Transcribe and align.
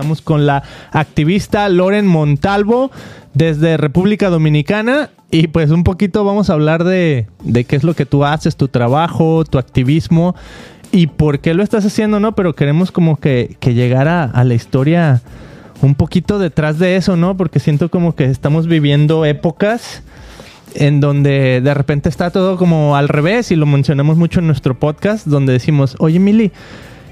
Estamos 0.00 0.22
con 0.22 0.46
la 0.46 0.62
activista 0.92 1.68
Loren 1.68 2.06
Montalvo 2.06 2.90
desde 3.34 3.76
República 3.76 4.30
Dominicana 4.30 5.10
y 5.30 5.48
pues 5.48 5.70
un 5.70 5.84
poquito 5.84 6.24
vamos 6.24 6.48
a 6.48 6.54
hablar 6.54 6.84
de, 6.84 7.26
qué 7.68 7.76
es 7.76 7.84
lo 7.84 7.94
que 7.94 8.06
tú 8.06 8.24
haces, 8.24 8.56
tu 8.56 8.68
trabajo, 8.68 9.44
tu 9.44 9.58
activismo 9.58 10.34
y 10.92 11.08
por 11.08 11.40
qué 11.40 11.54
lo 11.54 11.62
estás 11.62 11.84
haciendo, 11.84 12.18
¿no? 12.18 12.34
Pero 12.34 12.54
queremos 12.54 12.92
como 12.92 13.18
que, 13.18 13.56
que 13.60 13.74
llegar 13.74 14.08
a, 14.08 14.44
la 14.44 14.54
historia 14.54 15.22
un 15.82 15.94
poquito 15.94 16.38
detrás 16.38 16.78
de 16.78 16.96
eso, 16.96 17.16
¿no? 17.16 17.36
Porque 17.36 17.58
siento 17.58 17.90
como 17.90 18.14
que 18.14 18.24
estamos 18.24 18.66
viviendo 18.66 19.24
épocas 19.24 20.02
en 20.74 21.00
donde 21.00 21.60
de 21.60 21.74
repente 21.74 22.08
está 22.08 22.30
todo 22.30 22.56
como 22.56 22.96
al 22.96 23.08
revés 23.08 23.50
y 23.50 23.56
lo 23.56 23.66
mencionamos 23.66 24.16
mucho 24.16 24.40
en 24.40 24.46
nuestro 24.46 24.78
podcast 24.78 25.26
donde 25.26 25.52
decimos, 25.52 25.96
oye 25.98 26.18
Mili, 26.18 26.52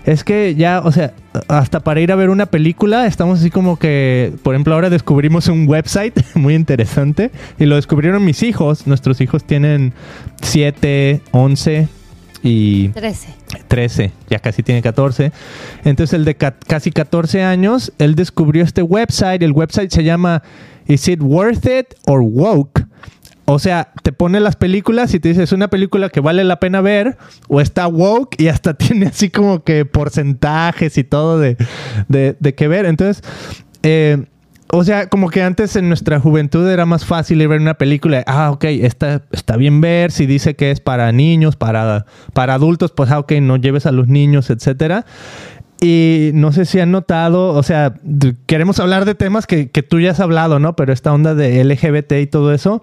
es 0.09 0.25
que 0.25 0.55
ya, 0.55 0.81
o 0.81 0.91
sea, 0.91 1.13
hasta 1.49 1.81
para 1.81 2.01
ir 2.01 2.13
a 2.13 2.17
ver 2.17 2.31
una 2.31 2.47
película, 2.47 3.07
estamos 3.07 3.41
así 3.41 3.51
como 3.51 3.79
que, 3.79 4.33
por 4.43 4.55
ejemplo, 4.55 4.73
ahora 4.73 4.89
descubrimos 4.89 5.49
un 5.49 5.69
website 5.69 6.19
muy 6.35 6.55
interesante 6.55 7.31
y 7.59 7.67
lo 7.67 7.77
descubrieron 7.77 8.25
mis 8.25 8.43
hijos. 8.43 8.87
Nuestros 8.87 9.21
hijos 9.21 9.45
tienen 9.45 9.93
7, 10.41 11.21
11 11.33 11.89
y... 12.43 12.89
13. 12.89 13.29
13, 13.69 14.13
ya 14.31 14.39
casi 14.39 14.63
tiene 14.63 14.81
14. 14.81 15.31
Entonces 15.85 16.15
el 16.15 16.25
de 16.25 16.37
casi 16.37 16.91
14 16.91 17.43
años, 17.43 17.93
él 17.99 18.15
descubrió 18.15 18.65
este 18.65 18.81
website. 18.81 19.43
El 19.43 19.53
website 19.53 19.91
se 19.91 20.05
llama 20.05 20.43
Is 20.87 21.07
It 21.07 21.21
Worth 21.21 21.67
It 21.67 21.95
or 22.07 22.23
Woke? 22.23 22.88
O 23.51 23.59
sea, 23.59 23.93
te 24.03 24.13
pone 24.13 24.41
las 24.41 24.57
películas 24.57 25.15
y 25.15 25.21
te 25.21 25.31
dice, 25.31 25.43
es 25.43 25.53
una 25.53 25.69
película 25.69 26.11
que 26.11 26.21
vale 26.21 26.45
la 26.45 26.61
pena 26.61 26.83
ver 26.83 27.17
o 27.49 27.63
está 27.63 27.87
woke 27.87 28.39
y 28.39 28.49
hasta 28.49 28.75
tiene 28.75 29.07
así 29.07 29.31
como 29.31 29.65
que 29.65 29.87
porcentajes 29.87 30.99
y 30.99 31.05
todo 31.05 31.39
de, 31.39 31.57
de, 32.09 32.55
que 32.55 32.69
ver. 32.69 32.85
Entonces, 32.85 33.25
eh, 33.83 34.27
o 34.71 34.85
sea, 34.85 35.09
como 35.09 35.31
que 35.31 35.43
antes 35.43 35.77
en 35.77 35.89
nuestra 35.89 36.21
juventud 36.21 36.69
era 36.69 36.85
más 36.85 37.07
fácil 37.07 37.41
ir 37.41 37.49
ver 37.49 37.63
una 37.63 37.73
película. 37.73 38.23
Ah, 38.27 38.51
ok, 38.51 38.65
esta 38.65 39.23
está 39.33 39.57
bien 39.57 39.81
ver. 39.81 40.13
Si 40.13 40.27
dice 40.27 40.55
que 40.55 40.71
es 40.71 40.81
para 40.81 41.11
niños, 41.13 41.57
para, 41.57 42.05
para 42.35 42.53
adultos, 42.53 42.93
pues 42.93 43.11
ah, 43.11 43.19
ok, 43.19 43.33
no 43.41 43.57
lleves 43.57 43.87
a 43.87 43.93
los 43.93 44.09
niños, 44.09 44.51
etcétera. 44.51 45.07
Y 45.81 46.33
no 46.35 46.53
sé 46.53 46.65
si 46.65 46.81
han 46.81 46.91
notado, 46.91 47.51
o 47.55 47.63
sea, 47.63 47.95
queremos 48.47 48.81
hablar 48.81 49.05
de 49.05 49.15
temas 49.15 49.47
que, 49.47 49.71
que, 49.71 49.85
tú 49.85 50.01
ya 50.01 50.11
has 50.11 50.19
hablado, 50.19 50.59
¿no? 50.59 50.75
Pero 50.75 50.93
esta 50.93 51.13
onda 51.13 51.37
de 51.37 51.63
LGBT 51.63 52.15
y 52.21 52.27
todo 52.27 52.53
eso, 52.53 52.83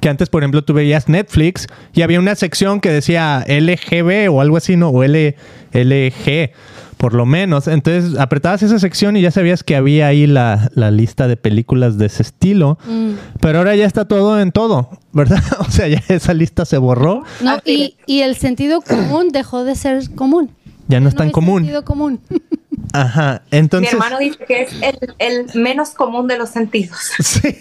que 0.00 0.08
antes, 0.08 0.28
por 0.28 0.42
ejemplo, 0.42 0.62
tú 0.62 0.74
veías 0.74 1.08
Netflix 1.08 1.66
y 1.94 2.02
había 2.02 2.18
una 2.18 2.34
sección 2.34 2.80
que 2.80 2.90
decía 2.90 3.44
LGB 3.46 4.30
o 4.30 4.40
algo 4.40 4.56
así, 4.56 4.76
¿no? 4.76 4.90
O 4.90 5.02
L, 5.02 5.34
LG, 5.72 6.50
por 6.96 7.14
lo 7.14 7.26
menos. 7.26 7.68
Entonces, 7.68 8.18
apretabas 8.18 8.62
esa 8.62 8.78
sección 8.78 9.16
y 9.16 9.22
ya 9.22 9.30
sabías 9.30 9.62
que 9.62 9.76
había 9.76 10.08
ahí 10.08 10.26
la, 10.26 10.70
lista 10.90 11.26
de 11.28 11.36
películas 11.36 11.98
de 11.98 12.06
ese 12.06 12.22
estilo. 12.22 12.78
Mm. 12.86 13.12
Pero 13.40 13.58
ahora 13.58 13.74
ya 13.76 13.86
está 13.86 14.06
todo 14.06 14.40
en 14.40 14.52
todo, 14.52 14.90
¿verdad? 15.12 15.42
O 15.60 15.70
sea, 15.70 15.88
ya 15.88 16.02
esa 16.08 16.34
lista 16.34 16.64
se 16.64 16.78
borró. 16.78 17.24
No, 17.42 17.58
y, 17.64 17.96
y 18.06 18.20
el 18.20 18.36
sentido 18.36 18.80
común 18.82 19.28
dejó 19.30 19.64
de 19.64 19.74
ser 19.74 20.10
común. 20.14 20.50
Ya 20.88 21.00
no 21.00 21.08
es 21.08 21.14
tan 21.14 21.30
común. 21.30 21.62
Sentido 21.62 21.84
común. 21.84 22.20
Ajá, 22.92 23.42
entonces... 23.50 23.92
Mi 23.92 23.98
hermano 23.98 24.18
dice 24.18 24.38
que 24.46 24.62
es 24.62 24.70
el, 25.18 25.46
menos 25.54 25.90
común 25.90 26.26
de 26.26 26.38
los 26.38 26.50
sentidos. 26.50 26.98
Sí. 27.28 27.56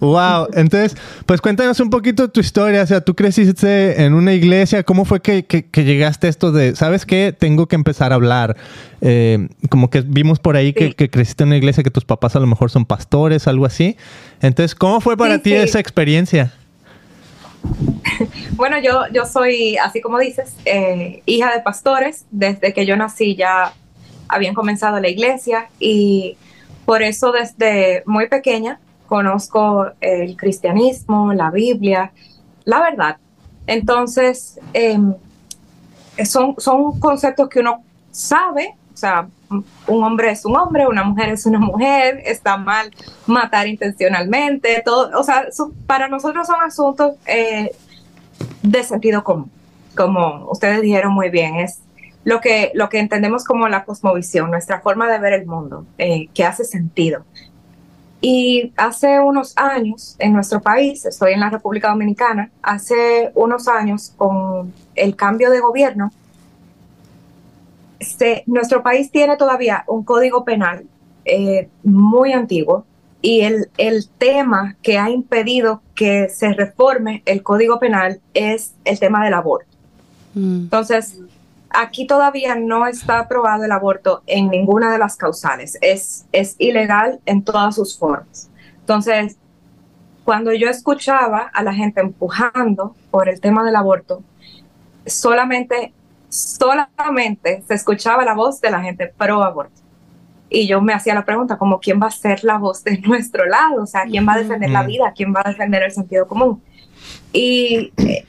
wow, 0.00 0.48
entonces, 0.54 0.96
pues 1.24 1.40
cuéntanos 1.40 1.78
un 1.78 1.88
poquito 1.88 2.28
tu 2.28 2.40
historia, 2.40 2.82
o 2.82 2.86
sea, 2.86 3.00
tú 3.00 3.14
creciste 3.14 4.02
en 4.02 4.14
una 4.14 4.32
iglesia, 4.32 4.82
¿cómo 4.82 5.04
fue 5.04 5.20
que, 5.20 5.44
llegaste 5.72 6.26
a 6.26 6.30
esto 6.30 6.50
de, 6.50 6.74
¿sabes 6.74 7.06
qué? 7.06 7.34
Tengo 7.36 7.68
que 7.68 7.76
empezar 7.76 8.12
a 8.12 8.16
hablar. 8.16 8.56
Eh, 9.00 9.48
como 9.70 9.88
que 9.88 10.00
vimos 10.00 10.40
por 10.40 10.56
ahí 10.56 10.72
que, 10.72 10.94
creciste 10.94 11.44
en 11.44 11.50
una 11.50 11.56
iglesia, 11.56 11.84
que 11.84 11.90
tus 11.90 12.04
papás 12.04 12.34
a 12.34 12.40
lo 12.40 12.46
mejor 12.46 12.70
son 12.70 12.84
pastores, 12.84 13.46
algo 13.46 13.64
así. 13.64 13.96
Entonces, 14.40 14.74
¿cómo 14.74 15.00
fue 15.00 15.16
para 15.16 15.38
ti 15.38 15.52
esa 15.52 15.78
experiencia? 15.78 16.52
Bueno, 18.52 18.78
yo, 18.80 19.02
yo 19.12 19.24
soy, 19.24 19.76
así 19.76 20.00
como 20.00 20.18
dices, 20.18 20.54
eh, 20.64 21.22
hija 21.26 21.52
de 21.52 21.60
pastores. 21.60 22.26
Desde 22.30 22.72
que 22.72 22.86
yo 22.86 22.96
nací 22.96 23.34
ya 23.34 23.72
habían 24.28 24.54
comenzado 24.54 25.00
la 25.00 25.08
iglesia 25.08 25.68
y 25.78 26.36
por 26.84 27.02
eso 27.02 27.32
desde 27.32 28.02
muy 28.06 28.28
pequeña 28.28 28.80
conozco 29.06 29.86
el 30.00 30.36
cristianismo, 30.36 31.32
la 31.32 31.50
Biblia, 31.50 32.12
la 32.64 32.80
verdad. 32.80 33.18
Entonces, 33.66 34.58
em, 34.72 35.14
son, 36.24 36.54
son 36.58 36.98
conceptos 36.98 37.48
que 37.48 37.60
uno 37.60 37.82
sabe, 38.10 38.74
o 38.92 38.96
sea, 38.96 39.28
un 39.86 40.04
hombre 40.04 40.30
es 40.30 40.44
un 40.44 40.56
hombre, 40.56 40.86
una 40.86 41.04
mujer 41.04 41.28
es 41.30 41.46
una 41.46 41.58
mujer, 41.58 42.22
está 42.24 42.56
mal 42.56 42.90
matar 43.26 43.66
intencionalmente, 43.66 44.82
todo, 44.84 45.10
o 45.18 45.22
sea, 45.22 45.46
para 45.86 46.08
nosotros 46.08 46.46
son 46.46 46.56
asuntos 46.62 47.14
eh, 47.26 47.70
de 48.62 48.82
sentido 48.82 49.22
común, 49.22 49.50
como 49.96 50.50
ustedes 50.50 50.80
dijeron 50.80 51.12
muy 51.12 51.28
bien, 51.28 51.56
es 51.56 51.80
lo 52.24 52.40
que, 52.40 52.70
lo 52.74 52.88
que 52.88 52.98
entendemos 52.98 53.44
como 53.44 53.68
la 53.68 53.84
cosmovisión, 53.84 54.50
nuestra 54.50 54.80
forma 54.80 55.10
de 55.10 55.18
ver 55.18 55.32
el 55.32 55.46
mundo, 55.46 55.86
eh, 55.98 56.28
que 56.34 56.44
hace 56.44 56.64
sentido. 56.64 57.24
Y 58.20 58.72
hace 58.76 59.18
unos 59.18 59.52
años 59.56 60.14
en 60.20 60.32
nuestro 60.32 60.60
país, 60.60 61.04
estoy 61.04 61.32
en 61.32 61.40
la 61.40 61.50
República 61.50 61.88
Dominicana, 61.88 62.50
hace 62.62 63.32
unos 63.34 63.66
años 63.66 64.12
con 64.16 64.72
el 64.94 65.16
cambio 65.16 65.50
de 65.50 65.60
gobierno, 65.60 66.12
este, 67.98 68.44
nuestro 68.46 68.82
país 68.82 69.10
tiene 69.10 69.36
todavía 69.36 69.84
un 69.86 70.04
código 70.04 70.44
penal 70.44 70.84
eh, 71.24 71.68
muy 71.84 72.32
antiguo 72.32 72.84
y 73.20 73.42
el, 73.42 73.70
el 73.78 74.08
tema 74.18 74.76
que 74.82 74.98
ha 74.98 75.08
impedido 75.10 75.82
que 75.94 76.28
se 76.28 76.52
reforme 76.52 77.22
el 77.26 77.44
código 77.44 77.78
penal 77.78 78.20
es 78.34 78.74
el 78.84 78.98
tema 78.98 79.24
del 79.24 79.34
aborto. 79.34 79.68
Mm. 80.34 80.62
Entonces, 80.62 81.20
Aquí 81.74 82.06
todavía 82.06 82.54
no 82.54 82.86
está 82.86 83.20
aprobado 83.20 83.64
el 83.64 83.72
aborto 83.72 84.22
en 84.26 84.48
ninguna 84.48 84.92
de 84.92 84.98
las 84.98 85.16
causales. 85.16 85.78
Es, 85.80 86.26
es 86.32 86.56
ilegal 86.58 87.20
en 87.26 87.42
todas 87.42 87.74
sus 87.74 87.98
formas. 87.98 88.50
Entonces, 88.80 89.36
cuando 90.24 90.52
yo 90.52 90.68
escuchaba 90.68 91.50
a 91.52 91.62
la 91.62 91.74
gente 91.74 92.00
empujando 92.00 92.94
por 93.10 93.28
el 93.28 93.40
tema 93.40 93.64
del 93.64 93.76
aborto, 93.76 94.22
solamente, 95.06 95.92
solamente 96.28 97.62
se 97.66 97.74
escuchaba 97.74 98.24
la 98.24 98.34
voz 98.34 98.60
de 98.60 98.70
la 98.70 98.80
gente 98.80 99.12
pro 99.16 99.42
aborto. 99.42 99.80
Y 100.48 100.66
yo 100.66 100.82
me 100.82 100.92
hacía 100.92 101.14
la 101.14 101.24
pregunta, 101.24 101.56
como, 101.56 101.80
¿quién 101.80 102.00
va 102.00 102.08
a 102.08 102.10
ser 102.10 102.44
la 102.44 102.58
voz 102.58 102.84
de 102.84 102.98
nuestro 102.98 103.46
lado? 103.46 103.82
O 103.82 103.86
sea, 103.86 104.04
¿quién 104.04 104.26
va 104.28 104.34
a 104.34 104.38
defender 104.38 104.70
la 104.70 104.82
vida? 104.82 105.12
¿Quién 105.16 105.34
va 105.34 105.42
a 105.44 105.48
defender 105.48 105.82
el 105.82 105.92
sentido 105.92 106.28
común? 106.28 106.62
Y 107.32 107.92
eh, 107.96 108.26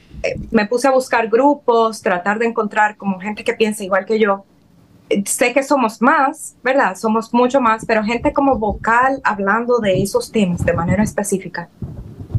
me 0.52 0.66
puse 0.66 0.88
a 0.88 0.92
buscar 0.92 1.28
grupos, 1.28 2.02
tratar 2.02 2.40
de 2.40 2.46
encontrar 2.46 2.98
como 2.98 3.20
gente 3.20 3.44
que 3.44 3.54
piensa 3.54 3.84
igual 3.84 4.06
que 4.06 4.20
yo. 4.20 4.46
Sé 5.26 5.54
que 5.54 5.64
somos 5.64 6.02
más, 6.02 6.56
¿verdad? 6.64 6.96
Somos 6.96 7.34
mucho 7.34 7.62
más, 7.62 7.86
pero 7.86 8.04
gente 8.04 8.34
como 8.34 8.58
vocal 8.58 9.22
hablando 9.24 9.80
de 9.80 10.02
esos 10.02 10.32
temas 10.32 10.66
de 10.66 10.74
manera 10.74 11.04
específica. 11.04 11.70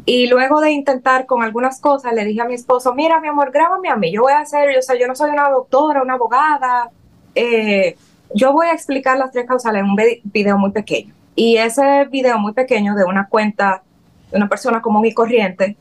Y 0.07 0.27
luego 0.27 0.61
de 0.61 0.71
intentar 0.71 1.27
con 1.27 1.43
algunas 1.43 1.81
cosas, 1.81 2.13
le 2.13 2.25
dije 2.25 2.41
a 2.41 2.47
mi 2.47 2.55
esposo, 2.55 2.95
mira, 2.95 3.21
mi 3.21 3.29
amor, 3.29 3.51
grábame 3.53 3.89
a 3.89 3.97
mí, 3.97 4.13
yo 4.13 4.23
voy 4.23 4.33
a 4.33 4.41
hacer, 4.41 4.75
yo, 4.75 4.83
sea, 4.83 4.99
yo 4.99 5.07
no 5.07 5.15
soy 5.15 5.31
una 5.31 5.49
doctora, 5.49 6.03
una 6.03 6.15
abogada, 6.15 6.91
eh, 7.35 7.97
yo 8.35 8.53
voy 8.53 8.67
a 8.67 8.73
explicar 8.73 9.17
las 9.19 9.31
tres 9.31 9.47
causales 9.47 9.83
en 9.83 9.91
un 9.91 9.97
video 10.25 10.59
muy 10.59 10.73
pequeño. 10.73 11.15
Y 11.37 11.57
ese 11.57 12.05
video 12.11 12.39
muy 12.39 12.53
pequeño 12.53 12.95
de 12.95 13.05
una 13.05 13.29
cuenta 13.29 13.83
de 14.31 14.37
una 14.37 14.49
persona 14.49 14.83
común 14.83 15.05
y 15.07 15.15
corriente 15.15 15.77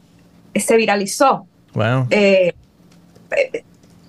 se 0.56 0.78
viralizó 0.78 1.48
eh, 2.10 2.54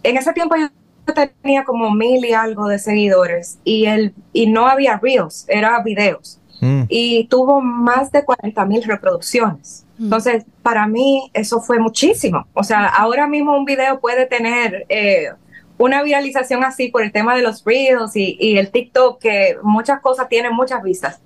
en 0.02 0.16
ese 0.16 0.32
tiempo 0.32 0.54
yo 0.56 0.68
tenía 1.14 1.64
como 1.64 1.90
mil 1.90 2.24
y 2.24 2.32
algo 2.32 2.68
de 2.68 2.78
seguidores 2.78 3.58
y, 3.64 3.86
el, 3.86 4.14
y 4.32 4.46
no 4.46 4.66
había 4.66 4.98
reels, 4.98 5.46
era 5.48 5.82
videos. 5.82 6.40
Mm. 6.60 6.84
Y 6.88 7.26
tuvo 7.28 7.60
más 7.60 8.10
de 8.12 8.24
40 8.24 8.64
mil 8.64 8.82
reproducciones. 8.84 9.84
Mm. 9.98 10.04
Entonces, 10.04 10.44
para 10.62 10.86
mí 10.86 11.30
eso 11.34 11.60
fue 11.60 11.78
muchísimo. 11.78 12.46
O 12.54 12.62
sea, 12.62 12.86
ahora 12.86 13.26
mismo 13.26 13.56
un 13.56 13.64
video 13.64 14.00
puede 14.00 14.26
tener 14.26 14.86
eh, 14.88 15.28
una 15.76 16.02
viralización 16.02 16.64
así 16.64 16.88
por 16.88 17.02
el 17.02 17.12
tema 17.12 17.36
de 17.36 17.42
los 17.42 17.64
reels 17.64 18.16
y, 18.16 18.36
y, 18.40 18.58
el 18.58 18.70
TikTok, 18.70 19.20
que 19.20 19.56
muchas 19.62 20.00
cosas 20.00 20.28
tienen 20.28 20.54
muchas 20.54 20.82
vistas. 20.82 21.20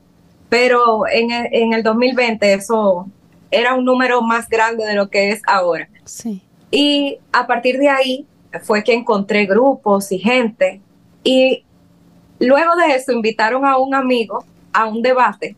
Pero 0.49 1.07
en 1.07 1.31
en 1.31 1.75
el 1.75 1.83
2020 1.83 2.55
eso 2.55 3.07
era 3.51 3.75
un 3.75 3.85
número 3.85 4.23
más 4.23 4.49
grande 4.49 4.85
de 4.85 4.95
lo 4.95 5.09
que 5.09 5.31
es 5.31 5.43
ahora. 5.47 5.89
Sí. 6.05 6.43
Y 6.71 7.19
a 7.33 7.47
partir 7.47 7.79
de 7.79 7.89
ahí 7.89 8.27
fue 8.63 8.85
que 8.85 8.95
encontré 8.95 9.47
grupos 9.47 10.13
y 10.13 10.19
gente. 10.19 10.81
Y 11.25 11.65
luego 12.39 12.77
de 12.77 12.95
eso 12.95 13.13
invitaron 13.13 13.65
a 13.65 13.79
un 13.79 13.95
amigo 13.95 14.45
a 14.73 14.87
un 14.87 15.03
debate 15.03 15.57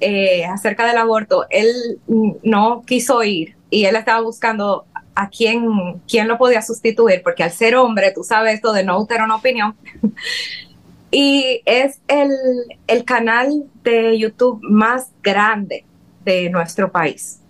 eh, 0.00 0.44
acerca 0.44 0.86
del 0.86 0.98
aborto. 0.98 1.46
Él 1.50 1.98
no 2.42 2.82
quiso 2.86 3.22
ir 3.22 3.56
y 3.70 3.84
él 3.84 3.96
estaba 3.96 4.20
buscando 4.20 4.84
a 5.14 5.30
quién, 5.30 6.00
quién 6.06 6.28
lo 6.28 6.36
podía 6.36 6.60
sustituir, 6.60 7.22
porque 7.22 7.42
al 7.42 7.50
ser 7.50 7.74
hombre, 7.76 8.12
tú 8.12 8.22
sabes 8.22 8.54
esto 8.54 8.72
de 8.72 8.84
no 8.84 9.04
tener 9.06 9.24
una 9.24 9.36
opinión. 9.36 9.74
y 11.10 11.62
es 11.64 12.00
el, 12.08 12.30
el 12.86 13.04
canal 13.04 13.64
de 13.82 14.18
YouTube 14.18 14.60
más 14.62 15.10
grande 15.22 15.84
de 16.26 16.50
nuestro 16.50 16.90
país, 16.90 17.40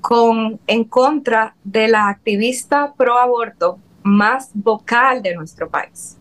con, 0.00 0.58
en 0.66 0.84
contra 0.84 1.54
de 1.64 1.88
la 1.88 2.08
activista 2.08 2.92
pro 2.94 3.16
aborto 3.16 3.78
más 4.02 4.50
vocal 4.52 5.22
de 5.22 5.34
nuestro 5.34 5.70
país. 5.70 6.18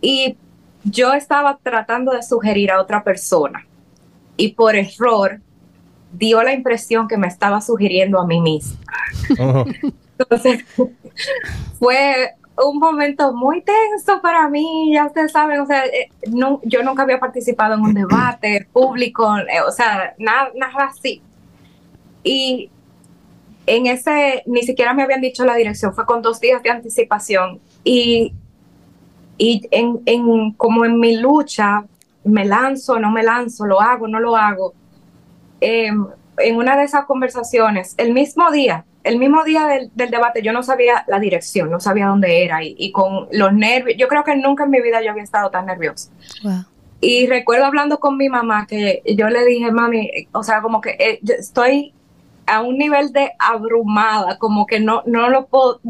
Y 0.00 0.36
yo 0.82 1.14
estaba 1.14 1.58
tratando 1.62 2.12
de 2.12 2.22
sugerir 2.22 2.72
a 2.72 2.80
otra 2.80 3.04
persona 3.04 3.64
y 4.36 4.52
por 4.52 4.74
error 4.74 5.40
dio 6.12 6.42
la 6.42 6.52
impresión 6.52 7.06
que 7.06 7.16
me 7.16 7.28
estaba 7.28 7.60
sugiriendo 7.60 8.18
a 8.18 8.26
mí 8.26 8.40
misma. 8.40 8.80
Oh. 9.38 9.64
Entonces, 10.18 10.64
fue 11.78 12.34
un 12.64 12.78
momento 12.78 13.32
muy 13.32 13.62
tenso 13.62 14.20
para 14.20 14.48
mí, 14.48 14.92
ya 14.92 15.06
ustedes 15.06 15.32
saben, 15.32 15.60
o 15.60 15.66
sea, 15.66 15.84
eh, 15.86 16.10
no, 16.28 16.60
yo 16.64 16.82
nunca 16.82 17.02
había 17.02 17.20
participado 17.20 17.74
en 17.74 17.80
un 17.80 17.94
debate 17.94 18.66
público, 18.72 19.36
eh, 19.38 19.60
o 19.66 19.70
sea, 19.70 20.14
nada, 20.18 20.50
nada 20.54 20.86
así. 20.86 21.22
Y 22.22 22.70
en 23.66 23.86
ese, 23.86 24.42
ni 24.46 24.62
siquiera 24.62 24.94
me 24.94 25.02
habían 25.02 25.20
dicho 25.20 25.44
la 25.44 25.54
dirección, 25.54 25.94
fue 25.94 26.06
con 26.06 26.22
dos 26.22 26.40
días 26.40 26.62
de 26.62 26.70
anticipación. 26.70 27.60
Y, 27.84 28.34
y 29.38 29.68
en, 29.70 30.00
en, 30.06 30.52
como 30.52 30.84
en 30.84 30.98
mi 30.98 31.16
lucha, 31.16 31.84
me 32.24 32.44
lanzo, 32.44 32.98
no 32.98 33.10
me 33.10 33.22
lanzo, 33.22 33.66
lo 33.66 33.80
hago, 33.80 34.08
no 34.08 34.20
lo 34.20 34.36
hago. 34.36 34.74
Em, 35.60 36.06
en 36.38 36.56
una 36.56 36.76
de 36.76 36.84
esas 36.84 37.04
conversaciones, 37.04 37.94
el 37.98 38.12
mismo 38.12 38.50
día, 38.50 38.84
el 39.02 39.18
mismo 39.18 39.44
día 39.44 39.66
del, 39.66 39.90
debate, 40.10 40.42
yo 40.42 40.52
no 40.52 40.62
sabía 40.62 41.04
la 41.08 41.18
dirección, 41.18 41.70
no 41.70 41.80
sabía 41.80 42.06
dónde 42.06 42.44
era 42.44 42.60
y, 42.62 42.92
con 42.92 43.28
los 43.32 43.52
nervios, 43.52 43.96
yo 43.98 44.08
creo 44.08 44.24
que 44.24 44.36
nunca 44.36 44.64
en 44.64 44.70
mi 44.70 44.80
vida 44.80 45.02
yo 45.02 45.10
había 45.10 45.22
estado 45.22 45.50
tan 45.50 45.66
nerviosa. 45.66 46.10
Y 47.00 47.26
recuerdo 47.26 47.64
hablando 47.64 47.98
con 47.98 48.18
mi 48.18 48.28
mamá 48.28 48.66
que 48.66 49.02
yo 49.16 49.30
le 49.30 49.44
dije, 49.46 49.72
mami, 49.72 50.10
o 50.32 50.42
sea, 50.42 50.60
como 50.60 50.82
que 50.82 50.90
eh, 50.98 51.20
estoy 51.22 51.94
a 52.46 52.60
un 52.60 52.76
nivel 52.76 53.12
de 53.12 53.32
abrumada, 53.38 54.36
como 54.38 54.66
que 54.66 54.80
no, 54.80 55.02
no 55.06 55.30
lo 55.30 55.46
puedo, 55.46 55.80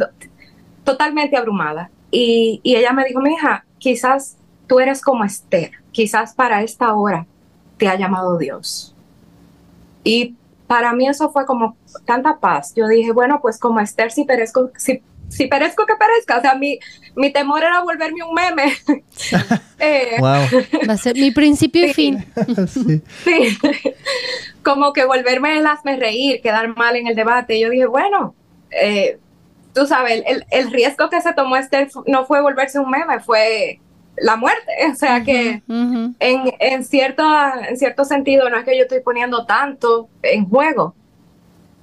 totalmente 0.84 1.36
abrumada. 1.36 1.90
Y, 2.12 2.60
y 2.62 2.76
ella 2.76 2.92
me 2.92 3.04
dijo, 3.04 3.20
mi 3.20 3.32
hija, 3.32 3.64
quizás 3.78 4.36
tú 4.68 4.78
eres 4.78 5.00
como 5.00 5.24
Esther, 5.24 5.72
quizás 5.90 6.34
para 6.34 6.62
esta 6.62 6.94
hora 6.94 7.26
te 7.76 7.88
ha 7.88 7.96
llamado 7.96 8.38
Dios. 8.38 8.94
Y 10.04 10.36
para 10.70 10.92
mí 10.92 11.08
eso 11.08 11.32
fue 11.32 11.46
como 11.46 11.76
tanta 12.04 12.38
paz. 12.38 12.72
Yo 12.76 12.86
dije, 12.86 13.10
bueno, 13.10 13.40
pues 13.42 13.58
como 13.58 13.80
Esther, 13.80 14.12
si 14.12 14.24
perezco, 14.24 14.70
si, 14.76 15.02
si 15.28 15.48
perezco 15.48 15.84
que 15.84 15.96
perezca. 15.96 16.38
O 16.38 16.40
sea, 16.40 16.54
mi, 16.54 16.78
mi 17.16 17.32
temor 17.32 17.64
era 17.64 17.80
volverme 17.82 18.22
un 18.22 18.32
meme. 18.32 18.72
Eh, 19.82 20.20
Va 20.20 20.92
a 20.92 20.96
ser 20.98 21.16
mi 21.16 21.30
principio 21.30 21.86
y 21.86 21.94
fin. 21.94 22.24
sí. 22.68 23.02
Como 24.62 24.92
que 24.92 25.06
volverme 25.06 25.56
el 25.58 25.66
hazme 25.66 25.96
reír, 25.96 26.42
quedar 26.42 26.76
mal 26.76 26.94
en 26.96 27.06
el 27.06 27.16
debate. 27.16 27.58
Yo 27.58 27.70
dije, 27.70 27.86
bueno, 27.86 28.34
eh, 28.70 29.18
tú 29.74 29.86
sabes, 29.86 30.22
el, 30.26 30.44
el 30.50 30.70
riesgo 30.70 31.08
que 31.08 31.22
se 31.22 31.32
tomó 31.32 31.56
Esther 31.56 31.88
no 32.06 32.26
fue 32.26 32.42
volverse 32.42 32.78
un 32.78 32.90
meme, 32.90 33.20
fue 33.20 33.80
la 34.20 34.36
muerte. 34.36 34.72
O 34.92 34.94
sea 34.94 35.22
que 35.22 35.62
en, 35.68 36.54
en, 36.58 36.84
cierto, 36.84 37.24
en 37.68 37.76
cierto 37.76 38.04
sentido 38.04 38.48
no 38.48 38.56
es 38.56 38.64
que 38.64 38.76
yo 38.76 38.82
estoy 38.84 39.00
poniendo 39.00 39.46
tanto 39.46 40.08
en 40.22 40.48
juego. 40.48 40.94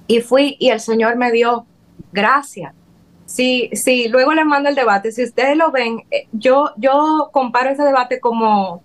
Y 0.07 0.21
fui 0.21 0.55
y 0.59 0.69
el 0.69 0.79
Señor 0.79 1.17
me 1.17 1.31
dio 1.31 1.65
gracia. 2.11 2.73
Sí, 3.25 3.69
sí, 3.73 4.07
luego 4.07 4.33
les 4.33 4.45
mando 4.45 4.69
el 4.69 4.75
debate. 4.75 5.11
Si 5.11 5.23
ustedes 5.23 5.57
lo 5.57 5.71
ven, 5.71 6.05
eh, 6.11 6.27
yo, 6.31 6.71
yo 6.77 7.29
comparo 7.33 7.69
ese 7.69 7.83
debate 7.83 8.21
como, 8.21 8.81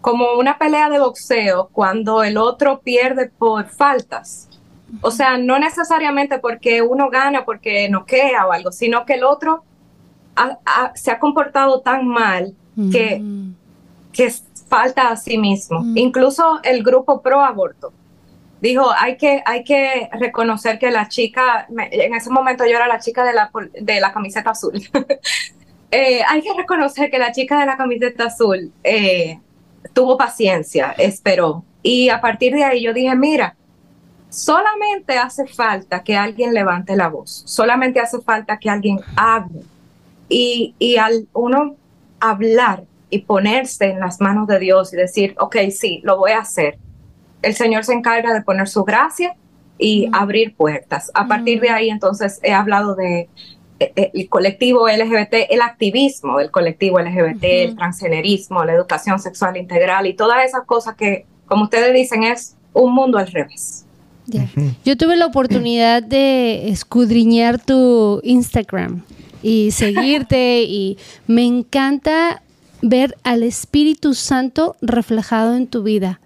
como 0.00 0.34
una 0.38 0.56
pelea 0.56 0.88
de 0.88 1.00
boxeo 1.00 1.68
cuando 1.72 2.22
el 2.22 2.36
otro 2.36 2.80
pierde 2.80 3.28
por 3.28 3.66
faltas. 3.66 4.48
O 5.00 5.10
sea, 5.10 5.36
no 5.36 5.58
necesariamente 5.58 6.38
porque 6.38 6.80
uno 6.80 7.10
gana, 7.10 7.44
porque 7.44 7.88
noquea 7.88 8.46
o 8.46 8.52
algo, 8.52 8.70
sino 8.70 9.04
que 9.04 9.14
el 9.14 9.24
otro 9.24 9.64
se 10.94 11.10
ha 11.10 11.18
comportado 11.18 11.80
tan 11.80 12.06
mal 12.06 12.54
mm. 12.76 12.90
que 14.12 14.32
falta 14.68 15.08
a 15.08 15.16
sí 15.16 15.38
mismo. 15.38 15.80
Mm. 15.80 15.98
Incluso 15.98 16.60
el 16.62 16.82
grupo 16.82 17.20
pro 17.20 17.40
aborto 17.42 17.92
dijo, 18.62 18.90
hay 18.96 19.16
que, 19.16 19.42
hay 19.44 19.64
que 19.64 20.08
reconocer 20.12 20.78
que 20.78 20.90
la 20.92 21.08
chica, 21.08 21.66
en 21.68 22.14
ese 22.14 22.30
momento 22.30 22.64
yo 22.64 22.76
era 22.76 22.86
la 22.86 23.00
chica 23.00 23.24
de 23.24 23.32
la, 23.34 23.50
de 23.78 24.00
la 24.00 24.12
camiseta 24.12 24.50
azul, 24.50 24.74
eh, 25.90 26.22
hay 26.26 26.42
que 26.42 26.54
reconocer 26.54 27.10
que 27.10 27.18
la 27.18 27.32
chica 27.32 27.58
de 27.58 27.66
la 27.66 27.76
camiseta 27.76 28.26
azul 28.26 28.72
eh, 28.84 29.40
tuvo 29.92 30.16
paciencia, 30.16 30.94
esperó. 30.96 31.64
Y 31.82 32.08
a 32.08 32.20
partir 32.20 32.54
de 32.54 32.62
ahí 32.62 32.84
yo 32.84 32.94
dije, 32.94 33.14
mira, 33.16 33.56
solamente 34.30 35.18
hace 35.18 35.48
falta 35.48 36.04
que 36.04 36.16
alguien 36.16 36.54
levante 36.54 36.94
la 36.94 37.08
voz, 37.08 37.42
solamente 37.44 37.98
hace 37.98 38.20
falta 38.20 38.58
que 38.58 38.70
alguien 38.70 39.00
hable. 39.16 39.62
Y, 40.28 40.76
y 40.78 40.96
al 40.96 41.26
uno 41.32 41.74
hablar 42.22 42.84
y 43.10 43.18
ponerse 43.18 43.90
en 43.90 44.00
las 44.00 44.20
manos 44.20 44.46
de 44.46 44.58
Dios 44.58 44.92
y 44.94 44.96
decir, 44.96 45.34
ok, 45.38 45.56
sí, 45.70 46.00
lo 46.02 46.16
voy 46.16 46.30
a 46.30 46.38
hacer. 46.38 46.78
El 47.42 47.54
Señor 47.54 47.84
se 47.84 47.92
encarga 47.92 48.32
de 48.32 48.42
poner 48.42 48.68
su 48.68 48.84
gracia 48.84 49.34
y 49.76 50.08
abrir 50.12 50.54
puertas. 50.54 51.10
A 51.12 51.26
partir 51.26 51.60
de 51.60 51.68
ahí, 51.68 51.90
entonces, 51.90 52.38
he 52.42 52.52
hablado 52.52 52.94
de 52.94 53.28
eh, 53.80 53.92
eh, 53.96 54.10
el 54.14 54.28
colectivo 54.28 54.88
LGBT, 54.88 55.50
el 55.50 55.60
activismo 55.60 56.38
del 56.38 56.50
colectivo 56.50 57.00
LGBT, 57.00 57.42
el 57.42 57.76
transgenerismo, 57.76 58.64
la 58.64 58.74
educación 58.74 59.18
sexual 59.18 59.56
integral 59.56 60.06
y 60.06 60.14
todas 60.14 60.44
esas 60.44 60.64
cosas 60.64 60.94
que, 60.94 61.26
como 61.46 61.64
ustedes 61.64 61.92
dicen, 61.92 62.22
es 62.22 62.56
un 62.72 62.94
mundo 62.94 63.18
al 63.18 63.26
revés. 63.26 63.84
Yo 64.84 64.96
tuve 64.96 65.16
la 65.16 65.26
oportunidad 65.26 66.02
de 66.02 66.68
escudriñar 66.68 67.58
tu 67.58 68.20
Instagram 68.22 69.02
y 69.42 69.70
seguirte 69.72 70.62
y 70.62 70.98
me 71.26 71.44
encanta 71.44 72.42
ver 72.80 73.16
al 73.22 73.42
Espíritu 73.42 74.14
Santo 74.14 74.76
reflejado 74.80 75.54
en 75.56 75.66
tu 75.66 75.82
vida. 75.82 76.20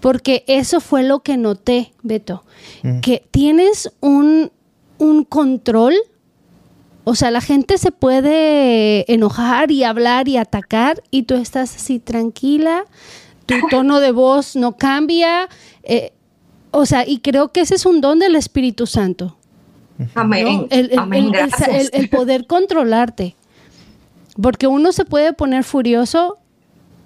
Porque 0.00 0.44
eso 0.46 0.80
fue 0.80 1.02
lo 1.02 1.20
que 1.20 1.36
noté, 1.36 1.92
Beto, 2.02 2.44
mm. 2.82 3.00
que 3.00 3.24
tienes 3.30 3.90
un, 4.00 4.52
un 4.98 5.24
control 5.24 5.94
o 7.08 7.14
sea, 7.14 7.30
la 7.30 7.40
gente 7.40 7.78
se 7.78 7.92
puede 7.92 9.10
enojar 9.12 9.70
y 9.70 9.84
hablar 9.84 10.26
y 10.26 10.38
atacar 10.38 11.04
y 11.12 11.22
tú 11.22 11.34
estás 11.34 11.76
así 11.76 12.00
tranquila, 12.00 12.84
tu 13.46 13.54
tono 13.70 14.00
de 14.00 14.10
voz 14.10 14.56
no 14.56 14.76
cambia. 14.76 15.48
Eh, 15.84 16.12
o 16.72 16.84
sea, 16.84 17.06
y 17.06 17.20
creo 17.20 17.52
que 17.52 17.60
ese 17.60 17.76
es 17.76 17.86
un 17.86 18.00
don 18.00 18.18
del 18.18 18.34
Espíritu 18.34 18.88
Santo. 18.88 19.36
Amén. 20.14 20.66
El, 20.70 22.08
poder 22.10 22.46
controlarte. 22.48 23.36
Porque 24.40 24.66
uno 24.66 24.92
se 24.92 25.04
puede 25.04 25.32
poner 25.32 25.64
furioso 25.64 26.38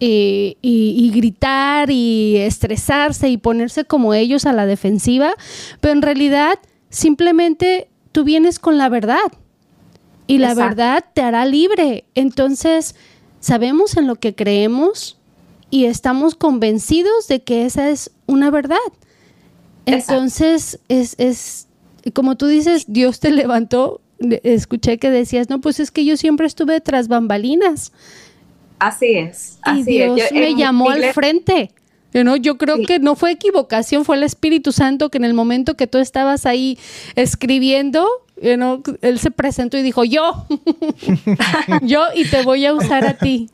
y, 0.01 1.13
gritar 1.15 1.91
y 1.91 2.37
estresarse 2.39 3.29
y 3.29 3.37
ponerse 3.37 3.85
como 3.85 4.15
ellos 4.15 4.47
a 4.47 4.53
la 4.53 4.67
defensiva, 4.67 5.35
pero 5.81 5.93
en 5.93 6.03
realidad 6.03 6.59
simplemente 6.89 7.89
tú 8.13 8.25
vienes 8.25 8.59
con 8.59 8.79
la 8.79 8.89
verdad 8.89 9.33
y 10.27 10.39
la 10.39 10.55
verdad 10.55 11.05
te 11.13 11.23
hará 11.23 11.45
libre. 11.45 12.05
Entonces, 12.15 12.95
sabemos 13.41 13.97
en 13.97 14.07
lo 14.07 14.17
que 14.17 14.35
creemos 14.35 15.19
y 15.71 15.85
estamos 15.85 16.35
convencidos 16.35 17.29
de 17.29 17.43
que 17.43 17.65
esa 17.65 17.91
es 17.91 18.11
una 18.27 18.51
verdad. 18.51 18.79
Entonces, 19.87 20.81
es, 20.89 21.15
es 21.19 21.67
como 22.13 22.37
tú 22.37 22.47
dices, 22.47 22.85
Dios 22.89 23.21
te 23.21 23.31
levantó. 23.31 24.01
Escuché 24.21 24.99
que 24.99 25.11
decías, 25.11 25.49
no, 25.49 25.61
pues 25.61 25.81
es 25.81 25.91
que 25.91 26.05
yo 26.05 26.17
siempre 26.17 26.47
estuve 26.47 26.81
tras 26.81 27.09
bambalinas. 27.09 27.93
Así 28.79 29.15
es. 29.15 29.59
y 29.67 29.83
Dios 29.85 30.19
me 30.33 30.55
llamó 30.55 30.91
al 30.91 31.05
frente. 31.13 31.71
¿no? 32.13 32.37
Yo 32.37 32.59
creo 32.59 32.79
que 32.87 32.99
no 32.99 33.15
fue 33.15 33.33
equivocación, 33.33 34.05
fue 34.05 34.17
el 34.17 34.23
Espíritu 34.23 34.73
Santo 34.73 35.11
que 35.11 35.19
en 35.19 35.25
el 35.25 35.35
momento 35.35 35.77
que 35.77 35.87
tú 35.87 35.99
estabas 35.99 36.45
ahí 36.47 36.79
escribiendo, 37.15 38.07
Él 38.41 39.19
se 39.19 39.31
presentó 39.31 39.79
y 39.79 39.83
dijo, 39.83 40.05
yo, 40.05 40.47
yo 41.83 42.03
y 42.15 42.29
te 42.29 42.43
voy 42.43 42.67
a 42.67 42.75
usar 42.75 43.07
a 43.07 43.15
ti. 43.15 43.49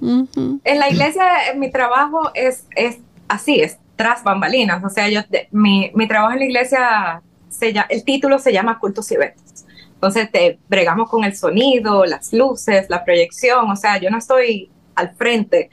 En 0.00 0.78
la 0.78 0.90
iglesia, 0.90 1.24
mi 1.56 1.70
trabajo 1.70 2.30
es, 2.34 2.64
es 2.76 2.98
así, 3.28 3.60
es 3.60 3.78
tras 3.98 4.22
bambalinas. 4.22 4.82
O 4.84 4.88
sea, 4.88 5.08
yo, 5.08 5.20
mi, 5.50 5.92
trabajo 6.06 6.32
en 6.32 6.38
la 6.38 6.44
iglesia, 6.44 7.22
se 7.48 7.74
el 7.88 8.04
título 8.04 8.38
se 8.38 8.52
llama 8.52 8.78
Cultos 8.78 9.10
y 9.10 9.16
Eventos. 9.16 9.64
Entonces, 9.94 10.30
te 10.30 10.60
bregamos 10.68 11.10
con 11.10 11.24
el 11.24 11.34
sonido, 11.36 12.06
las 12.06 12.32
luces, 12.32 12.88
la 12.88 13.04
proyección. 13.04 13.68
O 13.68 13.74
sea, 13.74 13.98
yo 13.98 14.08
no 14.10 14.18
estoy 14.18 14.70
al 14.94 15.16
frente 15.16 15.68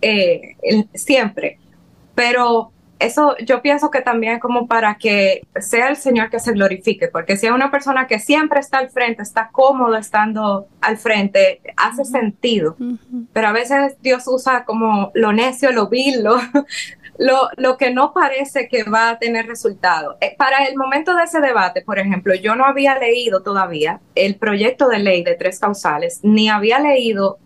eh, 0.00 0.56
siempre, 0.94 1.58
pero 2.14 2.70
eso 3.04 3.36
yo 3.38 3.62
pienso 3.62 3.90
que 3.90 4.00
también 4.00 4.38
como 4.38 4.66
para 4.66 4.96
que 4.96 5.46
sea 5.60 5.88
el 5.88 5.96
Señor 5.96 6.30
que 6.30 6.40
se 6.40 6.52
glorifique, 6.52 7.08
porque 7.08 7.36
si 7.36 7.46
es 7.46 7.52
una 7.52 7.70
persona 7.70 8.06
que 8.06 8.18
siempre 8.18 8.60
está 8.60 8.78
al 8.78 8.90
frente, 8.90 9.22
está 9.22 9.50
cómodo 9.52 9.96
estando 9.96 10.66
al 10.80 10.96
frente, 10.98 11.60
hace 11.76 12.04
sentido, 12.04 12.76
pero 13.32 13.48
a 13.48 13.52
veces 13.52 13.96
Dios 14.02 14.24
usa 14.26 14.64
como 14.64 15.10
lo 15.14 15.32
necio, 15.32 15.72
lo 15.72 15.88
vil, 15.88 16.24
lo, 17.18 17.48
lo, 17.56 17.76
que 17.76 17.92
no 17.92 18.12
parece 18.12 18.68
que 18.68 18.84
va 18.84 19.10
a 19.10 19.18
tener 19.18 19.46
resultado. 19.46 20.16
Eh, 20.20 20.34
para 20.36 20.64
el 20.64 20.76
momento 20.76 21.14
de 21.14 21.24
ese 21.24 21.40
debate, 21.40 21.82
por 21.82 21.98
ejemplo, 21.98 22.34
yo 22.34 22.56
no 22.56 22.64
había 22.64 22.98
leído 22.98 23.42
todavía 23.42 24.00
el 24.14 24.36
proyecto 24.36 24.88
de 24.88 24.98
ley 24.98 25.22
de 25.22 25.34
tres 25.34 25.58
causales, 25.58 26.20
ni 26.22 26.48
había 26.48 26.78
leído 26.78 27.38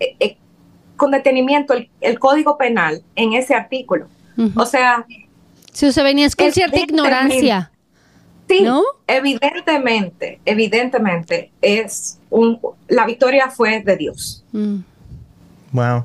eh, 0.00 0.16
eh, 0.20 0.36
con 0.96 1.10
detenimiento 1.10 1.74
el, 2.00 2.18
código 2.18 2.56
penal 2.56 3.02
en 3.14 3.34
ese 3.34 3.54
artículo. 3.54 4.08
O 4.54 4.66
sea... 4.66 5.06
Si 5.72 5.92
se 5.92 6.02
venía 6.02 6.28
con 6.30 6.52
cierta 6.52 6.78
ignorancia. 6.78 7.70
Sí, 8.48 8.64
evidentemente, 9.08 10.38
evidentemente 10.44 11.50
es 11.60 12.18
un, 12.30 12.60
la 12.88 13.04
victoria 13.04 13.50
fue 13.50 13.82
de 13.82 13.96
Dios. 13.96 14.44
Wow. 15.72 16.04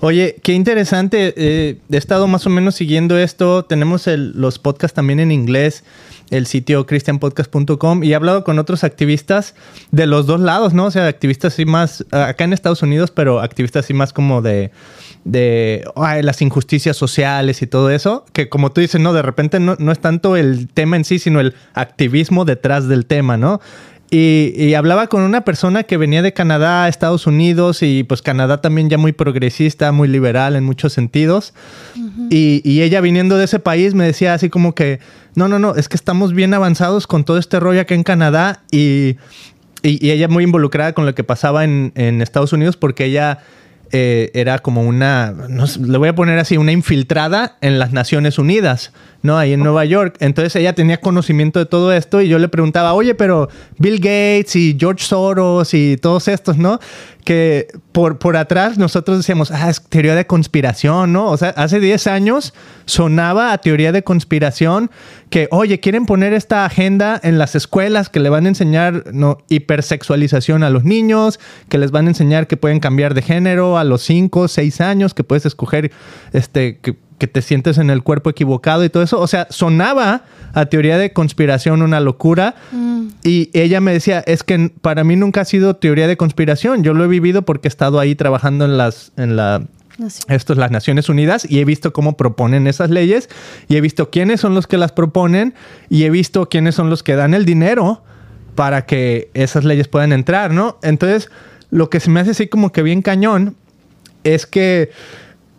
Oye, 0.00 0.36
qué 0.42 0.54
interesante. 0.54 1.34
Eh, 1.36 1.78
he 1.90 1.96
estado 1.96 2.26
más 2.26 2.46
o 2.46 2.50
menos 2.50 2.74
siguiendo 2.74 3.18
esto. 3.18 3.64
Tenemos 3.64 4.06
los 4.08 4.58
podcasts 4.58 4.96
también 4.96 5.20
en 5.20 5.30
inglés, 5.30 5.84
el 6.30 6.46
sitio 6.46 6.86
christianpodcast.com 6.86 8.02
y 8.02 8.10
he 8.10 8.14
hablado 8.16 8.42
con 8.42 8.58
otros 8.58 8.82
activistas 8.82 9.54
de 9.92 10.06
los 10.06 10.26
dos 10.26 10.40
lados, 10.40 10.74
¿no? 10.74 10.86
O 10.86 10.90
sea, 10.90 11.06
activistas 11.06 11.52
así 11.52 11.66
más, 11.66 12.04
acá 12.10 12.42
en 12.42 12.52
Estados 12.52 12.82
Unidos, 12.82 13.12
pero 13.12 13.40
activistas 13.40 13.84
así 13.84 13.94
más 13.94 14.12
como 14.12 14.42
de, 14.42 14.72
de 15.24 15.84
las 16.22 16.42
injusticias 16.42 16.96
sociales 16.96 17.62
y 17.62 17.66
todo 17.66 17.90
eso, 17.90 18.24
que 18.32 18.48
como 18.48 18.72
tú 18.72 18.80
dices, 18.80 19.00
no, 19.00 19.12
de 19.12 19.22
repente 19.22 19.60
no, 19.60 19.76
no 19.78 19.92
es 19.92 20.00
tanto 20.00 20.36
el 20.36 20.68
tema 20.68 20.96
en 20.96 21.04
sí, 21.04 21.18
sino 21.18 21.40
el 21.40 21.54
activismo 21.74 22.44
detrás 22.44 22.88
del 22.88 23.06
tema, 23.06 23.36
¿no? 23.36 23.60
Y, 24.14 24.74
hablaba 24.74 25.06
con 25.06 25.22
una 25.22 25.40
persona 25.40 25.84
que 25.84 25.96
venía 25.96 26.20
de 26.20 26.34
Canadá 26.34 26.84
a 26.84 26.88
Estados 26.88 27.26
Unidos 27.26 27.82
y 27.82 28.04
pues 28.04 28.20
Canadá 28.20 28.60
también 28.60 28.90
ya 28.90 28.98
muy 28.98 29.12
progresista, 29.12 29.90
muy 29.90 30.06
liberal 30.06 30.54
en 30.54 30.64
muchos 30.64 30.92
sentidos. 30.92 31.54
y, 32.28 32.82
ella 32.82 33.00
viniendo 33.00 33.38
de 33.38 33.46
ese 33.46 33.58
país 33.58 33.94
me 33.94 34.04
decía 34.04 34.34
así 34.34 34.50
como 34.50 34.74
que, 34.74 35.00
no, 35.34 35.48
no, 35.48 35.58
no, 35.58 35.76
es 35.76 35.88
que 35.88 35.96
estamos 35.96 36.34
bien 36.34 36.52
avanzados 36.52 37.06
con 37.06 37.24
todo 37.24 37.38
este 37.38 37.58
rollo 37.58 37.80
acá 37.80 37.94
en 37.94 38.02
Canadá 38.02 38.62
y, 38.70 39.16
ella 39.82 40.28
muy 40.28 40.44
involucrada 40.44 40.92
con 40.92 41.06
lo 41.06 41.14
que 41.14 41.24
pasaba 41.24 41.64
en, 41.64 41.92
en 41.96 42.20
Estados 42.20 42.52
Unidos 42.52 42.76
porque 42.76 43.06
ella 43.06 43.38
eh, 43.92 44.30
era 44.34 44.58
como 44.58 44.82
una, 44.82 45.34
le 45.48 45.98
voy 45.98 46.08
a 46.08 46.14
poner 46.14 46.38
así, 46.38 46.56
una 46.56 46.72
infiltrada 46.72 47.56
en 47.60 47.78
las 47.78 47.92
Naciones 47.92 48.38
Unidas, 48.38 48.92
¿no? 49.22 49.38
Ahí 49.38 49.52
en 49.52 49.60
Nueva 49.60 49.84
York. 49.84 50.16
Entonces 50.20 50.54
ella 50.56 50.74
tenía 50.74 51.00
conocimiento 51.00 51.58
de 51.58 51.66
todo 51.66 51.92
esto 51.92 52.20
y 52.20 52.28
yo 52.28 52.38
le 52.38 52.48
preguntaba, 52.48 52.92
oye, 52.92 53.14
pero 53.14 53.48
Bill 53.78 53.96
Gates 53.96 54.56
y 54.56 54.76
George 54.78 55.04
Soros 55.04 55.74
y 55.74 55.96
todos 55.96 56.28
estos, 56.28 56.58
¿no? 56.58 56.78
que 57.24 57.68
por, 57.92 58.18
por 58.18 58.36
atrás 58.36 58.78
nosotros 58.78 59.18
decíamos, 59.18 59.50
ah, 59.50 59.70
es 59.70 59.80
teoría 59.82 60.14
de 60.14 60.26
conspiración, 60.26 61.12
¿no? 61.12 61.26
O 61.26 61.36
sea, 61.36 61.50
hace 61.50 61.78
10 61.78 62.06
años 62.08 62.52
sonaba 62.84 63.52
a 63.52 63.58
teoría 63.58 63.92
de 63.92 64.02
conspiración 64.02 64.90
que, 65.30 65.46
oye, 65.50 65.78
quieren 65.78 66.04
poner 66.04 66.32
esta 66.32 66.64
agenda 66.64 67.20
en 67.22 67.38
las 67.38 67.54
escuelas 67.54 68.08
que 68.08 68.20
le 68.20 68.28
van 68.28 68.46
a 68.46 68.48
enseñar 68.48 69.04
¿no? 69.12 69.38
hipersexualización 69.48 70.64
a 70.64 70.70
los 70.70 70.84
niños, 70.84 71.38
que 71.68 71.78
les 71.78 71.90
van 71.90 72.06
a 72.06 72.10
enseñar 72.10 72.46
que 72.46 72.56
pueden 72.56 72.80
cambiar 72.80 73.14
de 73.14 73.22
género 73.22 73.78
a 73.78 73.84
los 73.84 74.02
5, 74.02 74.48
6 74.48 74.80
años, 74.80 75.14
que 75.14 75.22
puedes 75.22 75.46
escoger 75.46 75.92
este, 76.32 76.78
que, 76.78 76.96
que 77.22 77.28
te 77.28 77.40
sientes 77.40 77.78
en 77.78 77.88
el 77.88 78.02
cuerpo 78.02 78.30
equivocado 78.30 78.84
y 78.84 78.88
todo 78.88 79.04
eso. 79.04 79.20
O 79.20 79.28
sea, 79.28 79.46
sonaba 79.48 80.24
a 80.54 80.66
teoría 80.66 80.98
de 80.98 81.12
conspiración 81.12 81.80
una 81.80 82.00
locura. 82.00 82.56
Mm. 82.72 83.10
Y 83.22 83.48
ella 83.52 83.80
me 83.80 83.92
decía, 83.92 84.24
es 84.26 84.42
que 84.42 84.72
para 84.80 85.04
mí 85.04 85.14
nunca 85.14 85.42
ha 85.42 85.44
sido 85.44 85.76
teoría 85.76 86.08
de 86.08 86.16
conspiración. 86.16 86.82
Yo 86.82 86.94
lo 86.94 87.04
he 87.04 87.06
vivido 87.06 87.42
porque 87.42 87.68
he 87.68 87.70
estado 87.70 88.00
ahí 88.00 88.16
trabajando 88.16 88.64
en 88.64 88.76
las, 88.76 89.12
en 89.16 89.36
la, 89.36 89.62
esto 90.26 90.52
es 90.52 90.58
las 90.58 90.72
Naciones 90.72 91.08
Unidas 91.08 91.46
y 91.48 91.60
he 91.60 91.64
visto 91.64 91.92
cómo 91.92 92.16
proponen 92.16 92.66
esas 92.66 92.90
leyes 92.90 93.28
y 93.68 93.76
he 93.76 93.80
visto 93.80 94.10
quiénes 94.10 94.40
son 94.40 94.56
los 94.56 94.66
que 94.66 94.76
las 94.76 94.90
proponen 94.90 95.54
y 95.88 96.02
he 96.02 96.10
visto 96.10 96.48
quiénes 96.48 96.74
son 96.74 96.90
los 96.90 97.04
que 97.04 97.14
dan 97.14 97.34
el 97.34 97.44
dinero 97.44 98.02
para 98.56 98.84
que 98.84 99.30
esas 99.32 99.62
leyes 99.62 99.86
puedan 99.86 100.10
entrar, 100.10 100.52
¿no? 100.52 100.76
Entonces, 100.82 101.30
lo 101.70 101.88
que 101.88 102.00
se 102.00 102.10
me 102.10 102.18
hace 102.18 102.32
así 102.32 102.48
como 102.48 102.72
que 102.72 102.82
bien 102.82 103.00
cañón 103.00 103.54
es 104.24 104.44
que 104.44 104.90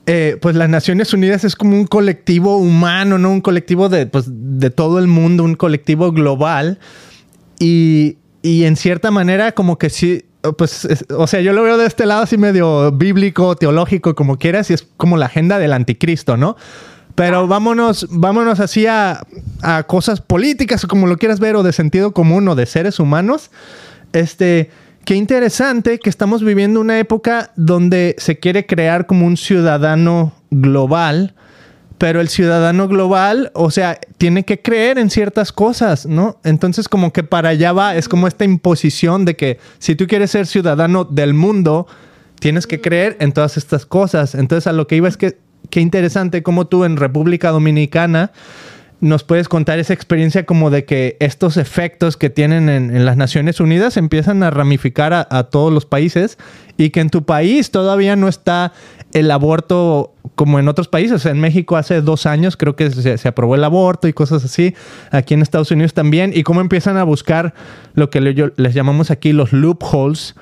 eh, 0.06 0.38
pues 0.42 0.56
las 0.56 0.70
Naciones 0.70 1.14
Unidas 1.14 1.46
es 1.46 1.56
como 1.56 1.78
un 1.78 1.88
colectivo 1.88 2.58
humano, 2.58 3.18
¿no? 3.18 3.32
Un 3.32 3.42
colectivo 3.42 3.88
de, 3.88 4.06
pues, 4.06 4.26
de 4.28 4.70
todo 4.70 5.00
el 5.00 5.08
mundo, 5.08 5.44
un 5.44 5.56
colectivo 5.56 6.12
global. 6.12 6.80
Y, 7.60 8.18
en 8.44 8.76
cierta 8.76 9.10
manera 9.10 9.54
como 9.54 9.78
que 9.78 9.90
sí, 9.90 10.26
pues, 10.58 10.86
o 11.18 11.28
sea, 11.28 11.40
yo 11.40 11.54
lo 11.54 11.64
veo 11.64 11.78
de 11.78 11.86
este 11.86 12.06
lado 12.06 12.24
así 12.24 12.38
medio 12.38 12.92
bíblico, 12.92 13.56
teológico, 13.56 14.16
como 14.16 14.38
quieras, 14.38 14.70
y 14.70 14.74
es 14.74 14.86
como 14.98 15.16
la 15.16 15.28
agenda 15.28 15.58
del 15.60 15.72
anticristo, 15.72 16.36
¿no? 16.36 16.58
Pero 17.16 17.48
vámonos, 17.48 18.08
vámonos 18.10 18.60
así 18.60 18.86
a, 18.86 19.26
a 19.62 19.84
cosas 19.84 20.20
políticas, 20.20 20.86
como 20.86 21.08
lo 21.08 21.18
quieras 21.18 21.40
ver, 21.40 21.56
o 21.56 21.64
de 21.64 21.72
sentido 21.72 22.12
común, 22.12 22.46
o 22.50 22.56
de 22.56 22.66
seres 22.66 23.00
humanos. 23.00 23.52
Este, 24.12 24.70
Qué 25.06 25.16
interesante 25.16 26.00
que 26.00 26.10
estamos 26.10 26.44
viviendo 26.44 26.80
una 26.80 26.98
época 26.98 27.52
donde 27.58 28.16
se 28.20 28.40
quiere 28.40 28.66
crear 28.66 29.06
como 29.06 29.26
un 29.26 29.36
ciudadano 29.36 30.32
global, 30.50 31.36
pero 31.98 32.22
el 32.22 32.30
ciudadano 32.30 32.88
global, 32.88 33.52
o 33.54 33.70
sea, 33.70 34.00
tiene 34.18 34.46
que 34.46 34.62
creer 34.62 34.98
en 34.98 35.10
ciertas 35.10 35.52
cosas, 35.52 36.06
¿no? 36.06 36.40
Entonces 36.46 36.88
como 36.88 37.12
que 37.12 37.24
para 37.24 37.50
allá 37.50 37.74
va, 37.74 37.98
es 37.98 38.08
como 38.08 38.28
esta 38.28 38.46
imposición 38.46 39.26
de 39.26 39.36
que 39.36 39.60
si 39.78 39.96
tú 39.96 40.08
quieres 40.08 40.32
ser 40.32 40.48
ciudadano 40.48 41.04
del 41.04 41.34
mundo, 41.34 41.86
tienes 42.40 42.66
que 42.66 42.80
creer 42.80 43.18
en 43.20 43.34
todas 43.34 43.58
estas 43.58 43.86
cosas. 43.86 44.36
Entonces 44.36 44.68
a 44.68 44.72
lo 44.72 44.88
que 44.88 44.96
iba 44.96 45.10
es 45.10 45.18
que 45.18 45.38
qué 45.70 45.82
interesante 45.82 46.44
como 46.44 46.68
tú 46.68 46.86
en 46.86 46.96
República 46.96 47.50
Dominicana 47.50 48.32
nos 49.00 49.24
puedes 49.24 49.50
contar 49.50 49.80
esa 49.80 49.94
experiencia 49.94 50.46
como 50.46 50.70
de 50.70 50.86
que 50.86 51.18
estos 51.20 51.58
efectos 51.58 52.18
que 52.18 52.30
tienen 52.30 52.70
en, 52.70 53.06
las 53.06 53.18
Naciones 53.18 53.60
Unidas 53.60 53.98
empiezan 53.98 54.44
a 54.44 54.50
ramificar 54.50 55.14
a, 55.14 55.44
todos 55.46 55.74
los 55.74 55.86
países 55.86 56.38
y 56.78 56.90
que 56.90 57.02
en 57.02 57.10
tu 57.10 57.24
país 57.24 57.72
todavía 57.72 58.16
no 58.16 58.28
está 58.28 58.72
el 59.12 59.30
aborto 59.30 60.14
como 60.36 60.58
en 60.58 60.68
otros 60.68 60.88
países. 60.88 61.26
En 61.26 61.40
México 61.40 61.76
hace 61.76 62.02
dos 62.02 62.26
años 62.26 62.56
creo 62.56 62.76
que 62.76 62.90
se, 62.92 63.28
aprobó 63.28 63.56
el 63.56 63.64
aborto 63.64 64.08
y 64.08 64.14
cosas 64.14 64.46
así. 64.46 64.74
Aquí 65.12 65.34
en 65.34 65.42
Estados 65.42 65.72
Unidos 65.72 65.94
también. 65.94 66.32
Y 66.34 66.44
cómo 66.44 66.62
empiezan 66.62 66.98
a 66.98 67.04
buscar 67.04 67.54
lo 67.94 68.10
que 68.10 68.22
les 68.22 68.74
llamamos 68.74 69.12
aquí 69.12 69.34
los 69.34 69.52
loopholes 69.52 70.36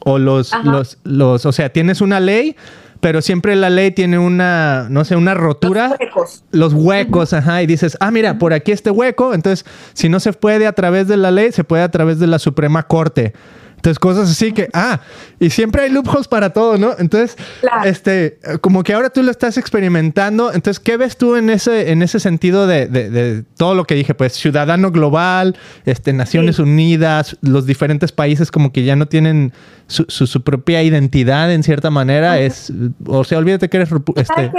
o 0.00 0.18
los, 0.18 0.52
los, 0.64 0.98
los, 1.04 1.46
o 1.46 1.52
sea, 1.52 1.70
tienes 1.70 2.00
una 2.00 2.20
ley 2.20 2.56
pero 3.00 3.22
siempre 3.22 3.54
la 3.56 3.70
ley 3.70 3.90
tiene 3.90 4.18
una, 4.18 4.86
no 4.90 5.04
sé, 5.04 5.16
una 5.16 5.34
rotura. 5.34 5.88
Los 5.88 5.98
huecos. 6.00 6.44
Los 6.50 6.72
huecos, 6.74 7.32
ajá, 7.32 7.62
y 7.62 7.66
dices, 7.66 7.96
ah, 8.00 8.10
mira, 8.10 8.38
por 8.38 8.52
aquí 8.52 8.72
este 8.72 8.90
hueco, 8.90 9.34
entonces 9.34 9.64
si 9.92 10.08
no 10.08 10.20
se 10.20 10.32
puede 10.32 10.66
a 10.66 10.72
través 10.72 11.08
de 11.08 11.16
la 11.16 11.30
ley, 11.30 11.52
se 11.52 11.64
puede 11.64 11.82
a 11.82 11.90
través 11.90 12.18
de 12.18 12.26
la 12.26 12.38
Suprema 12.38 12.82
Corte. 12.84 13.32
Entonces, 13.78 14.00
cosas 14.00 14.28
así 14.28 14.50
que, 14.50 14.68
ah, 14.72 14.98
y 15.38 15.50
siempre 15.50 15.82
hay 15.82 15.90
loopholes 15.90 16.26
para 16.26 16.52
todo, 16.52 16.76
¿no? 16.78 16.96
Entonces, 16.98 17.36
este, 17.84 18.40
como 18.60 18.82
que 18.82 18.92
ahora 18.92 19.10
tú 19.10 19.22
lo 19.22 19.30
estás 19.30 19.56
experimentando. 19.56 20.52
Entonces, 20.52 20.80
¿qué 20.80 20.96
ves 20.96 21.16
tú 21.16 21.36
en 21.36 21.48
ese, 21.48 21.92
en 21.92 22.02
ese 22.02 22.18
sentido 22.18 22.66
de, 22.66 23.44
todo 23.56 23.76
lo 23.76 23.84
que 23.84 23.94
dije? 23.94 24.14
Pues 24.14 24.32
ciudadano 24.32 24.90
global, 24.90 25.56
este, 25.86 26.12
Naciones 26.12 26.58
Unidas, 26.58 27.38
los 27.40 27.66
diferentes 27.66 28.10
países 28.10 28.50
como 28.50 28.72
que 28.72 28.82
ya 28.82 28.96
no 28.96 29.06
tienen 29.06 29.52
su, 29.86 30.06
su, 30.08 30.42
propia 30.42 30.82
identidad 30.82 31.52
en 31.52 31.62
cierta 31.62 31.88
manera. 31.90 32.40
Es, 32.40 32.72
o 33.06 33.22
sea, 33.22 33.38
olvídate 33.38 33.68
que 33.68 33.76
eres... 33.76 33.90
Este, 34.16 34.50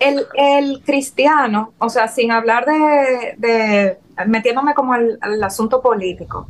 El, 0.00 0.26
el, 0.34 0.82
cristiano, 0.84 1.72
o 1.78 1.88
sea, 1.88 2.08
sin 2.08 2.30
hablar 2.30 2.66
de, 2.66 3.34
de 3.38 3.98
metiéndome 4.26 4.74
como 4.74 4.92
al 4.92 5.42
asunto 5.42 5.80
político, 5.80 6.46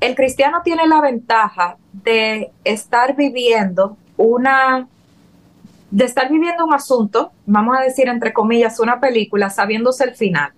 el 0.00 0.14
cristiano 0.14 0.60
tiene 0.62 0.86
la 0.86 1.00
ventaja 1.00 1.76
de 1.92 2.50
estar 2.64 3.16
viviendo 3.16 3.96
una, 4.16 4.86
de 5.90 6.04
estar 6.04 6.30
viviendo 6.30 6.64
un 6.64 6.74
asunto, 6.74 7.32
vamos 7.46 7.76
a 7.78 7.82
decir 7.82 8.08
entre 8.08 8.32
comillas, 8.32 8.78
una 8.80 9.00
película, 9.00 9.50
sabiéndose 9.50 10.04
el 10.04 10.14
final. 10.14 10.52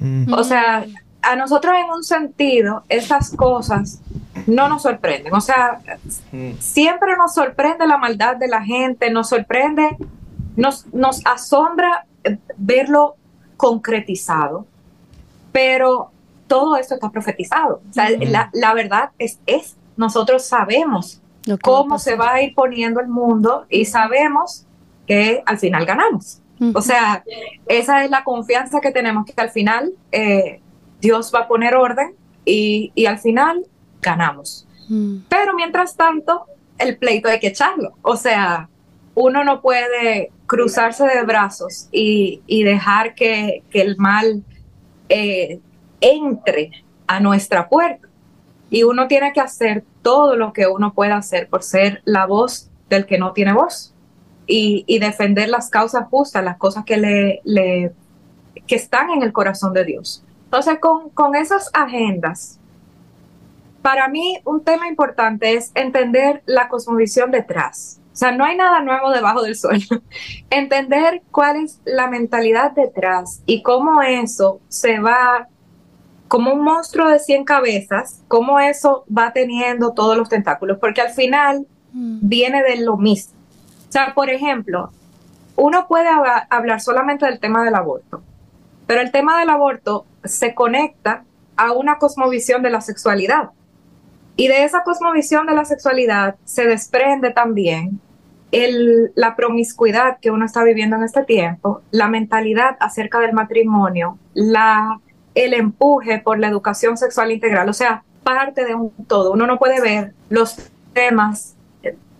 Mm. 0.00 0.32
O 0.32 0.44
sea, 0.44 0.84
a 1.22 1.36
nosotros 1.36 1.74
en 1.82 1.90
un 1.90 2.04
sentido, 2.04 2.84
esas 2.88 3.30
cosas 3.34 4.00
no 4.46 4.68
nos 4.68 4.82
sorprenden. 4.82 5.32
O 5.34 5.40
sea, 5.40 5.80
mm. 6.32 6.52
siempre 6.58 7.16
nos 7.16 7.34
sorprende 7.34 7.86
la 7.86 7.96
maldad 7.96 8.36
de 8.36 8.48
la 8.48 8.62
gente, 8.62 9.10
nos 9.10 9.30
sorprende, 9.30 9.96
nos, 10.56 10.86
nos 10.92 11.24
asombra 11.26 12.06
verlo 12.56 13.16
concretizado, 13.56 14.66
pero 15.52 16.10
todo 16.46 16.76
esto 16.76 16.94
está 16.94 17.10
profetizado. 17.10 17.82
O 17.88 17.92
sea, 17.92 18.08
la, 18.52 18.74
verdad 18.74 19.10
es, 19.18 19.40
es, 19.46 19.76
nosotros 19.96 20.44
sabemos 20.44 21.20
cómo 21.62 21.98
se 21.98 22.16
va 22.16 22.34
a 22.34 22.42
ir 22.42 22.54
poniendo 22.54 23.00
el 23.00 23.08
mundo 23.08 23.66
y 23.68 23.84
sabemos 23.84 24.66
que 25.06 25.42
al 25.46 25.58
final 25.58 25.84
ganamos. 25.84 26.40
O 26.74 26.80
sea, 26.80 27.22
esa 27.66 28.04
es 28.04 28.10
la 28.10 28.24
confianza 28.24 28.80
que 28.80 28.90
tenemos, 28.90 29.26
que 29.26 29.34
al 29.36 29.50
final 29.50 29.92
eh, 30.12 30.60
Dios 31.00 31.30
va 31.34 31.40
a 31.40 31.48
poner 31.48 31.74
orden 31.74 32.14
y, 32.44 32.92
y 32.94 33.06
al 33.06 33.18
final 33.18 33.66
ganamos. 34.00 34.66
Pero 35.28 35.54
mientras 35.54 35.96
tanto, 35.96 36.46
el 36.78 36.96
pleito 36.96 37.28
hay 37.28 37.40
que 37.40 37.48
echarlo. 37.48 37.94
O 38.02 38.16
sea, 38.16 38.68
uno 39.14 39.44
no 39.44 39.60
puede 39.60 40.30
cruzarse 40.46 41.04
de 41.06 41.22
brazos 41.22 41.88
y, 41.90 42.40
dejar 42.64 43.14
que, 43.14 43.62
el 43.72 43.96
mal 43.96 44.42
eh, 45.08 45.60
entre 46.00 46.70
a 47.06 47.20
nuestra 47.20 47.68
puerta. 47.68 48.08
Y 48.70 48.82
uno 48.82 49.06
tiene 49.08 49.32
que 49.32 49.40
hacer 49.40 49.84
todo 50.02 50.36
lo 50.36 50.52
que 50.52 50.66
uno 50.66 50.94
pueda 50.94 51.16
hacer 51.16 51.48
por 51.48 51.62
ser 51.62 52.02
la 52.04 52.26
voz 52.26 52.70
del 52.88 53.06
que 53.06 53.18
no 53.18 53.32
tiene 53.32 53.52
voz 53.52 53.94
y, 54.46 54.98
defender 54.98 55.48
las 55.48 55.70
causas 55.70 56.06
justas, 56.08 56.44
las 56.44 56.58
cosas 56.58 56.84
que, 56.84 56.96
le, 56.96 57.92
que 58.66 58.74
están 58.74 59.10
en 59.10 59.22
el 59.22 59.32
corazón 59.32 59.72
de 59.72 59.84
Dios. 59.84 60.24
Entonces, 60.44 60.78
con, 60.78 61.10
con 61.10 61.34
esas 61.34 61.70
agendas, 61.72 62.58
para 63.82 64.08
mí 64.08 64.38
un 64.44 64.64
tema 64.64 64.88
importante 64.88 65.54
es 65.54 65.70
entender 65.74 66.42
la 66.46 66.68
cosmovisión 66.68 67.30
detrás. 67.30 68.00
O 68.12 68.16
sea, 68.16 68.30
no 68.30 68.44
hay 68.44 68.56
nada 68.56 68.80
nuevo 68.80 69.10
debajo 69.10 69.42
del 69.42 69.56
sol. 69.56 69.78
entender 70.50 71.22
cuál 71.30 71.56
es 71.56 71.80
la 71.84 72.06
mentalidad 72.06 72.70
detrás 72.72 73.42
y 73.44 73.62
cómo 73.62 74.02
eso 74.02 74.60
se 74.68 75.00
va 75.00 75.48
como 76.34 76.52
un 76.52 76.64
monstruo 76.64 77.08
de 77.08 77.20
100 77.20 77.44
cabezas, 77.44 78.20
cómo 78.26 78.58
eso 78.58 79.04
va 79.06 79.32
teniendo 79.32 79.92
todos 79.92 80.16
los 80.16 80.28
tentáculos, 80.28 80.78
porque 80.80 81.00
al 81.00 81.10
final 81.10 81.64
mm. 81.92 82.18
viene 82.22 82.64
de 82.64 82.78
lo 82.78 82.96
mismo. 82.96 83.34
O 83.88 83.92
sea, 83.92 84.14
por 84.16 84.28
ejemplo, 84.30 84.90
uno 85.54 85.86
puede 85.86 86.08
hablar 86.50 86.80
solamente 86.80 87.24
del 87.24 87.38
tema 87.38 87.62
del 87.64 87.76
aborto, 87.76 88.20
pero 88.88 89.00
el 89.00 89.12
tema 89.12 89.38
del 89.38 89.48
aborto 89.48 90.06
se 90.24 90.56
conecta 90.56 91.22
a 91.54 91.70
una 91.70 91.98
cosmovisión 91.98 92.64
de 92.64 92.70
la 92.70 92.80
sexualidad. 92.80 93.50
Y 94.34 94.48
de 94.48 94.64
esa 94.64 94.82
cosmovisión 94.82 95.46
de 95.46 95.54
la 95.54 95.64
sexualidad 95.64 96.34
se 96.42 96.66
desprende 96.66 97.30
también 97.30 98.00
el, 98.50 99.12
la 99.14 99.36
promiscuidad 99.36 100.18
que 100.18 100.32
uno 100.32 100.46
está 100.46 100.64
viviendo 100.64 100.96
en 100.96 101.04
este 101.04 101.22
tiempo, 101.22 101.82
la 101.92 102.08
mentalidad 102.08 102.76
acerca 102.80 103.20
del 103.20 103.34
matrimonio, 103.34 104.18
la, 104.32 104.98
el 105.34 105.54
empuje 105.54 106.18
por 106.18 106.38
la 106.38 106.48
educación 106.48 106.96
sexual 106.96 107.32
integral, 107.32 107.68
o 107.68 107.72
sea, 107.72 108.04
parte 108.22 108.64
de 108.64 108.74
un 108.74 108.90
todo. 109.06 109.32
Uno 109.32 109.46
no 109.46 109.58
puede 109.58 109.80
ver 109.80 110.14
los 110.28 110.56
temas 110.92 111.54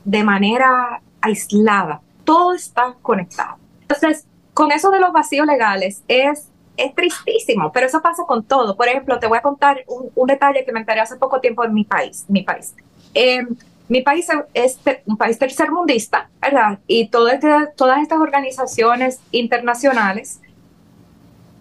de 0.04 0.24
manera 0.24 1.00
aislada, 1.20 2.00
todo 2.24 2.54
está 2.54 2.94
conectado. 3.00 3.56
Entonces, 3.82 4.26
con 4.52 4.72
eso 4.72 4.90
de 4.90 5.00
los 5.00 5.12
vacíos 5.12 5.46
legales 5.46 6.02
es 6.08 6.48
es 6.76 6.94
tristísimo, 6.94 7.70
pero 7.72 7.86
eso 7.86 8.02
pasa 8.02 8.24
con 8.26 8.44
todo. 8.44 8.76
Por 8.76 8.88
ejemplo, 8.88 9.18
te 9.18 9.26
voy 9.26 9.38
a 9.38 9.42
contar 9.42 9.84
un, 9.86 10.26
detalle 10.26 10.64
que 10.64 10.72
me 10.72 10.80
enteré 10.80 11.00
hace 11.00 11.16
poco 11.16 11.40
tiempo 11.40 11.64
en 11.64 11.72
mi 11.72 11.84
país. 11.84 12.24
Mi 12.28 12.42
país, 12.42 12.74
em, 13.12 13.54
mi 13.88 14.02
país 14.02 14.26
es 14.54 14.78
un 15.06 15.16
país 15.16 15.38
tercermundista, 15.38 16.28
¿verdad? 16.40 16.78
Y 16.86 17.02
este, 17.02 17.48
todas 17.76 18.02
estas 18.02 18.18
organizaciones 18.18 19.20
internacionales 19.30 20.40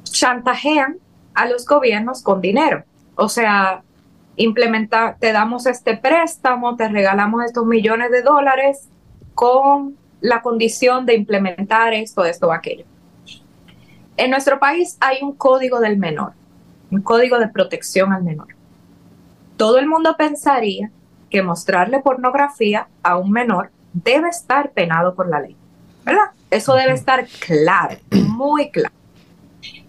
chantajean 0.04 0.98
a 1.34 1.48
los 1.48 1.66
gobiernos 1.66 2.22
con 2.22 2.42
dinero. 2.42 2.84
O 3.16 3.30
sea, 3.30 3.84
implementa, 4.36 5.16
te 5.20 5.32
damos 5.32 5.66
este 5.66 5.98
préstamo, 5.98 6.76
te 6.76 6.88
regalamos 6.88 7.44
estos 7.46 7.66
millones 7.66 8.12
de 8.12 8.22
dólares 8.22 8.88
con 9.34 9.96
la 10.22 10.42
condición 10.42 11.06
de 11.06 11.16
implementar 11.16 11.94
esto, 11.94 12.24
esto 12.26 12.48
o 12.48 12.52
aquello. 12.52 12.86
En 14.16 14.32
nuestro 14.32 14.60
país 14.60 14.98
hay 15.00 15.18
un 15.22 15.34
código 15.34 15.80
del 15.80 15.98
menor, 15.98 16.34
un 16.92 17.02
código 17.02 17.40
de 17.40 17.48
protección 17.48 18.14
al 18.14 18.24
menor. 18.24 18.48
Todo 19.58 19.80
el 19.80 19.88
mundo 19.88 20.16
pensaría 20.18 20.92
que 21.30 21.42
mostrarle 21.42 22.00
pornografía 22.00 22.88
a 23.02 23.18
un 23.18 23.32
menor 23.32 23.72
debe 23.92 24.30
estar 24.30 24.72
penado 24.72 25.16
por 25.16 25.28
la 25.28 25.40
ley, 25.40 25.56
¿verdad? 26.06 26.32
Eso 26.50 26.76
debe 26.76 26.94
estar 26.94 27.26
claro, 27.40 27.98
muy 28.12 28.70
claro. 28.70 28.94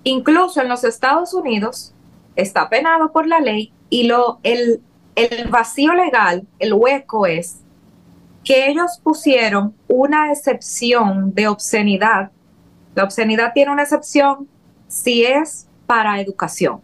Incluso 0.04 0.60
en 0.60 0.68
los 0.68 0.84
Estados 0.84 1.34
Unidos 1.34 1.92
está 2.36 2.68
penado 2.68 3.12
por 3.12 3.26
la 3.26 3.40
ley 3.40 3.72
y 3.90 4.04
lo, 4.04 4.38
el, 4.42 4.80
el 5.16 5.48
vacío 5.48 5.94
legal, 5.94 6.46
el 6.58 6.72
hueco 6.72 7.26
es 7.26 7.60
que 8.44 8.68
ellos 8.68 9.00
pusieron 9.02 9.74
una 9.88 10.30
excepción 10.30 11.34
de 11.34 11.48
obscenidad 11.48 12.30
la 12.94 13.04
obscenidad 13.04 13.52
tiene 13.52 13.72
una 13.72 13.82
excepción 13.82 14.48
si 14.88 15.24
es 15.24 15.66
para 15.86 16.20
educación. 16.20 16.80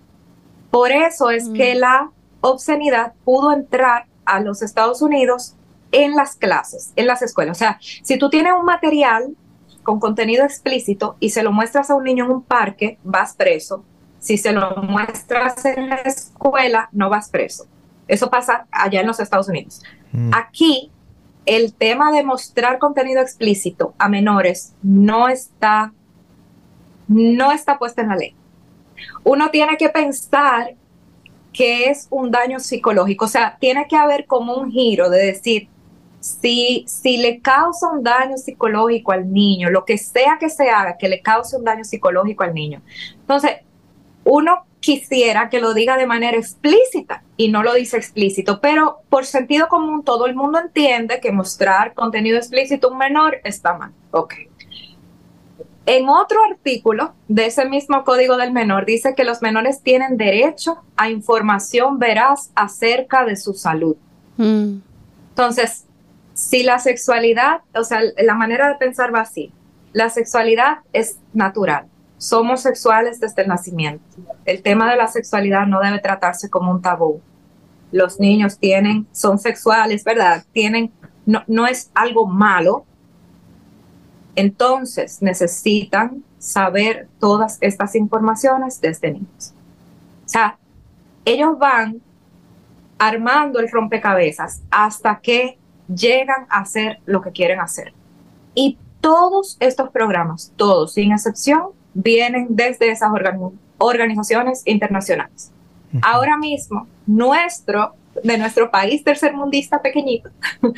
Por 0.70 0.92
eso 0.92 1.30
es 1.30 1.48
que 1.48 1.74
mm. 1.74 1.78
la 1.78 2.10
obscenidad 2.40 3.12
pudo 3.24 3.52
entrar 3.52 4.06
a 4.24 4.40
los 4.40 4.62
Estados 4.62 5.02
Unidos 5.02 5.54
en 5.92 6.14
las 6.14 6.36
clases, 6.36 6.92
en 6.96 7.06
las 7.06 7.22
escuelas. 7.22 7.56
O 7.56 7.58
sea, 7.58 7.78
si 7.80 8.18
tú 8.18 8.30
tienes 8.30 8.52
un 8.58 8.64
material 8.64 9.36
con 9.82 10.00
contenido 10.00 10.44
explícito 10.44 11.16
y 11.20 11.30
se 11.30 11.42
lo 11.42 11.52
muestras 11.52 11.90
a 11.90 11.94
un 11.94 12.04
niño 12.04 12.24
en 12.24 12.30
un 12.30 12.42
parque, 12.42 12.98
vas 13.02 13.34
preso. 13.34 13.84
Si 14.18 14.36
se 14.36 14.52
lo 14.52 14.76
muestras 14.82 15.64
en 15.64 15.88
la 15.88 15.96
escuela, 15.96 16.88
no 16.92 17.08
vas 17.08 17.30
preso. 17.30 17.66
Eso 18.06 18.28
pasa 18.28 18.66
allá 18.70 19.00
en 19.00 19.06
los 19.06 19.20
Estados 19.20 19.48
Unidos. 19.48 19.82
Mm. 20.12 20.30
Aquí, 20.34 20.90
el 21.46 21.72
tema 21.72 22.12
de 22.12 22.22
mostrar 22.22 22.78
contenido 22.78 23.22
explícito 23.22 23.94
a 23.98 24.08
menores 24.08 24.74
no 24.82 25.28
está 25.28 25.92
no 27.08 27.50
está 27.50 27.78
puesta 27.78 28.02
en 28.02 28.08
la 28.08 28.16
ley. 28.16 28.34
Uno 29.24 29.50
tiene 29.50 29.76
que 29.76 29.88
pensar 29.88 30.74
que 31.52 31.86
es 31.86 32.06
un 32.10 32.30
daño 32.30 32.60
psicológico, 32.60 33.24
o 33.24 33.28
sea, 33.28 33.56
tiene 33.58 33.86
que 33.88 33.96
haber 33.96 34.26
como 34.26 34.54
un 34.54 34.70
giro 34.70 35.10
de 35.10 35.26
decir, 35.26 35.68
si, 36.20 36.84
si 36.86 37.16
le 37.16 37.40
causa 37.40 37.88
un 37.88 38.02
daño 38.02 38.36
psicológico 38.36 39.12
al 39.12 39.32
niño, 39.32 39.70
lo 39.70 39.84
que 39.84 39.98
sea 39.98 40.36
que 40.38 40.50
se 40.50 40.70
haga, 40.70 40.96
que 40.98 41.08
le 41.08 41.22
cause 41.22 41.56
un 41.56 41.64
daño 41.64 41.84
psicológico 41.84 42.44
al 42.44 42.54
niño. 42.54 42.82
Entonces, 43.20 43.52
uno 44.24 44.64
quisiera 44.80 45.48
que 45.48 45.60
lo 45.60 45.74
diga 45.74 45.96
de 45.96 46.06
manera 46.06 46.36
explícita 46.36 47.22
y 47.36 47.48
no 47.48 47.62
lo 47.62 47.74
dice 47.74 47.96
explícito, 47.96 48.60
pero 48.60 49.00
por 49.08 49.26
sentido 49.26 49.68
común 49.68 50.04
todo 50.04 50.26
el 50.26 50.34
mundo 50.34 50.58
entiende 50.58 51.20
que 51.20 51.32
mostrar 51.32 51.94
contenido 51.94 52.38
explícito 52.38 52.88
a 52.88 52.92
un 52.92 52.98
menor 52.98 53.38
está 53.44 53.76
mal. 53.76 53.92
Ok. 54.10 54.34
En 55.86 56.08
otro 56.08 56.38
artículo 56.50 57.14
de 57.28 57.46
ese 57.46 57.64
mismo 57.64 58.04
código 58.04 58.36
del 58.36 58.52
menor 58.52 58.86
dice 58.86 59.14
que 59.14 59.24
los 59.24 59.42
menores 59.42 59.82
tienen 59.82 60.16
derecho 60.16 60.82
a 60.96 61.10
información 61.10 61.98
veraz 61.98 62.50
acerca 62.54 63.24
de 63.24 63.36
su 63.36 63.54
salud. 63.54 63.96
Mm. 64.36 64.76
Entonces, 65.30 65.86
si 66.40 66.62
la 66.62 66.78
sexualidad, 66.78 67.60
o 67.74 67.84
sea, 67.84 68.00
la 68.16 68.34
manera 68.34 68.68
de 68.70 68.76
pensar 68.76 69.14
va 69.14 69.20
así, 69.20 69.52
la 69.92 70.08
sexualidad 70.08 70.78
es 70.94 71.18
natural, 71.34 71.84
somos 72.16 72.62
sexuales 72.62 73.20
desde 73.20 73.42
el 73.42 73.48
nacimiento. 73.48 74.02
El 74.46 74.62
tema 74.62 74.90
de 74.90 74.96
la 74.96 75.06
sexualidad 75.06 75.66
no 75.66 75.80
debe 75.80 75.98
tratarse 75.98 76.48
como 76.48 76.70
un 76.70 76.80
tabú. 76.80 77.20
Los 77.92 78.18
niños 78.18 78.58
tienen, 78.58 79.06
son 79.12 79.38
sexuales, 79.38 80.02
¿verdad? 80.02 80.42
Tienen, 80.52 80.90
no, 81.26 81.44
no 81.46 81.66
es 81.66 81.90
algo 81.94 82.26
malo, 82.26 82.86
entonces 84.34 85.20
necesitan 85.20 86.24
saber 86.38 87.06
todas 87.18 87.58
estas 87.60 87.94
informaciones 87.94 88.80
desde 88.80 89.12
niños. 89.12 89.52
O 90.24 90.28
sea, 90.28 90.58
ellos 91.26 91.58
van 91.58 92.00
armando 92.98 93.60
el 93.60 93.70
rompecabezas 93.70 94.62
hasta 94.70 95.20
que 95.20 95.59
llegan 95.94 96.46
a 96.48 96.60
hacer 96.60 97.00
lo 97.06 97.20
que 97.20 97.30
quieren 97.32 97.60
hacer. 97.60 97.92
Y 98.54 98.78
todos 99.00 99.56
estos 99.60 99.90
programas, 99.90 100.52
todos 100.56 100.94
sin 100.94 101.12
excepción, 101.12 101.68
vienen 101.94 102.48
desde 102.50 102.90
esas 102.90 103.10
organizaciones 103.78 104.62
internacionales. 104.66 105.50
Ahora 106.02 106.36
mismo, 106.36 106.86
nuestro, 107.06 107.94
de 108.22 108.38
nuestro 108.38 108.70
país 108.70 109.02
tercermundista 109.02 109.82
pequeñito, 109.82 110.30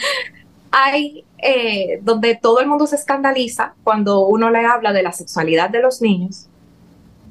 hay 0.70 1.25
eh, 1.38 1.98
donde 2.03 2.35
todo 2.35 2.61
el 2.61 2.66
mundo 2.66 2.87
se 2.87 2.96
escandaliza 2.96 3.75
cuando 3.85 4.27
uno 4.27 4.51
le 4.51 4.64
habla 4.64 4.92
de 4.92 5.03
la 5.03 5.12
sexualidad 5.12 5.68
de 5.68 5.83
los 5.83 6.01
niños. 6.01 6.48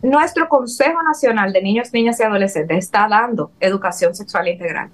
Nuestro 0.03 0.47
Consejo 0.49 1.01
Nacional 1.03 1.53
de 1.53 1.61
Niños, 1.61 1.93
Niñas 1.93 2.19
y 2.19 2.23
Adolescentes 2.23 2.77
está 2.77 3.07
dando 3.07 3.51
educación 3.59 4.13
sexual 4.13 4.47
integral. 4.47 4.89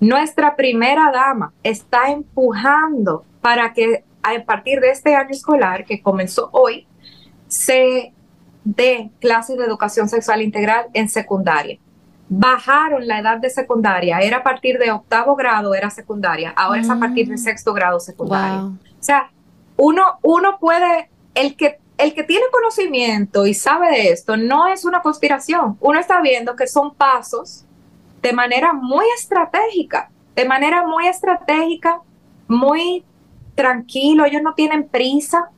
Nuestra 0.00 0.56
primera 0.56 1.10
dama 1.10 1.52
está 1.62 2.10
empujando 2.10 3.24
para 3.40 3.72
que 3.72 4.04
a 4.22 4.44
partir 4.44 4.80
de 4.80 4.90
este 4.90 5.14
año 5.14 5.30
escolar 5.30 5.84
que 5.84 6.02
comenzó 6.02 6.48
hoy, 6.52 6.86
se 7.48 8.12
dé 8.64 9.10
clases 9.20 9.56
de 9.56 9.64
educación 9.64 10.08
sexual 10.08 10.42
integral 10.42 10.86
en 10.92 11.08
secundaria 11.08 11.78
bajaron 12.28 13.06
la 13.06 13.20
edad 13.20 13.38
de 13.38 13.50
secundaria, 13.50 14.18
era 14.18 14.38
a 14.38 14.42
partir 14.42 14.78
de 14.78 14.90
octavo 14.90 15.36
grado, 15.36 15.74
era 15.74 15.90
secundaria, 15.90 16.52
ahora 16.56 16.80
es 16.80 16.90
a 16.90 16.98
partir 16.98 17.28
de 17.28 17.34
mm. 17.34 17.38
sexto 17.38 17.72
grado 17.72 18.00
secundario. 18.00 18.76
O 18.98 19.02
sea, 19.02 19.30
uno, 19.76 20.18
uno 20.22 20.58
puede, 20.58 21.10
el 21.34 21.56
que 21.56 21.78
el 21.98 22.12
que 22.12 22.24
tiene 22.24 22.44
conocimiento 22.52 23.46
y 23.46 23.54
sabe 23.54 23.90
de 23.90 24.10
esto 24.10 24.36
no 24.36 24.66
es 24.66 24.84
una 24.84 25.00
conspiración. 25.00 25.78
Uno 25.80 25.98
está 25.98 26.20
viendo 26.20 26.54
que 26.54 26.66
son 26.66 26.94
pasos 26.94 27.64
de 28.26 28.32
manera 28.32 28.72
muy 28.72 29.04
estratégica, 29.16 30.10
de 30.34 30.44
manera 30.44 30.84
muy 30.84 31.06
estratégica, 31.06 32.00
muy 32.48 33.04
tranquilo. 33.54 34.24
Ellos 34.24 34.42
no 34.42 34.54
tienen 34.54 34.88
prisa, 34.88 35.50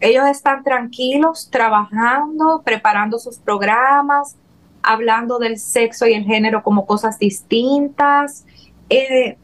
ellos 0.00 0.26
están 0.26 0.64
tranquilos, 0.64 1.48
trabajando, 1.48 2.62
preparando 2.64 3.20
sus 3.20 3.38
programas, 3.38 4.36
hablando 4.82 5.38
del 5.38 5.60
sexo 5.60 6.08
y 6.08 6.14
el 6.14 6.24
género 6.24 6.64
como 6.64 6.86
cosas 6.86 7.20
distintas, 7.20 8.44
eh, 8.90 9.36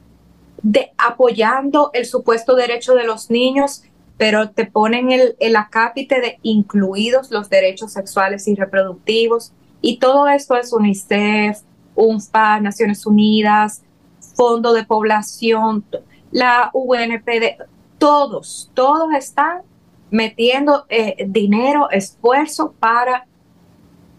de, 0.61 0.91
apoyando 0.99 1.91
el 1.93 2.07
supuesto 2.07 2.57
derecho 2.57 2.95
de 2.97 3.05
los 3.05 3.31
niños, 3.31 3.85
pero 4.17 4.51
te 4.51 4.67
ponen 4.67 5.13
el, 5.13 5.37
el 5.39 5.55
acápite 5.55 6.21
de 6.21 6.39
incluidos 6.43 7.31
los 7.31 7.49
derechos 7.49 7.93
sexuales 7.93 8.49
y 8.49 8.57
reproductivos. 8.57 9.53
Y 9.81 9.99
todo 9.99 10.27
esto 10.27 10.57
es 10.57 10.73
UNICEF, 10.73 11.61
UNFPA, 11.95 12.61
Naciones 12.61 13.07
Unidas, 13.07 13.83
Fondo 14.35 14.73
de 14.73 14.85
Población, 14.85 15.85
la 16.31 16.71
UNPD, 16.73 17.63
todos, 17.99 18.71
todos 18.75 19.15
están 19.15 19.63
metiendo 20.11 20.87
eh, 20.89 21.25
dinero, 21.29 21.91
esfuerzo 21.91 22.75
para 22.79 23.27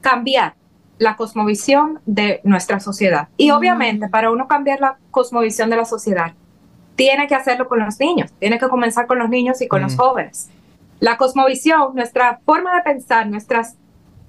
cambiar 0.02 0.56
la 0.98 1.16
cosmovisión 1.16 2.00
de 2.06 2.42
nuestra 2.44 2.80
sociedad. 2.80 3.28
Y 3.38 3.52
mm. 3.52 3.56
obviamente, 3.56 4.10
para 4.10 4.32
uno 4.32 4.48
cambiar 4.48 4.80
la 4.80 4.98
cosmovisión 5.12 5.70
de 5.70 5.78
la 5.78 5.86
sociedad, 5.86 6.34
tiene 6.96 7.28
que 7.28 7.36
hacerlo 7.36 7.68
con 7.68 7.80
los 7.80 8.00
niños, 8.00 8.32
tiene 8.40 8.58
que 8.58 8.70
comenzar 8.70 9.08
con 9.08 9.20
los 9.20 9.30
niños 9.30 9.62
y 9.62 9.68
con 9.68 9.82
los 9.82 9.94
mm. 9.94 9.98
jóvenes. 9.98 10.50
La 11.00 11.18
cosmovisión, 11.18 11.94
nuestra 11.96 12.40
forma 12.46 12.76
de 12.76 12.82
pensar, 12.82 13.28
nuestras 13.28 13.76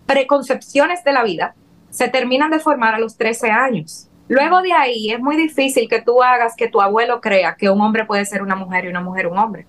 preconcepciones 0.07 1.05
de 1.05 1.13
la 1.13 1.23
vida, 1.23 1.55
se 1.97 2.09
terminan 2.09 2.51
de 2.51 2.59
formar 2.59 2.95
a 2.95 2.99
los 2.99 3.17
13 3.17 3.51
años. 3.51 4.07
Luego 4.29 4.61
de 4.61 4.71
ahí 4.75 5.11
es 5.11 5.19
muy 5.19 5.35
difícil 5.35 5.89
que 5.89 6.03
tú 6.03 6.23
hagas 6.23 6.55
que 6.55 6.69
tu 6.69 6.83
abuelo 6.83 7.23
crea 7.23 7.57
que 7.59 7.71
un 7.71 7.81
hombre 7.81 8.05
puede 8.05 8.27
ser 8.27 8.43
una 8.43 8.55
mujer 8.55 8.85
y 8.85 8.89
una 8.89 9.01
mujer 9.01 9.29
un 9.29 9.39
hombre. 9.39 9.67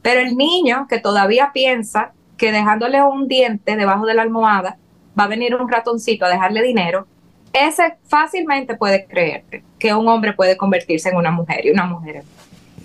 Pero 0.00 0.20
el 0.20 0.38
niño 0.38 0.86
que 0.88 1.00
todavía 1.00 1.50
piensa 1.52 2.12
que 2.38 2.50
dejándole 2.50 3.02
un 3.02 3.28
diente 3.28 3.76
debajo 3.76 4.06
de 4.06 4.14
la 4.14 4.22
almohada 4.22 4.78
va 5.18 5.24
a 5.24 5.28
venir 5.28 5.54
un 5.54 5.68
ratoncito 5.68 6.24
a 6.24 6.30
dejarle 6.30 6.62
dinero, 6.62 7.06
ese 7.52 7.98
fácilmente 8.08 8.74
puede 8.74 9.04
creerte 9.04 9.62
que 9.78 9.92
un 9.92 10.08
hombre 10.08 10.32
puede 10.32 10.56
convertirse 10.56 11.10
en 11.10 11.16
una 11.16 11.30
mujer 11.30 11.66
y 11.66 11.70
una 11.70 11.84
mujer 11.84 12.16
en 12.16 12.22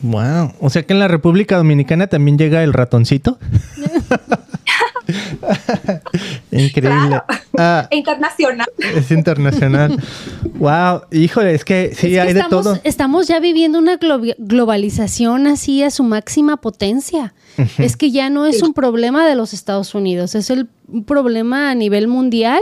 Wow, 0.01 0.53
o 0.59 0.69
sea 0.69 0.83
que 0.83 0.91
en 0.91 0.99
la 0.99 1.07
República 1.07 1.55
Dominicana 1.55 2.07
también 2.07 2.37
llega 2.37 2.61
el 2.63 2.73
ratoncito. 2.73 3.37
Increíble. 6.51 7.21
Ah, 7.57 7.87
internacional. 7.91 8.67
Es 8.77 9.11
internacional. 9.11 9.97
wow, 10.55 11.01
híjole, 11.11 11.53
es 11.53 11.65
que 11.65 11.93
sí, 11.95 12.17
hay 12.17 12.33
de 12.33 12.43
todo. 12.49 12.79
Estamos 12.83 13.27
ya 13.27 13.39
viviendo 13.39 13.79
una 13.79 13.97
globalización 14.37 15.47
así 15.47 15.83
a 15.83 15.91
su 15.91 16.03
máxima 16.03 16.57
potencia. 16.57 17.33
Es 17.77 17.97
que 17.97 18.11
ya 18.11 18.29
no 18.29 18.45
es 18.45 18.61
un 18.61 18.73
problema 18.73 19.27
de 19.27 19.35
los 19.35 19.53
Estados 19.53 19.93
Unidos, 19.93 20.33
es 20.33 20.49
el, 20.49 20.69
un 20.87 21.03
problema 21.03 21.71
a 21.71 21.75
nivel 21.75 22.07
mundial. 22.07 22.61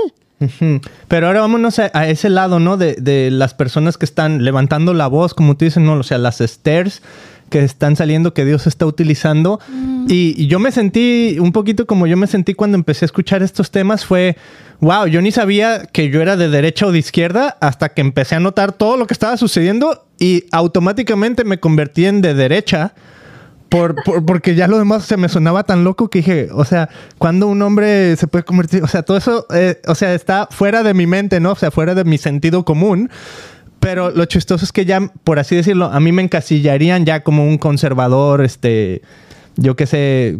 Pero 1.07 1.27
ahora 1.27 1.41
vámonos 1.41 1.79
a, 1.79 2.07
ese 2.07 2.29
lado, 2.29 2.59
¿no? 2.59 2.77
De, 2.77 2.95
de, 2.95 3.29
las 3.31 3.53
personas 3.53 3.97
que 3.97 4.05
están 4.05 4.43
levantando 4.43 4.93
la 4.93 5.07
voz, 5.07 5.33
como 5.33 5.55
tú 5.55 5.65
dices, 5.65 5.83
¿no? 5.83 5.93
O 5.93 6.03
sea, 6.03 6.17
las 6.17 6.41
stairs 6.41 7.01
que 7.49 7.63
están 7.63 7.95
saliendo, 7.95 8.33
que 8.33 8.45
Dios 8.45 8.67
está 8.67 8.85
utilizando. 8.85 9.59
Mm. 9.67 10.05
Y, 10.09 10.47
yo 10.47 10.59
me 10.59 10.71
sentí 10.71 11.37
un 11.39 11.51
poquito 11.51 11.85
como 11.85 12.07
yo 12.07 12.17
me 12.17 12.27
sentí 12.27 12.53
cuando 12.53 12.75
empecé 12.75 13.05
a 13.05 13.07
escuchar 13.07 13.43
estos 13.43 13.71
temas, 13.71 14.05
fue, 14.05 14.37
wow, 14.79 15.07
yo 15.07 15.21
ni 15.21 15.31
sabía 15.31 15.85
que 15.85 16.09
yo 16.09 16.21
era 16.21 16.37
de 16.37 16.49
derecha 16.49 16.85
o 16.87 16.91
de 16.91 16.99
izquierda 16.99 17.57
hasta 17.59 17.89
que 17.89 18.01
empecé 18.01 18.35
a 18.35 18.39
notar 18.39 18.71
todo 18.71 18.97
lo 18.97 19.07
que 19.07 19.13
estaba 19.13 19.37
sucediendo 19.37 20.05
y 20.19 20.45
automáticamente 20.51 21.43
me 21.43 21.59
convertí 21.59 22.05
en 22.05 22.21
de 22.21 22.33
derecha. 22.33 22.93
Por, 23.69 23.95
porque 24.25 24.55
ya 24.55 24.69
lo 24.69 24.77
demás 24.77 25.03
se 25.03 25.17
me 25.17 25.27
sonaba 25.27 25.63
tan 25.63 25.83
loco 25.83 26.09
que 26.09 26.19
dije, 26.19 26.47
o 26.53 26.63
sea, 26.63 26.87
cuando 27.17 27.47
un 27.47 27.61
hombre 27.61 28.15
se 28.15 28.25
puede 28.25 28.45
convertir, 28.45 28.81
o 28.81 28.87
sea, 28.87 29.03
todo 29.03 29.17
eso, 29.17 29.45
eh, 29.53 29.81
o 29.87 29.93
sea, 29.93 30.13
está 30.13 30.47
fuera 30.49 30.83
de 30.83 30.93
mi 30.93 31.05
mente, 31.05 31.41
¿no? 31.41 31.51
O 31.51 31.55
sea, 31.55 31.69
fuera 31.69 31.93
de 31.93 32.05
mi 32.05 32.17
sentido 32.17 32.63
común. 32.63 33.09
Pero 33.87 34.11
lo 34.11 34.25
chistoso 34.25 34.65
es 34.65 34.73
que 34.73 34.83
ya, 34.83 34.99
por 35.23 35.39
así 35.39 35.55
decirlo, 35.55 35.85
a 35.85 36.01
mí 36.01 36.11
me 36.11 36.21
encasillarían 36.21 37.05
ya 37.05 37.23
como 37.23 37.45
un 37.45 37.57
conservador, 37.57 38.43
este, 38.43 39.01
yo 39.55 39.77
qué 39.77 39.85
sé, 39.85 40.39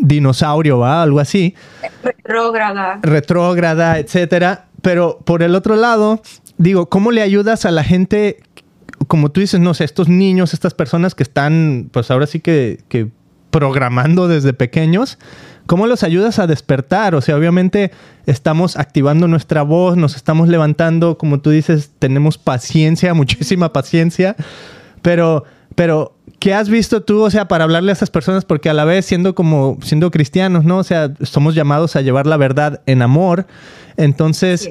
dinosaurio, 0.00 0.80
¿va? 0.80 1.00
Algo 1.00 1.20
así. 1.20 1.54
Retrógrada. 2.02 2.98
Retrógrada, 3.02 4.00
etcétera. 4.00 4.64
Pero 4.82 5.20
por 5.24 5.44
el 5.44 5.54
otro 5.54 5.76
lado, 5.76 6.22
digo, 6.58 6.86
¿cómo 6.86 7.12
le 7.12 7.22
ayudas 7.22 7.66
a 7.66 7.70
la 7.70 7.84
gente, 7.84 8.42
como 9.06 9.30
tú 9.30 9.40
dices, 9.40 9.60
no 9.60 9.72
sé, 9.72 9.84
estos 9.84 10.08
niños, 10.08 10.54
estas 10.54 10.74
personas 10.74 11.14
que 11.14 11.22
están, 11.22 11.88
pues 11.92 12.10
ahora 12.10 12.26
sí 12.26 12.40
que, 12.40 12.80
que 12.88 13.10
programando 13.54 14.26
desde 14.26 14.52
pequeños? 14.52 15.16
¿Cómo 15.66 15.86
los 15.86 16.02
ayudas 16.02 16.40
a 16.40 16.48
despertar? 16.48 17.14
O 17.14 17.20
sea, 17.20 17.36
obviamente 17.36 17.92
estamos 18.26 18.76
activando 18.76 19.28
nuestra 19.28 19.62
voz, 19.62 19.96
nos 19.96 20.16
estamos 20.16 20.48
levantando, 20.48 21.18
como 21.18 21.38
tú 21.38 21.50
dices, 21.50 21.92
tenemos 22.00 22.36
paciencia, 22.36 23.14
muchísima 23.14 23.72
paciencia, 23.72 24.34
pero, 25.02 25.44
pero, 25.76 26.16
¿qué 26.40 26.52
has 26.52 26.68
visto 26.68 27.04
tú, 27.04 27.22
o 27.22 27.30
sea, 27.30 27.46
para 27.46 27.62
hablarle 27.62 27.92
a 27.92 27.94
esas 27.94 28.10
personas? 28.10 28.44
Porque 28.44 28.70
a 28.70 28.74
la 28.74 28.84
vez, 28.84 29.06
siendo 29.06 29.36
como, 29.36 29.78
siendo 29.82 30.10
cristianos, 30.10 30.64
¿no? 30.64 30.78
O 30.78 30.84
sea, 30.84 31.14
somos 31.22 31.54
llamados 31.54 31.94
a 31.94 32.00
llevar 32.00 32.26
la 32.26 32.36
verdad 32.36 32.80
en 32.86 33.02
amor. 33.02 33.46
Entonces, 33.96 34.68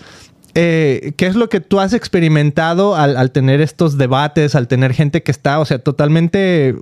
eh, 0.55 1.13
¿qué 1.17 1.25
es 1.25 1.35
lo 1.35 1.49
que 1.49 1.61
tú 1.61 1.79
has 1.79 1.93
experimentado 1.93 2.95
al, 2.95 3.31
tener 3.31 3.59
estos 3.59 3.97
debates, 3.97 4.53
al 4.53 4.67
tener 4.67 4.93
gente 4.93 5.23
que 5.23 5.31
está, 5.31 5.59
o 5.59 5.65
sea, 5.65 5.79
totalmente, 5.79 6.75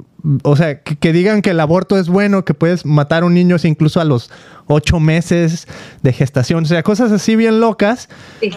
o 0.43 0.57
sea, 0.57 0.81
que, 0.81 1.13
digan 1.13 1.41
que 1.41 1.51
el 1.51 1.59
aborto 1.59 1.97
es 1.97 2.09
bueno, 2.09 2.43
que 2.43 2.53
puedes 2.53 2.85
matar 2.85 3.23
a 3.23 3.25
un 3.27 3.33
niño 3.33 3.55
incluso 3.63 4.01
a 4.01 4.03
los 4.03 4.29
ocho 4.67 4.99
meses 4.99 5.67
de 6.01 6.11
gestación, 6.11 6.63
o 6.63 6.67
sea, 6.67 6.83
cosas 6.83 7.13
así 7.13 7.37
bien 7.37 7.61
locas. 7.61 8.09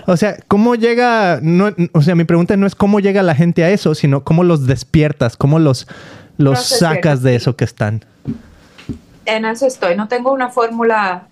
O 0.07 0.17
sea, 0.17 0.37
¿cómo 0.49 0.75
llega, 0.75 1.39
no, 1.41 1.71
o 1.93 2.03
sea, 2.03 2.17
mi 2.17 2.25
pregunta 2.25 2.57
no 2.57 2.67
es 2.67 2.75
cómo 2.75 2.99
llega 2.99 3.23
la 3.23 3.37
gente 3.37 3.63
a 3.63 3.71
eso, 3.71 3.95
sino 3.95 4.25
cómo 4.25 4.43
los 4.43 4.67
despiertas, 4.67 5.37
cómo 5.37 5.61
los, 5.61 5.87
los 6.39 6.61
sacas 6.61 7.23
de 7.23 7.37
eso 7.37 7.55
que 7.55 7.65
están? 7.65 8.05
En 9.27 9.45
eso 9.45 9.67
estoy, 9.67 9.97
no 9.97 10.09
tengo 10.09 10.33
una 10.33 10.51
fórmula 10.51 11.29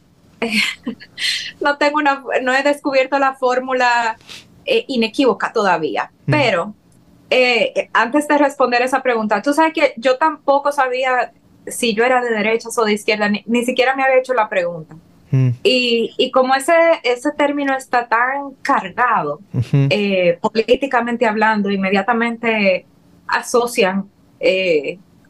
no 1.61 1.79
tengo 1.79 1.99
una, 1.99 2.23
no 2.43 2.55
he 2.55 2.63
descubierto 2.63 3.19
la 3.19 3.35
fórmula 3.35 4.17
eh, 4.65 4.85
inequívoca 4.89 5.53
todavía, 5.53 6.11
mm. 6.27 6.31
pero 6.31 6.75
eh, 7.31 7.89
antes 7.93 8.29
de 8.29 8.39
responder 8.39 8.83
esa 8.83 9.03
pregunta, 9.03 9.43
tú 9.43 9.53
sabes 9.53 9.73
que 9.73 9.95
yo 9.97 10.19
tampoco 10.19 10.73
sabía 10.73 11.33
si 11.67 11.95
yo 11.95 12.05
era 12.05 12.21
de 12.21 12.31
derechas 12.31 12.77
o 12.79 12.85
de 12.85 12.93
izquierda, 12.93 13.29
ni, 13.29 13.65
siquiera 13.65 13.95
me 13.95 14.03
había 14.03 14.19
hecho 14.19 14.35
la 14.35 14.49
pregunta. 14.49 14.97
Mm. 15.31 15.51
Y, 15.63 16.31
como 16.31 16.55
ese, 16.55 16.75
ese 17.05 17.33
término 17.33 17.75
está 17.75 18.07
tan 18.07 18.53
cargado, 18.61 19.41
eh, 19.73 20.39
políticamente 20.43 21.25
hablando, 21.25 21.71
inmediatamente 21.71 22.85
asocian 23.27 24.11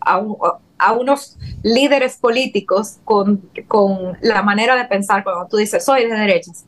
a, 0.01 0.19
un, 0.19 0.37
a 0.83 0.93
unos 0.93 1.37
líderes 1.63 2.17
políticos 2.17 2.99
con, 3.05 3.41
con, 3.69 4.19
la 4.21 4.43
manera 4.43 4.77
de 4.77 4.85
pensar 4.85 5.23
cuando 5.23 5.47
tú 5.49 5.57
dices 5.57 5.85
soy 5.85 6.05
de 6.05 6.15
derechas. 6.15 6.65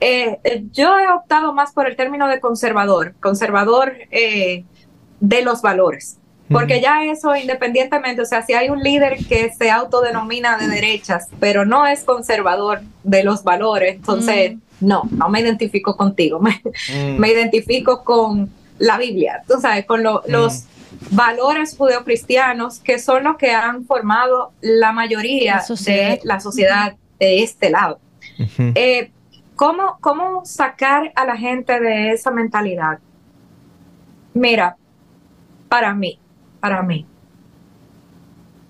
Eh, 0.00 0.38
eh, 0.42 0.64
yo 0.72 0.98
he 0.98 1.08
optado 1.12 1.52
más 1.52 1.72
por 1.72 1.86
el 1.86 1.94
término 1.94 2.26
de 2.26 2.40
conservador, 2.40 3.14
conservador 3.20 3.94
eh, 4.10 4.64
de 5.20 5.42
los 5.42 5.62
valores, 5.62 6.18
porque 6.50 6.80
ya 6.80 7.04
eso 7.04 7.34
independientemente, 7.36 8.20
o 8.20 8.26
sea, 8.26 8.42
si 8.42 8.52
hay 8.52 8.68
un 8.68 8.82
líder 8.82 9.24
que 9.26 9.52
se 9.52 9.70
autodenomina 9.70 10.58
de 10.58 10.66
derechas, 10.66 11.28
pero 11.38 11.64
no 11.64 11.86
es 11.86 12.02
conservador 12.02 12.80
de 13.04 13.22
los 13.22 13.44
valores, 13.44 13.94
entonces 13.94 14.56
no, 14.80 15.02
no 15.10 15.28
me 15.28 15.40
identifico 15.40 15.96
contigo, 15.96 16.40
me, 16.40 16.60
mm. 16.60 17.18
me 17.18 17.30
identifico 17.30 18.02
con 18.02 18.50
la 18.78 18.98
Biblia, 18.98 19.44
tú 19.46 19.60
sabes, 19.60 19.86
con 19.86 20.02
los 20.02 20.24
mm 20.26 20.72
valores 21.10 21.76
judeocristianos 21.76 22.80
que 22.80 22.98
son 22.98 23.24
los 23.24 23.36
que 23.36 23.50
han 23.50 23.84
formado 23.84 24.52
la 24.60 24.92
mayoría 24.92 25.62
de 25.86 26.20
la 26.24 26.40
sociedad 26.40 26.96
de 27.18 27.42
este 27.42 27.70
lado. 27.70 28.00
Eh, 28.74 29.10
¿cómo, 29.56 29.98
¿Cómo 30.00 30.44
sacar 30.44 31.12
a 31.14 31.24
la 31.24 31.36
gente 31.36 31.78
de 31.80 32.12
esa 32.12 32.30
mentalidad? 32.30 32.98
Mira, 34.34 34.76
para 35.68 35.94
mí, 35.94 36.18
para 36.60 36.82
mí, 36.82 37.06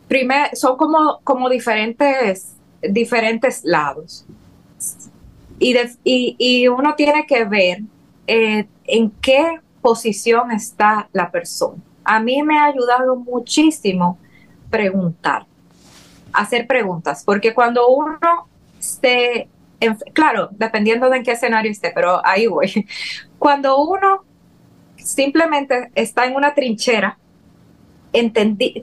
primero, 0.08 0.50
son 0.54 0.76
como, 0.76 1.20
como 1.22 1.48
diferentes, 1.48 2.56
diferentes 2.82 3.64
lados. 3.64 4.26
Y, 5.58 5.76
y, 6.38 6.66
uno 6.66 6.96
tiene 6.96 7.24
que 7.24 7.44
ver 7.44 7.82
eh, 8.26 8.66
en 8.84 9.10
qué 9.22 9.60
posición 9.80 10.50
está 10.50 11.08
la 11.12 11.30
persona 11.30 11.80
a 12.04 12.20
mí 12.20 12.42
me 12.42 12.58
ha 12.58 12.66
ayudado 12.66 13.16
muchísimo 13.16 14.18
preguntar. 14.70 15.46
hacer 16.32 16.66
preguntas, 16.66 17.24
porque 17.26 17.52
cuando 17.52 17.88
uno 17.88 18.18
se, 18.78 19.48
claro, 20.14 20.48
dependiendo 20.52 21.10
de 21.10 21.18
en 21.18 21.24
qué 21.24 21.32
escenario 21.32 21.70
esté, 21.70 21.92
pero 21.94 22.24
ahí 22.24 22.46
voy, 22.46 22.86
cuando 23.38 23.76
uno 23.76 24.24
simplemente 24.96 25.90
está 25.94 26.24
en 26.24 26.34
una 26.34 26.54
trinchera, 26.54 27.18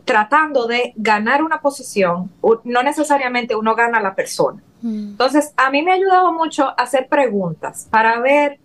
tratando 0.05 0.67
de 0.67 0.93
ganar 0.95 1.43
una 1.43 1.61
posición, 1.61 2.31
no 2.63 2.83
necesariamente 2.83 3.55
uno 3.55 3.75
gana 3.75 3.99
a 3.99 4.01
la 4.01 4.15
persona. 4.15 4.61
Mm. 4.81 5.09
Entonces, 5.11 5.53
a 5.57 5.69
mí 5.69 5.81
me 5.81 5.91
ha 5.91 5.95
ayudado 5.95 6.33
mucho 6.33 6.73
hacer 6.79 7.07
preguntas 7.07 7.87
para 7.91 8.19
ver 8.19 8.59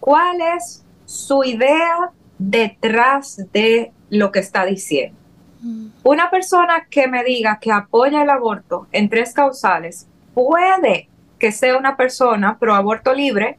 cuál 0.00 0.40
es 0.56 0.84
su 1.04 1.42
idea 1.44 2.10
detrás 2.50 3.40
de 3.52 3.92
lo 4.10 4.30
que 4.30 4.40
está 4.40 4.64
diciendo. 4.64 5.18
Mm. 5.62 5.86
Una 6.02 6.30
persona 6.30 6.86
que 6.90 7.06
me 7.06 7.24
diga 7.24 7.58
que 7.60 7.72
apoya 7.72 8.22
el 8.22 8.30
aborto 8.30 8.86
en 8.92 9.08
tres 9.08 9.32
causales 9.32 10.06
puede 10.34 11.08
que 11.38 11.52
sea 11.52 11.76
una 11.76 11.96
persona 11.96 12.58
pro 12.58 12.74
aborto 12.74 13.12
libre, 13.12 13.58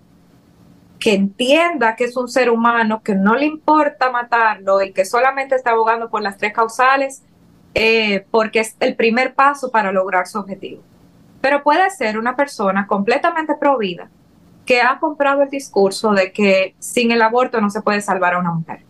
que 1.00 1.14
entienda 1.14 1.96
que 1.96 2.06
es 2.06 2.16
un 2.16 2.28
ser 2.28 2.50
humano, 2.50 3.02
que 3.04 3.16
no 3.16 3.36
le 3.36 3.46
importa 3.46 4.12
matarlo 4.12 4.82
y 4.82 4.92
que 4.94 5.06
solamente 5.06 5.56
está 5.56 5.72
abogando 5.72 6.10
por 6.10 6.22
las 6.22 6.38
tres 6.38 6.54
causales, 6.54 7.24
eh, 7.74 8.26
porque 8.32 8.60
es 8.60 8.76
el 8.80 8.96
primer 8.96 9.34
paso 9.34 9.70
para 9.72 9.92
lograr 9.92 10.28
su 10.28 10.40
objetivo. 10.40 10.82
Pero 11.42 11.64
puede 11.64 11.90
ser 11.90 12.18
una 12.18 12.36
persona 12.36 12.88
completamente 12.88 13.56
pro 13.60 13.78
vida 13.78 14.10
que 14.66 14.82
ha 14.82 15.00
comprado 15.00 15.44
el 15.44 15.50
discurso 15.50 16.12
de 16.12 16.32
que 16.32 16.76
sin 16.80 17.12
el 17.12 17.22
aborto 17.22 17.62
no 17.62 17.70
se 17.70 17.82
puede 17.82 18.02
salvar 18.02 18.34
a 18.34 18.40
una 18.40 18.52
mujer. 18.52 18.84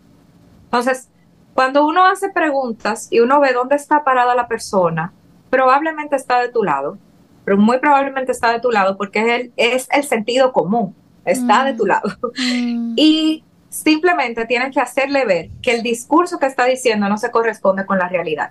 Entonces, 0.64 1.08
cuando 1.54 1.86
uno 1.86 2.04
hace 2.04 2.30
preguntas 2.30 3.08
y 3.10 3.20
uno 3.20 3.40
ve 3.40 3.52
dónde 3.52 3.76
está 3.76 4.04
parada 4.04 4.34
la 4.34 4.48
persona, 4.48 5.12
probablemente 5.50 6.16
está 6.16 6.40
de 6.40 6.48
tu 6.48 6.62
lado, 6.62 6.98
pero 7.44 7.56
muy 7.56 7.78
probablemente 7.78 8.32
está 8.32 8.52
de 8.52 8.60
tu 8.60 8.70
lado 8.70 8.96
porque 8.96 9.20
es 9.20 9.40
el, 9.40 9.52
es 9.56 9.88
el 9.92 10.04
sentido 10.04 10.52
común, 10.52 10.94
está 11.24 11.64
de 11.64 11.74
tu 11.74 11.84
mm. 11.84 11.88
lado. 11.88 12.10
Mm. 12.38 12.94
Y 12.96 13.44
simplemente 13.68 14.46
tienes 14.46 14.72
que 14.72 14.80
hacerle 14.80 15.24
ver 15.24 15.50
que 15.62 15.74
el 15.74 15.82
discurso 15.82 16.38
que 16.38 16.46
está 16.46 16.64
diciendo 16.64 17.08
no 17.08 17.18
se 17.18 17.30
corresponde 17.30 17.86
con 17.86 17.98
la 17.98 18.08
realidad. 18.08 18.50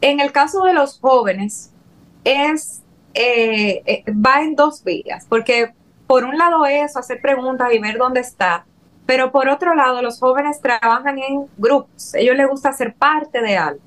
En 0.00 0.20
el 0.20 0.32
caso 0.32 0.64
de 0.64 0.74
los 0.74 0.98
jóvenes, 1.00 1.72
es, 2.24 2.82
eh, 3.14 3.82
eh, 3.86 4.04
va 4.10 4.42
en 4.42 4.56
dos 4.56 4.82
vías, 4.82 5.26
porque 5.28 5.72
por 6.12 6.24
un 6.24 6.36
lado 6.36 6.66
es 6.66 6.94
hacer 6.94 7.22
preguntas 7.22 7.72
y 7.72 7.78
ver 7.78 7.96
dónde 7.96 8.20
está, 8.20 8.66
pero 9.06 9.32
por 9.32 9.48
otro 9.48 9.74
lado 9.74 10.02
los 10.02 10.20
jóvenes 10.20 10.60
trabajan 10.60 11.18
en 11.18 11.46
grupos, 11.56 12.14
ellos 12.14 12.36
les 12.36 12.46
gusta 12.50 12.70
ser 12.74 12.92
parte 12.92 13.40
de 13.40 13.56
algo 13.56 13.80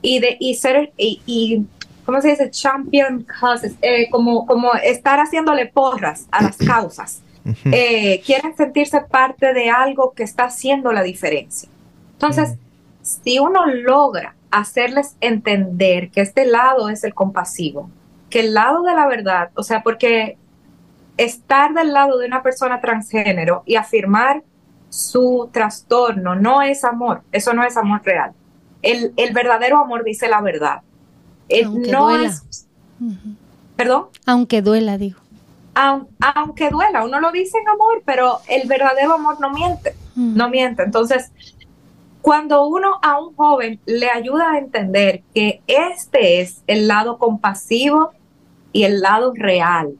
y 0.00 0.20
de 0.20 0.36
y 0.38 0.54
ser 0.54 0.92
y, 0.96 1.20
y 1.26 1.66
¿cómo 2.04 2.20
se 2.20 2.28
dice? 2.28 2.52
Champion 2.52 3.24
causes, 3.24 3.74
eh, 3.82 4.08
como, 4.10 4.46
como 4.46 4.74
estar 4.74 5.18
haciéndole 5.18 5.66
porras 5.66 6.28
a 6.30 6.44
las 6.44 6.56
causas. 6.68 7.20
quieren 7.64 8.56
sentirse 8.56 9.00
parte 9.00 9.52
de 9.52 9.68
algo 9.68 10.12
que 10.12 10.22
está 10.22 10.44
haciendo 10.44 10.92
la 10.92 11.02
diferencia. 11.02 11.68
Entonces, 12.12 12.58
si 13.02 13.40
uno 13.40 13.66
logra 13.66 14.36
hacerles 14.52 15.16
entender 15.20 16.12
que 16.12 16.20
este 16.20 16.46
lado 16.46 16.90
es 16.90 17.02
el 17.02 17.12
compasivo, 17.12 17.90
que 18.30 18.38
el 18.38 18.54
lado 18.54 18.84
de 18.84 18.94
la 18.94 19.08
verdad, 19.08 19.50
o 19.56 19.64
sea, 19.64 19.82
porque 19.82 20.38
estar 21.16 21.74
del 21.74 21.92
lado 21.92 22.18
de 22.18 22.26
una 22.26 22.42
persona 22.42 22.80
transgénero 22.80 23.62
y 23.66 23.76
afirmar 23.76 24.42
su 24.88 25.48
trastorno 25.52 26.34
no 26.34 26.62
es 26.62 26.84
amor, 26.84 27.22
eso 27.32 27.52
no 27.52 27.64
es 27.64 27.76
amor 27.76 28.02
real. 28.04 28.32
El, 28.82 29.12
verdadero 29.34 29.78
amor 29.78 30.04
dice 30.04 30.28
la 30.28 30.40
verdad. 30.40 30.82
aunque 31.64 31.90
no 31.90 32.08
duela. 32.08 32.32
¿Perdón? 33.76 34.06
Aunque 34.24 34.62
duela, 34.62 34.96
digo. 34.96 35.20
aunque 35.74 36.70
duela, 36.70 37.04
uno 37.04 37.20
lo 37.20 37.32
dice 37.32 37.58
en 37.58 37.68
amor, 37.68 38.02
pero 38.04 38.38
el 38.48 38.68
verdadero 38.68 39.14
amor 39.14 39.40
no 39.40 39.50
miente, 39.50 39.94
mm. 40.14 40.36
no 40.36 40.48
miente. 40.48 40.82
Entonces, 40.82 41.30
cuando 42.22 42.66
uno 42.66 42.98
a 43.02 43.20
un 43.20 43.34
joven 43.36 43.80
le 43.86 44.08
ayuda 44.08 44.52
a 44.52 44.58
entender 44.58 45.22
que 45.34 45.60
este 45.66 46.40
es 46.40 46.62
el 46.66 46.88
lado 46.88 47.18
compasivo 47.18 48.12
y 48.72 48.84
el 48.84 49.00
lado 49.00 49.32
real, 49.34 49.98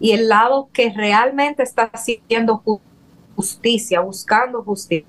y 0.00 0.12
el 0.12 0.28
lado 0.28 0.70
que 0.72 0.90
realmente 0.90 1.62
está 1.62 1.90
haciendo 1.92 2.64
justicia, 3.36 4.00
buscando 4.00 4.64
justicia, 4.64 5.04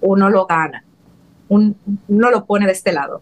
uno 0.00 0.30
lo 0.30 0.46
gana, 0.46 0.84
uno 1.48 1.74
lo 2.08 2.44
pone 2.46 2.66
de 2.66 2.72
este 2.72 2.92
lado. 2.92 3.20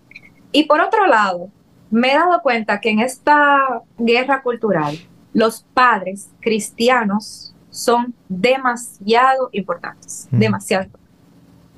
Y 0.52 0.64
por 0.64 0.80
otro 0.80 1.06
lado, 1.06 1.48
me 1.90 2.12
he 2.12 2.14
dado 2.16 2.42
cuenta 2.42 2.80
que 2.80 2.90
en 2.90 3.00
esta 3.00 3.82
guerra 3.98 4.42
cultural, 4.42 4.98
los 5.32 5.64
padres 5.74 6.28
cristianos 6.40 7.54
son 7.70 8.14
demasiado 8.28 9.48
importantes, 9.52 10.28
demasiado. 10.30 10.90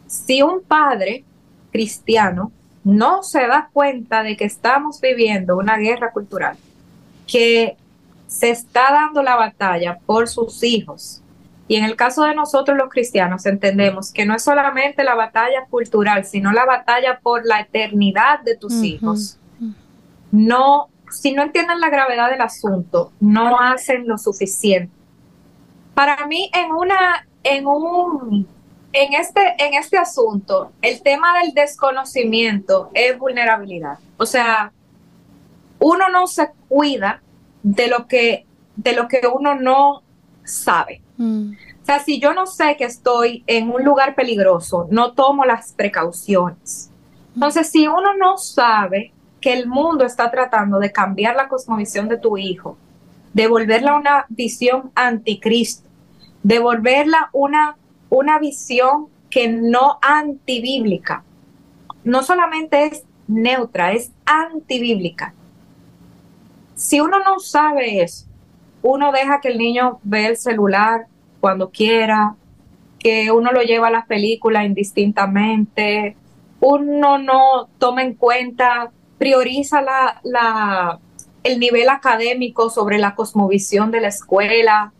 Si 0.06 0.42
un 0.42 0.62
padre 0.62 1.24
cristiano 1.70 2.50
no 2.82 3.22
se 3.22 3.46
da 3.46 3.68
cuenta 3.72 4.22
de 4.22 4.36
que 4.36 4.44
estamos 4.44 5.00
viviendo 5.00 5.56
una 5.56 5.76
guerra 5.76 6.12
cultural, 6.12 6.56
que 7.28 7.76
se 8.26 8.50
está 8.50 8.90
dando 8.90 9.22
la 9.22 9.36
batalla 9.36 9.98
por 10.04 10.28
sus 10.28 10.64
hijos, 10.64 11.22
y 11.68 11.76
en 11.76 11.84
el 11.84 11.94
caso 11.94 12.24
de 12.24 12.34
nosotros 12.34 12.76
los 12.76 12.88
cristianos 12.88 13.46
entendemos 13.46 14.10
que 14.10 14.26
no 14.26 14.34
es 14.34 14.42
solamente 14.42 15.04
la 15.04 15.14
batalla 15.14 15.66
cultural, 15.70 16.24
sino 16.24 16.50
la 16.50 16.64
batalla 16.64 17.20
por 17.22 17.46
la 17.46 17.60
eternidad 17.60 18.40
de 18.40 18.56
tus 18.56 18.82
hijos. 18.82 19.38
No, 20.32 20.88
si 21.10 21.32
no 21.32 21.42
entienden 21.42 21.80
la 21.80 21.90
gravedad 21.90 22.30
del 22.30 22.40
asunto, 22.40 23.12
no 23.20 23.60
hacen 23.60 24.08
lo 24.08 24.18
suficiente 24.18 24.98
para 25.98 26.28
mí 26.28 26.48
en 26.54 26.70
una, 26.70 27.26
en 27.42 27.66
un, 27.66 28.46
en 28.92 29.14
este, 29.14 29.40
en 29.58 29.74
este 29.74 29.98
asunto, 29.98 30.70
el 30.80 31.02
tema 31.02 31.40
del 31.40 31.52
desconocimiento 31.54 32.90
es 32.94 33.18
vulnerabilidad. 33.18 33.98
O 34.16 34.24
sea, 34.24 34.72
uno 35.78 36.08
no 36.08 36.26
se 36.26 36.50
cuida 36.68 37.22
de 37.62 37.88
lo 37.88 38.06
que, 38.06 38.46
de 38.76 38.92
lo 38.92 39.08
que 39.08 39.20
uno 39.32 39.54
no 39.54 40.02
sabe. 40.44 41.02
Mm. 41.16 41.52
O 41.82 41.84
sea, 41.84 42.00
si 42.00 42.20
yo 42.20 42.34
no 42.34 42.46
sé 42.46 42.76
que 42.76 42.84
estoy 42.84 43.44
en 43.46 43.70
un 43.70 43.82
lugar 43.82 44.14
peligroso, 44.14 44.86
no 44.90 45.12
tomo 45.12 45.44
las 45.44 45.72
precauciones. 45.72 46.90
Entonces, 47.34 47.70
si 47.70 47.86
uno 47.86 48.14
no 48.14 48.36
sabe 48.36 49.12
que 49.40 49.52
el 49.52 49.66
mundo 49.66 50.04
está 50.04 50.30
tratando 50.30 50.78
de 50.78 50.92
cambiar 50.92 51.36
la 51.36 51.48
cosmovisión 51.48 52.08
de 52.08 52.18
tu 52.18 52.36
hijo, 52.36 52.76
de 53.32 53.46
volverla 53.46 53.92
a 53.92 53.96
una 53.98 54.26
visión 54.28 54.90
anticristo, 54.94 55.88
devolverla 56.42 57.30
una, 57.32 57.76
una 58.10 58.38
visión 58.38 59.08
que 59.30 59.48
no 59.48 59.98
antibíblica. 60.02 61.22
No 62.04 62.22
solamente 62.22 62.86
es 62.86 63.04
neutra, 63.26 63.92
es 63.92 64.12
antibíblica. 64.24 65.34
Si 66.78 67.00
uno 67.00 67.18
no 67.18 67.40
sabe 67.40 68.02
eso, 68.02 68.26
uno 68.82 69.10
deja 69.10 69.40
que 69.40 69.48
el 69.48 69.58
niño 69.58 69.98
vea 70.04 70.28
el 70.28 70.36
celular 70.36 71.08
cuando 71.40 71.70
quiera, 71.70 72.36
que 73.00 73.32
uno 73.32 73.50
lo 73.50 73.62
lleva 73.62 73.88
a 73.88 73.90
las 73.90 74.06
películas 74.06 74.64
indistintamente, 74.64 76.16
uno 76.60 77.18
no 77.18 77.68
toma 77.78 78.02
en 78.02 78.14
cuenta, 78.14 78.92
prioriza 79.18 79.82
el 81.42 81.58
nivel 81.58 81.88
académico 81.88 82.70
sobre 82.70 82.98
la 82.98 83.16
cosmovisión 83.16 83.90
de 83.90 84.00
la 84.00 84.08
escuela, 84.08 84.92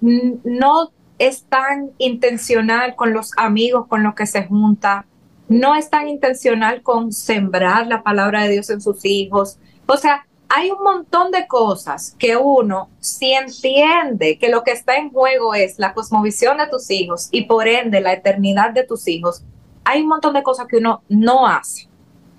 no 0.00 0.92
es 1.18 1.42
tan 1.46 1.90
intencional 1.98 2.94
con 2.94 3.12
los 3.12 3.32
amigos 3.36 3.88
con 3.88 4.04
los 4.04 4.14
que 4.14 4.26
se 4.26 4.44
junta, 4.44 5.04
no 5.48 5.74
es 5.74 5.90
tan 5.90 6.06
intencional 6.06 6.82
con 6.82 7.12
sembrar 7.12 7.88
la 7.88 8.04
palabra 8.04 8.44
de 8.44 8.50
Dios 8.50 8.70
en 8.70 8.80
sus 8.80 9.04
hijos. 9.04 9.58
O 9.86 9.96
sea, 9.96 10.28
hay 10.48 10.70
un 10.70 10.82
montón 10.82 11.30
de 11.30 11.46
cosas 11.46 12.14
que 12.18 12.36
uno, 12.36 12.88
si 13.00 13.32
entiende 13.32 14.38
que 14.38 14.48
lo 14.48 14.62
que 14.62 14.72
está 14.72 14.96
en 14.96 15.10
juego 15.10 15.54
es 15.54 15.78
la 15.78 15.94
cosmovisión 15.94 16.58
de 16.58 16.68
tus 16.68 16.90
hijos 16.90 17.28
y 17.30 17.44
por 17.44 17.66
ende 17.66 18.00
la 18.00 18.12
eternidad 18.12 18.70
de 18.70 18.84
tus 18.84 19.08
hijos, 19.08 19.42
hay 19.84 20.02
un 20.02 20.08
montón 20.08 20.34
de 20.34 20.42
cosas 20.42 20.66
que 20.66 20.76
uno 20.76 21.02
no 21.08 21.46
hace, 21.46 21.88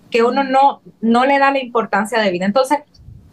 que 0.09 0.23
uno 0.23 0.43
no, 0.43 0.81
no 1.01 1.25
le 1.25 1.39
da 1.39 1.51
la 1.51 1.59
importancia 1.59 2.19
de 2.19 2.31
vida. 2.31 2.45
Entonces, 2.45 2.79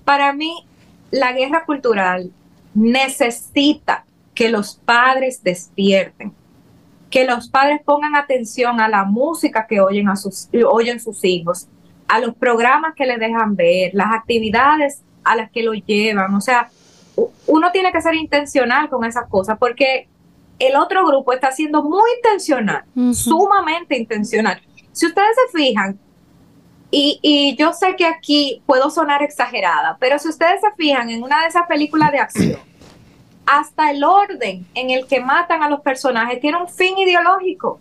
para 0.04 0.32
mí, 0.32 0.66
la 1.10 1.32
guerra 1.32 1.64
cultural 1.64 2.30
necesita 2.74 4.04
que 4.34 4.48
los 4.48 4.76
padres 4.76 5.42
despierten, 5.42 6.32
que 7.10 7.24
los 7.24 7.48
padres 7.48 7.80
pongan 7.84 8.16
atención 8.16 8.80
a 8.80 8.88
la 8.88 9.04
música 9.04 9.66
que 9.66 9.80
oyen, 9.80 10.08
a 10.08 10.16
sus, 10.16 10.48
oyen 10.70 10.98
sus 10.98 11.22
hijos, 11.24 11.68
a 12.12 12.18
los 12.18 12.34
programas 12.34 12.94
que 12.94 13.06
le 13.06 13.16
dejan 13.16 13.56
ver, 13.56 13.92
las 13.94 14.12
actividades 14.12 15.00
a 15.24 15.34
las 15.34 15.50
que 15.50 15.62
lo 15.62 15.72
llevan. 15.72 16.34
O 16.34 16.42
sea, 16.42 16.68
uno 17.46 17.72
tiene 17.72 17.90
que 17.90 18.02
ser 18.02 18.14
intencional 18.14 18.90
con 18.90 19.06
esas 19.06 19.26
cosas 19.30 19.56
porque 19.58 20.08
el 20.58 20.76
otro 20.76 21.06
grupo 21.06 21.32
está 21.32 21.52
siendo 21.52 21.82
muy 21.82 22.10
intencional, 22.16 22.84
sumamente 23.14 23.96
intencional. 23.96 24.60
Si 24.92 25.06
ustedes 25.06 25.34
se 25.36 25.58
fijan, 25.58 25.98
Y, 26.94 27.18
y, 27.22 27.56
yo 27.56 27.72
sé 27.72 27.96
que 27.96 28.04
aquí 28.04 28.62
puedo 28.66 28.90
sonar 28.90 29.22
exagerada, 29.22 29.96
pero 29.98 30.18
si 30.18 30.28
ustedes 30.28 30.60
se 30.60 30.70
fijan 30.76 31.08
en 31.08 31.22
una 31.22 31.40
de 31.40 31.46
esas 31.48 31.66
películas 31.66 32.12
de 32.12 32.18
acción, 32.18 32.58
hasta 33.46 33.90
el 33.90 34.04
orden 34.04 34.66
en 34.74 34.90
el 34.90 35.06
que 35.06 35.18
matan 35.18 35.62
a 35.62 35.70
los 35.70 35.80
personajes 35.80 36.38
tiene 36.40 36.58
un 36.58 36.68
fin 36.68 36.98
ideológico. 36.98 37.80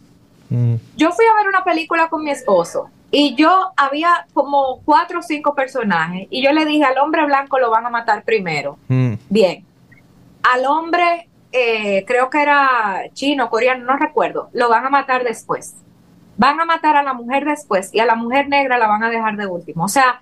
Mm. 0.50 0.76
Yo 0.96 1.12
fui 1.12 1.26
a 1.26 1.36
ver 1.36 1.50
una 1.50 1.66
película 1.66 2.08
con 2.08 2.24
mi 2.24 2.32
esposo 2.32 2.90
y 3.12 3.36
yo 3.36 3.74
había 3.76 4.26
como 4.34 4.82
cuatro 4.86 5.20
o 5.20 5.22
cinco 5.22 5.54
personajes 5.54 6.28
y 6.30 6.42
yo 6.42 6.54
le 6.54 6.66
dije 6.66 6.86
al 6.86 6.98
hombre 6.98 7.26
blanco 7.26 7.60
lo 7.60 7.70
van 7.70 7.86
a 7.86 7.90
matar 7.90 8.24
primero. 8.24 8.78
Mm. 8.88 9.14
Bien. 9.30 9.66
Al 10.44 10.66
hombre, 10.66 11.28
eh, 11.52 12.06
creo 12.08 12.30
que 12.30 12.42
era 12.42 13.04
chino, 13.14 13.50
coreano, 13.50 13.84
no 13.86 13.98
recuerdo, 13.98 14.50
lo 14.54 14.70
van 14.70 14.86
a 14.86 14.90
matar 14.90 15.24
después. 15.26 15.76
Van 16.38 16.60
a 16.60 16.66
matar 16.66 16.96
a 16.96 17.04
la 17.04 17.14
mujer 17.14 17.46
después 17.46 17.94
y 17.94 18.00
a 18.00 18.06
la 18.06 18.16
mujer 18.16 18.48
negra 18.48 18.78
la 18.78 18.88
van 18.88 19.04
a 19.04 19.10
dejar 19.10 19.36
de 19.36 19.46
último. 19.46 19.84
O 19.84 19.90
sea, 19.90 20.22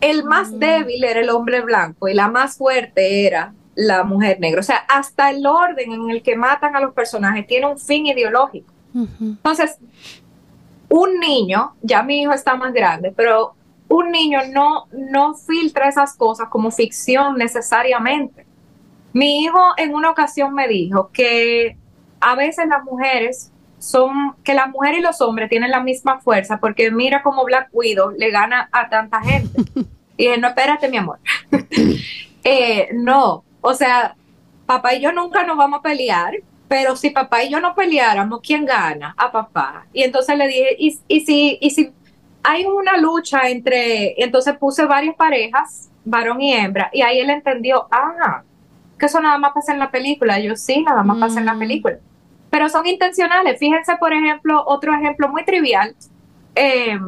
el 0.00 0.24
más 0.24 0.58
débil 0.58 1.02
era 1.02 1.20
el 1.20 1.30
hombre 1.30 1.62
blanco 1.62 2.06
y 2.06 2.14
la 2.14 2.28
más 2.28 2.58
fuerte 2.58 3.26
era 3.26 3.54
la 3.74 4.04
mujer 4.04 4.38
negra. 4.40 4.60
O 4.60 4.64
sea, 4.64 4.84
hasta 4.88 5.30
el 5.30 5.46
orden 5.46 5.90
en 5.92 6.10
el 6.10 6.22
que 6.22 6.36
matan 6.36 6.76
a 6.76 6.80
los 6.80 6.92
personajes 6.92 7.46
tiene 7.46 7.66
un 7.66 7.78
fin 7.78 8.06
ideológico. 8.06 8.70
Entonces, 8.94 9.78
un 10.92 11.18
niño, 11.20 11.74
ya 11.80 12.02
mi 12.02 12.20
hijo 12.20 12.32
está 12.34 12.54
más 12.54 12.74
grande, 12.74 13.14
pero 13.16 13.54
un 13.88 14.10
niño 14.10 14.40
no, 14.50 14.88
no 14.92 15.34
filtra 15.34 15.88
esas 15.88 16.14
cosas 16.14 16.48
como 16.50 16.70
ficción 16.70 17.38
necesariamente. 17.38 18.44
Mi 19.14 19.40
hijo 19.42 19.58
en 19.78 19.94
una 19.94 20.10
ocasión 20.10 20.52
me 20.52 20.68
dijo 20.68 21.10
que 21.10 21.78
a 22.20 22.34
veces 22.34 22.68
las 22.68 22.84
mujeres 22.84 23.50
son, 23.78 24.36
que 24.44 24.52
las 24.52 24.68
mujeres 24.68 24.98
y 24.98 25.02
los 25.02 25.22
hombres 25.22 25.48
tienen 25.48 25.70
la 25.70 25.82
misma 25.82 26.20
fuerza 26.20 26.60
porque 26.60 26.90
mira 26.90 27.22
cómo 27.22 27.42
Black 27.44 27.70
Widow 27.72 28.10
le 28.10 28.30
gana 28.30 28.68
a 28.70 28.88
tanta 28.88 29.20
gente. 29.20 29.62
Y 30.18 30.26
dije, 30.26 30.38
no, 30.38 30.48
espérate 30.48 30.88
mi 30.90 30.98
amor. 30.98 31.18
Eh, 32.44 32.88
no, 32.92 33.44
o 33.60 33.72
sea, 33.72 34.16
papá 34.66 34.94
y 34.94 35.00
yo 35.00 35.12
nunca 35.12 35.44
nos 35.44 35.56
vamos 35.56 35.78
a 35.78 35.82
pelear, 35.82 36.34
pero 36.72 36.96
si 36.96 37.10
papá 37.10 37.44
y 37.44 37.50
yo 37.50 37.60
no 37.60 37.74
peleáramos, 37.74 38.40
¿quién 38.42 38.64
gana? 38.64 39.14
A 39.18 39.30
papá. 39.30 39.84
Y 39.92 40.04
entonces 40.04 40.38
le 40.38 40.48
dije, 40.48 40.74
y, 40.78 40.98
y 41.06 41.20
si, 41.20 41.58
y 41.60 41.68
si 41.68 41.92
hay 42.42 42.64
una 42.64 42.96
lucha 42.96 43.50
entre, 43.50 44.14
entonces 44.24 44.56
puse 44.56 44.86
varias 44.86 45.14
parejas, 45.14 45.90
varón 46.02 46.40
y 46.40 46.54
hembra, 46.54 46.88
y 46.90 47.02
ahí 47.02 47.20
él 47.20 47.28
entendió, 47.28 47.88
ah, 47.90 48.40
que 48.98 49.04
eso 49.04 49.20
nada 49.20 49.36
más 49.36 49.52
pasa 49.52 49.74
en 49.74 49.80
la 49.80 49.90
película. 49.90 50.40
Yo 50.40 50.56
sí, 50.56 50.82
nada 50.82 51.02
más 51.02 51.18
pasa 51.18 51.40
en 51.40 51.44
la 51.44 51.52
mm. 51.52 51.58
película. 51.58 51.98
Pero 52.48 52.70
son 52.70 52.86
intencionales. 52.86 53.58
Fíjense, 53.58 53.94
por 53.98 54.14
ejemplo, 54.14 54.64
otro 54.66 54.94
ejemplo 54.94 55.28
muy 55.28 55.44
trivial, 55.44 55.94
eh, 56.54 56.98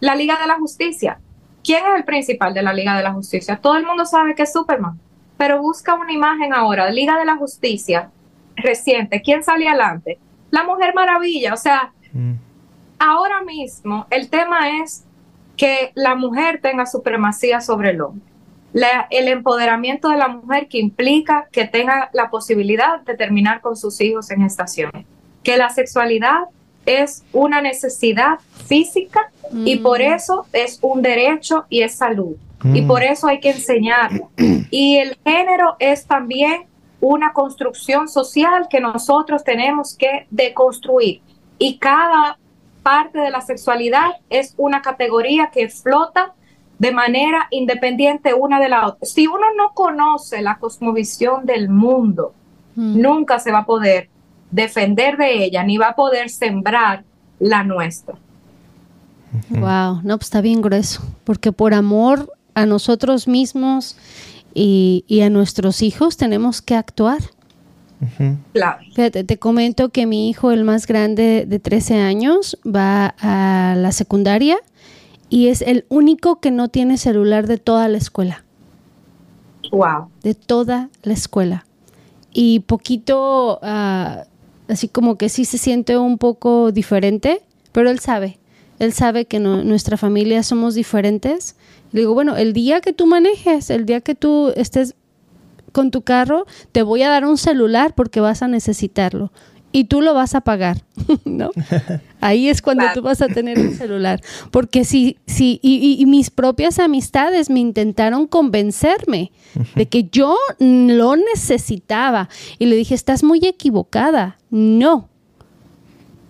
la 0.00 0.16
Liga 0.16 0.38
de 0.38 0.48
la 0.48 0.56
Justicia. 0.56 1.18
¿Quién 1.64 1.82
es 1.82 1.94
el 1.96 2.04
principal 2.04 2.52
de 2.52 2.60
la 2.60 2.74
Liga 2.74 2.94
de 2.94 3.02
la 3.02 3.14
Justicia? 3.14 3.56
Todo 3.56 3.76
el 3.78 3.86
mundo 3.86 4.04
sabe 4.04 4.34
que 4.34 4.42
es 4.42 4.52
Superman, 4.52 5.00
pero 5.38 5.62
busca 5.62 5.94
una 5.94 6.12
imagen 6.12 6.52
ahora, 6.52 6.90
Liga 6.90 7.18
de 7.18 7.24
la 7.24 7.36
Justicia, 7.36 8.10
reciente, 8.56 9.22
¿quién 9.22 9.42
sale 9.42 9.68
adelante? 9.68 10.18
La 10.50 10.64
Mujer 10.64 10.94
Maravilla, 10.94 11.54
o 11.54 11.56
sea, 11.56 11.92
mm. 12.12 12.32
ahora 12.98 13.42
mismo 13.42 14.06
el 14.10 14.28
tema 14.28 14.80
es 14.82 15.04
que 15.56 15.92
la 15.94 16.14
mujer 16.14 16.60
tenga 16.60 16.86
supremacía 16.86 17.60
sobre 17.60 17.90
el 17.90 18.00
hombre. 18.00 18.24
el 19.10 19.28
empoderamiento 19.28 20.08
de 20.08 20.16
la 20.16 20.28
mujer 20.28 20.66
que 20.68 20.78
implica 20.78 21.46
que 21.52 21.64
tenga 21.64 22.10
la 22.12 22.28
posibilidad 22.28 23.00
de 23.02 23.16
terminar 23.16 23.60
con 23.60 23.76
sus 23.76 24.00
hijos 24.00 24.30
en 24.32 24.42
estación. 24.42 24.90
Que 25.44 25.56
la 25.56 25.70
sexualidad 25.70 26.44
es 26.84 27.24
una 27.32 27.60
necesidad 27.60 28.40
física 28.66 29.30
y 29.52 29.76
por 29.76 30.00
mm. 30.00 30.14
eso 30.14 30.46
es 30.52 30.78
un 30.82 31.02
derecho 31.02 31.66
y 31.68 31.82
es 31.82 31.94
salud. 31.94 32.36
Y 32.64 32.82
mm. 32.82 32.86
por 32.86 33.02
eso 33.02 33.28
hay 33.28 33.40
que 33.40 33.50
enseñarlo. 33.50 34.30
Y 34.70 34.96
el 34.96 35.16
género 35.24 35.76
es 35.78 36.06
también 36.06 36.64
una 37.04 37.34
construcción 37.34 38.08
social 38.08 38.66
que 38.70 38.80
nosotros 38.80 39.44
tenemos 39.44 39.94
que 39.94 40.26
deconstruir. 40.30 41.20
Y 41.58 41.76
cada 41.76 42.38
parte 42.82 43.18
de 43.18 43.30
la 43.30 43.42
sexualidad 43.42 44.12
es 44.30 44.54
una 44.56 44.80
categoría 44.80 45.50
que 45.52 45.68
flota 45.68 46.32
de 46.78 46.92
manera 46.92 47.46
independiente 47.50 48.32
una 48.32 48.58
de 48.58 48.70
la 48.70 48.88
otra. 48.88 49.06
Si 49.06 49.26
uno 49.26 49.44
no 49.54 49.72
conoce 49.74 50.40
la 50.40 50.56
cosmovisión 50.58 51.44
del 51.44 51.68
mundo, 51.68 52.32
mm. 52.74 53.00
nunca 53.00 53.38
se 53.38 53.52
va 53.52 53.58
a 53.58 53.66
poder 53.66 54.08
defender 54.50 55.18
de 55.18 55.44
ella 55.44 55.62
ni 55.62 55.76
va 55.76 55.88
a 55.88 55.94
poder 55.94 56.30
sembrar 56.30 57.04
la 57.38 57.64
nuestra. 57.64 58.14
Wow, 59.50 60.00
no, 60.04 60.16
pues 60.16 60.28
está 60.28 60.40
bien 60.40 60.62
grueso, 60.62 61.02
porque 61.24 61.52
por 61.52 61.74
amor 61.74 62.32
a 62.54 62.64
nosotros 62.64 63.28
mismos 63.28 63.96
y, 64.54 65.20
a 65.22 65.30
nuestros 65.30 65.82
hijos 65.82 66.16
tenemos 66.16 66.62
que 66.62 66.74
actuar. 66.74 67.18
Claro. 68.52 68.80
Fíjate, 68.94 69.24
te 69.24 69.38
comento 69.38 69.88
que 69.88 70.06
mi 70.06 70.28
hijo, 70.28 70.50
el 70.50 70.64
más 70.64 70.86
grande 70.86 71.46
de 71.46 71.58
13 71.58 71.96
años, 72.00 72.58
va 72.64 73.14
a 73.18 73.74
la 73.76 73.92
secundaria 73.92 74.58
y 75.30 75.48
es 75.48 75.62
el 75.62 75.86
único 75.88 76.40
que 76.40 76.50
no 76.50 76.68
tiene 76.68 76.98
celular 76.98 77.46
de 77.46 77.58
toda 77.58 77.88
la 77.88 77.98
escuela. 77.98 78.44
Wow. 79.72 80.08
De 80.22 80.34
toda 80.34 80.90
la 81.02 81.14
escuela. 81.14 81.64
Y 82.32 82.60
poquito, 82.60 83.58
uh, 83.62 84.24
así 84.68 84.88
como 84.88 85.16
que 85.16 85.28
sí 85.28 85.44
se 85.44 85.58
siente 85.58 85.96
un 85.96 86.18
poco 86.18 86.72
diferente, 86.72 87.42
pero 87.72 87.90
él 87.90 88.00
sabe. 88.00 88.38
Él 88.78 88.92
sabe 88.92 89.24
que 89.24 89.38
nuestra 89.38 89.96
familia 89.96 90.42
somos 90.42 90.74
diferentes 90.74 91.56
le 91.94 92.00
digo, 92.00 92.12
bueno, 92.12 92.36
el 92.36 92.52
día 92.54 92.80
que 92.80 92.92
tú 92.92 93.06
manejes, 93.06 93.70
el 93.70 93.86
día 93.86 94.00
que 94.00 94.16
tú 94.16 94.52
estés 94.56 94.96
con 95.70 95.92
tu 95.92 96.02
carro, 96.02 96.44
te 96.72 96.82
voy 96.82 97.02
a 97.02 97.08
dar 97.08 97.24
un 97.24 97.38
celular 97.38 97.94
porque 97.94 98.18
vas 98.18 98.42
a 98.42 98.48
necesitarlo 98.48 99.30
y 99.70 99.84
tú 99.84 100.00
lo 100.00 100.12
vas 100.12 100.34
a 100.34 100.40
pagar, 100.40 100.82
¿no? 101.24 101.52
Ahí 102.20 102.48
es 102.48 102.62
cuando 102.62 102.84
tú 102.94 103.02
vas 103.02 103.22
a 103.22 103.28
tener 103.28 103.60
un 103.60 103.74
celular. 103.74 104.20
Porque 104.50 104.84
si, 104.84 105.18
si, 105.28 105.60
y, 105.62 106.04
mis 106.06 106.30
propias 106.30 106.80
amistades 106.80 107.48
me 107.48 107.60
intentaron 107.60 108.26
convencerme 108.26 109.30
de 109.76 109.86
que 109.86 110.08
yo 110.10 110.36
lo 110.58 111.14
necesitaba. 111.14 112.28
Y 112.58 112.66
le 112.66 112.74
dije, 112.74 112.96
estás 112.96 113.22
muy 113.22 113.38
equivocada. 113.44 114.38
No, 114.50 115.10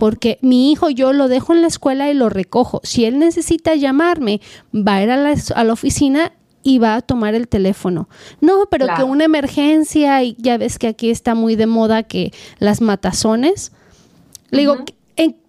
porque 0.05 0.39
mi 0.43 0.71
hijo 0.71 0.91
yo 0.91 1.15
lo 1.15 1.29
dejo 1.29 1.55
en 1.55 1.63
la 1.63 1.67
escuela 1.67 2.11
y 2.11 2.13
lo 2.13 2.29
recojo. 2.29 2.83
Si 2.83 3.07
él 3.07 3.19
necesita 3.19 3.75
llamarme, 3.75 4.43
va 4.75 4.97
a 4.97 5.03
ir 5.03 5.11
a 5.11 5.17
la, 5.17 5.73
oficina 5.73 6.33
y 6.63 6.79
va 6.79 6.97
a 6.97 7.01
tomar 7.01 7.35
el 7.35 7.49
teléfono. 7.49 8.11
No, 8.43 8.67
pero 8.71 8.87
que 8.95 9.03
una 9.03 9.25
emergencia, 9.25 10.23
y 10.23 10.37
ya 10.39 10.59
ves 10.59 10.79
que 10.79 10.89
aquí 10.89 11.09
está 11.09 11.35
muy 11.35 11.57
de 11.57 11.65
moda 11.65 12.03
que 12.03 12.35
las 12.59 12.83
matazones. 12.83 13.73
Le 14.51 14.59
digo, 14.59 14.85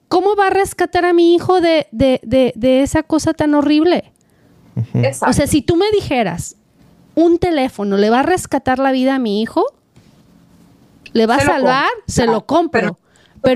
¿cómo 0.08 0.38
va 0.38 0.48
a 0.48 0.52
rescatar 0.52 1.04
a 1.04 1.12
mi 1.12 1.36
hijo 1.36 1.60
de, 1.60 1.90
esa 2.62 3.04
cosa 3.04 3.34
tan 3.34 3.56
horrible? 3.56 4.14
O 5.28 5.34
sea, 5.34 5.48
si 5.48 5.64
tú 5.64 5.76
me 5.76 5.92
dijeras, 5.92 6.56
un 7.14 7.40
teléfono 7.40 7.98
le 7.98 8.10
va 8.10 8.22
a 8.22 8.24
rescatar 8.24 8.80
la 8.80 8.94
vida 8.94 9.16
a 9.16 9.20
mi 9.20 9.42
hijo, 9.42 9.66
le 11.12 11.26
va 11.26 11.36
a 11.36 11.42
salvar, 11.42 11.90
se 12.08 12.26
lo 12.26 12.46
compro. 12.46 12.80
Pero 12.80 13.05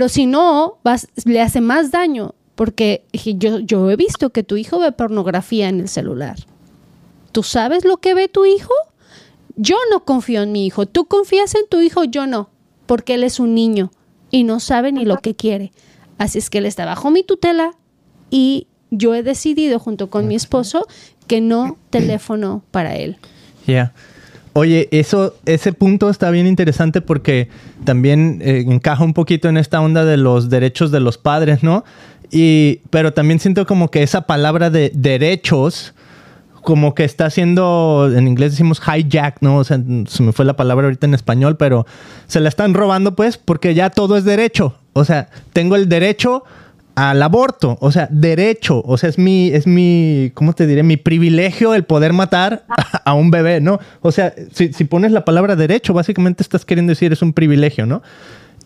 si 0.08 0.28
no, 0.28 0.78
vas, 0.84 1.08
le 1.26 1.42
hace 1.42 1.62
más 1.62 1.90
daño, 1.90 2.36
porque 2.54 3.04
yo, 3.12 3.58
yo 3.60 3.90
he 3.90 3.96
visto 3.96 4.30
que 4.30 4.44
tu 4.44 4.56
hijo 4.56 4.80
ve 4.80 4.92
pornografía 4.92 5.68
en 5.68 5.80
el 5.80 5.90
celular. 5.90 6.38
¿Tú 7.32 7.42
sabes 7.42 7.86
lo 7.86 7.98
que 7.98 8.14
ve 8.14 8.28
tu 8.28 8.46
hijo? 8.46 8.74
Yo 9.56 9.78
no 9.90 10.06
confío 10.06 10.44
en 10.44 10.52
mi 10.52 10.66
hijo. 10.66 10.86
¿Tú 10.86 11.06
confías 11.06 11.56
en 11.56 11.68
tu 11.68 11.82
hijo? 11.82 12.04
Yo 12.04 12.28
no, 12.28 12.50
porque 12.86 13.16
él 13.16 13.24
es 13.24 13.40
un 13.40 13.56
niño 13.56 13.92
y 14.30 14.44
no 14.44 14.60
sabe 14.60 14.92
ni 14.92 15.06
lo 15.06 15.18
que 15.18 15.36
quiere. 15.36 15.72
Así 16.20 16.38
es 16.38 16.50
que 16.50 16.60
él 16.60 16.66
está 16.66 16.86
bajo 16.86 17.10
mi 17.10 17.24
tutela 17.24 17.74
y 18.30 18.68
yo 18.92 19.16
he 19.16 19.24
decidido 19.24 19.80
junto 19.80 20.10
con 20.10 20.28
mi 20.28 20.36
esposo 20.36 20.88
que 21.28 21.42
no 21.42 21.78
teléfono 21.90 22.64
para 22.72 22.96
él. 22.96 23.18
Ya. 23.66 23.94
Oye, 24.60 24.90
eso, 24.92 25.36
ese 25.46 25.72
punto 25.72 26.10
está 26.10 26.32
bien 26.32 26.46
interesante 26.46 27.00
porque 27.00 27.48
también 27.86 28.42
eh, 28.44 28.66
encaja 28.68 29.06
un 29.06 29.14
poquito 29.14 29.48
en 29.48 29.56
esta 29.56 29.80
onda 29.80 30.04
de 30.04 30.18
los 30.18 30.50
derechos 30.50 30.92
de 30.92 31.00
los 31.00 31.18
padres, 31.18 31.64
¿no? 31.64 31.86
Y, 32.30 32.82
pero 32.90 33.14
también 33.14 33.40
siento 33.40 33.66
como 33.66 33.90
que 33.90 34.04
esa 34.04 34.28
palabra 34.28 34.70
de 34.70 34.92
derechos, 34.94 35.94
como 36.62 36.94
que 36.94 37.06
está 37.06 37.28
haciendo, 37.28 38.12
en 38.14 38.28
inglés 38.28 38.52
decimos 38.52 38.82
hijack, 38.86 39.38
¿no? 39.40 39.60
O 39.60 39.64
sea, 39.64 39.80
se 40.08 40.24
me 40.24 40.34
fue 40.34 40.44
la 40.44 40.58
palabra 40.58 40.88
ahorita 40.88 41.08
en 41.08 41.14
español, 41.14 41.56
pero 41.56 41.86
se 42.28 42.42
la 42.42 42.50
están 42.50 42.74
robando 42.74 43.16
pues 43.16 43.38
porque 43.38 43.74
ya 43.74 43.90
todo 43.90 44.18
es 44.18 44.26
derecho. 44.26 44.76
O 44.92 45.06
sea, 45.06 45.30
tengo 45.54 45.78
el 45.78 45.88
derecho 45.88 46.44
al 47.00 47.24
aborto, 47.24 47.78
o 47.80 47.92
sea, 47.94 48.10
derecho, 48.12 48.82
o 48.86 48.98
sea, 48.98 49.08
es 49.08 49.18
mi, 49.18 49.48
es 49.48 49.66
mi, 49.66 50.32
¿cómo 50.34 50.52
te 50.52 50.68
diré? 50.68 50.84
Mi 50.84 50.98
privilegio 50.98 51.74
el 51.74 51.86
poder 51.86 52.12
matar 52.12 52.66
a, 53.06 53.14
un 53.14 53.32
bebé, 53.32 53.62
¿no? 53.62 53.80
O 54.02 54.12
sea, 54.12 54.34
si, 54.52 54.68
pones 54.84 55.14
la 55.14 55.24
palabra 55.24 55.56
derecho, 55.56 55.94
básicamente 55.94 56.44
estás 56.44 56.66
queriendo 56.66 56.92
decir 56.92 57.14
es 57.14 57.22
un 57.22 57.32
privilegio, 57.32 57.86
¿no? 57.86 58.02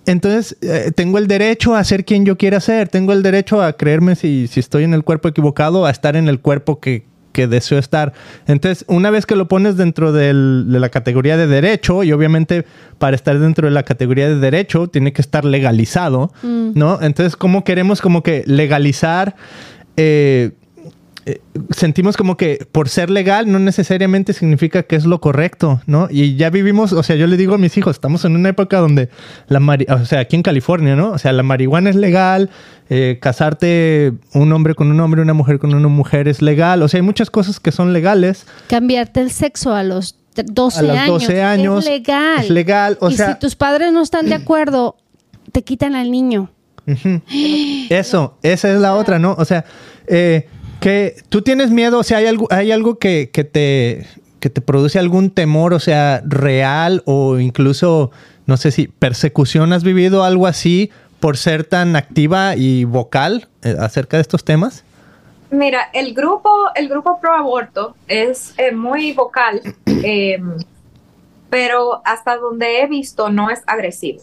entonces 0.06 0.58
eh, 0.62 0.92
tengo 0.94 1.18
el 1.18 1.28
derecho 1.28 1.76
a 1.76 1.84
ser 1.86 2.04
quien 2.04 2.26
yo 2.26 2.38
quiera 2.38 2.60
ser, 2.60 2.90
tengo 2.90 3.14
el 3.14 3.24
derecho 3.24 3.62
a 3.62 3.72
creerme 3.72 4.16
si, 4.16 4.48
si 4.48 4.60
estoy 4.60 4.84
en 4.84 4.94
el 4.94 5.06
cuerpo 5.06 5.30
equivocado, 5.30 5.86
a 5.86 5.92
estar 5.92 6.18
en 6.18 6.28
el 6.28 6.42
cuerpo 6.42 6.82
que, 6.82 7.06
que 7.34 7.48
deseo 7.48 7.78
estar. 7.78 8.14
Entonces, 8.48 8.86
una 8.88 9.10
vez 9.10 9.26
que 9.26 9.36
lo 9.36 9.50
pones 9.50 9.76
dentro 9.76 10.14
del, 10.14 10.68
de 10.70 10.80
la 10.80 10.90
categoría 10.90 11.36
de 11.36 11.48
derecho, 11.48 12.04
y 12.04 12.14
obviamente 12.14 12.66
para 12.98 13.16
estar 13.16 13.38
dentro 13.38 13.68
de 13.68 13.74
la 13.74 13.84
categoría 13.84 14.30
de 14.30 14.38
derecho 14.38 14.88
tiene 14.88 15.12
que 15.12 15.22
estar 15.22 15.44
legalizado, 15.44 16.32
¿no? 16.42 17.00
Entonces, 17.02 17.36
¿cómo 17.36 17.66
queremos 17.66 18.00
como 18.02 18.24
que 18.24 18.44
legalizar 18.46 19.36
eh, 19.98 20.52
eh, 21.26 21.40
sentimos 21.70 22.18
como 22.18 22.36
que 22.36 22.68
por 22.72 22.90
ser 22.90 23.10
legal 23.10 23.50
no 23.50 23.58
necesariamente 23.58 24.34
significa 24.34 24.84
que 24.84 24.98
es 24.98 25.06
lo 25.06 25.22
correcto, 25.22 25.82
¿no? 25.86 26.10
Y 26.12 26.36
ya 26.36 26.50
vivimos, 26.50 26.92
o 26.92 27.02
sea, 27.02 27.16
yo 27.16 27.28
le 27.28 27.38
digo 27.38 27.56
a 27.56 27.58
mis 27.58 27.78
hijos, 27.78 27.96
estamos 27.96 28.26
en 28.26 28.36
una 28.36 28.50
época 28.50 28.80
donde 28.80 29.10
la 29.48 29.60
o 29.90 30.06
sea, 30.06 30.20
aquí 30.20 30.36
en 30.36 30.44
California, 30.44 30.98
¿no? 30.98 31.12
O 31.12 31.18
sea, 31.18 31.32
la 31.32 31.44
marihuana 31.44 31.90
es 31.90 31.96
legal, 31.96 32.50
eh, 32.90 33.20
casarte 33.22 34.14
un 34.34 34.52
hombre 34.52 34.76
con 34.76 34.92
un 34.92 35.00
hombre, 35.00 35.22
una 35.22 35.34
mujer 35.34 35.60
con 35.60 35.74
una 35.74 35.88
mujer 35.88 36.28
es 36.28 36.42
legal, 36.42 36.82
o 36.82 36.90
sea, 36.90 36.98
hay 36.98 37.04
muchas 37.04 37.30
cosas 37.30 37.62
que 37.62 37.72
son 37.72 37.94
legales. 37.94 38.46
Cambiarte 38.68 39.22
el 39.22 39.32
sexo 39.32 39.74
a 39.74 39.84
los 39.84 40.18
12 40.36 40.80
a 40.80 40.82
los 40.82 41.08
12 41.08 41.42
años, 41.42 41.86
es 41.86 41.90
legal. 41.90 42.44
Es 42.44 42.50
legal, 42.50 42.98
o 43.00 43.10
y 43.10 43.16
sea, 43.16 43.34
si 43.34 43.40
tus 43.40 43.56
padres 43.56 43.94
no 43.94 44.02
están 44.02 44.26
de 44.28 44.36
acuerdo, 44.36 44.98
te 45.54 45.64
quitan 45.64 45.96
al 45.96 46.12
niño. 46.12 46.50
Eso, 47.90 48.38
esa 48.44 48.74
es 48.74 48.80
la 48.82 48.96
otra, 48.96 49.20
¿no? 49.20 49.36
O 49.38 49.46
sea, 49.46 49.64
eh, 50.08 50.50
que 50.84 51.16
tú 51.30 51.42
tienes 51.42 51.72
miedo, 51.72 52.00
o 52.00 52.04
sea, 52.04 52.18
hay 52.18 52.26
algo, 52.26 52.46
hay 52.52 52.74
algo 52.74 53.00
que, 53.00 53.28
te, 53.28 54.06
que 54.42 54.50
te 54.50 54.60
produce 54.60 55.00
algún 55.00 55.30
temor, 55.30 55.74
o 55.74 55.80
sea, 55.80 56.22
real 56.26 57.04
o 57.06 57.40
incluso, 57.40 58.12
no 58.48 58.58
sé 58.58 58.70
si 58.72 58.90
persecución, 58.90 59.72
¿has 59.72 59.86
vivido 59.86 60.26
algo 60.26 60.46
así 60.46 60.92
por 61.22 61.38
ser 61.38 61.64
tan 61.64 61.96
activa 61.96 62.58
y 62.58 62.84
vocal 62.84 63.48
eh, 63.62 63.78
acerca 63.80 64.18
de 64.18 64.22
estos 64.24 64.44
temas? 64.44 64.84
Mira, 65.52 65.90
el 65.94 66.14
grupo, 66.14 66.50
el 66.76 66.90
grupo 66.90 67.18
pro 67.22 67.32
aborto 67.32 67.96
es 68.10 68.54
eh, 68.58 68.74
muy 68.74 69.14
vocal, 69.14 69.62
em, 69.86 70.58
pero 71.50 72.02
hasta 72.04 72.36
donde 72.36 72.82
he 72.82 72.88
visto 72.88 73.30
no 73.30 73.50
es 73.50 73.62
agresivo. 73.68 74.20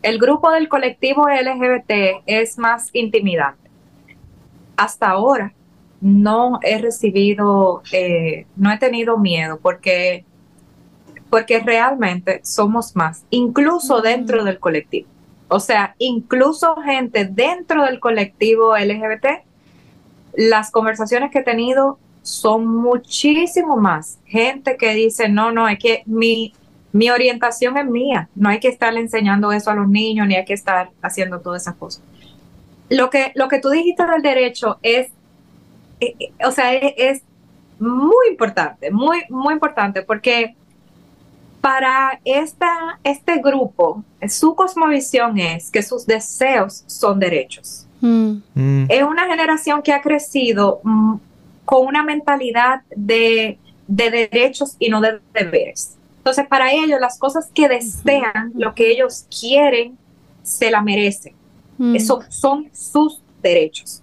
El 0.00 0.18
grupo 0.18 0.52
del 0.52 0.70
colectivo 0.70 1.26
LGBT 1.28 2.22
es 2.24 2.56
más 2.56 2.88
intimidante. 2.94 3.68
Hasta 4.78 5.10
ahora, 5.10 5.52
no 6.02 6.58
he 6.62 6.78
recibido, 6.78 7.82
eh, 7.92 8.46
no 8.56 8.72
he 8.72 8.78
tenido 8.78 9.16
miedo 9.18 9.58
porque, 9.62 10.24
porque 11.30 11.60
realmente 11.60 12.40
somos 12.42 12.96
más, 12.96 13.24
incluso 13.30 14.02
dentro 14.02 14.44
del 14.44 14.58
colectivo. 14.58 15.08
O 15.48 15.60
sea, 15.60 15.94
incluso 15.98 16.74
gente 16.76 17.24
dentro 17.24 17.84
del 17.84 18.00
colectivo 18.00 18.76
LGBT, 18.76 19.44
las 20.34 20.70
conversaciones 20.70 21.30
que 21.30 21.38
he 21.38 21.44
tenido 21.44 21.98
son 22.22 22.66
muchísimo 22.66 23.76
más. 23.76 24.18
Gente 24.24 24.76
que 24.76 24.94
dice, 24.94 25.28
no, 25.28 25.52
no, 25.52 25.68
es 25.68 25.78
que 25.78 26.02
mi, 26.06 26.52
mi 26.92 27.10
orientación 27.10 27.76
es 27.78 27.86
mía, 27.86 28.28
no 28.34 28.48
hay 28.48 28.58
que 28.58 28.68
estarle 28.68 29.00
enseñando 29.00 29.52
eso 29.52 29.70
a 29.70 29.74
los 29.74 29.88
niños, 29.88 30.26
ni 30.26 30.34
hay 30.34 30.44
que 30.44 30.54
estar 30.54 30.90
haciendo 31.00 31.40
todas 31.40 31.62
esas 31.62 31.76
cosas. 31.76 32.02
Lo 32.88 33.08
que, 33.08 33.30
lo 33.36 33.48
que 33.48 33.60
tú 33.60 33.70
dijiste 33.70 34.04
del 34.04 34.22
derecho 34.22 34.78
es 34.82 35.12
eh, 36.02 36.16
eh, 36.18 36.32
o 36.44 36.50
sea, 36.50 36.74
es, 36.74 37.22
muy 37.78 38.28
importante, 38.30 38.90
muy, 38.90 39.22
muy 39.28 39.54
importante, 39.54 40.02
porque 40.02 40.54
para 41.60 42.20
esta, 42.24 43.00
este 43.02 43.38
grupo, 43.38 44.04
su 44.28 44.54
cosmovisión 44.54 45.38
es 45.38 45.70
que 45.70 45.82
sus 45.82 46.06
deseos 46.06 46.84
son 46.86 47.18
derechos. 47.18 47.86
Mm. 48.00 48.36
Mm. 48.54 48.86
Es 48.88 49.02
una 49.02 49.26
generación 49.26 49.82
que 49.82 49.92
ha 49.92 50.00
crecido 50.00 50.80
mm, 50.82 51.14
con 51.64 51.86
una 51.86 52.02
mentalidad 52.04 52.82
de, 52.94 53.58
derechos 53.86 54.76
y 54.78 54.88
no 54.88 55.00
de 55.00 55.20
deberes. 55.32 55.96
Entonces, 56.18 56.46
para 56.48 56.72
ellos, 56.72 57.00
las 57.00 57.18
cosas 57.18 57.50
que 57.52 57.68
desean, 57.68 58.52
lo 58.54 58.74
que 58.74 58.90
ellos 58.90 59.26
quieren, 59.40 59.98
se 60.42 60.70
la 60.70 60.82
merecen. 60.82 61.34
Eso 61.94 62.20
son 62.28 62.68
sus 62.72 63.20
derechos. 63.42 64.01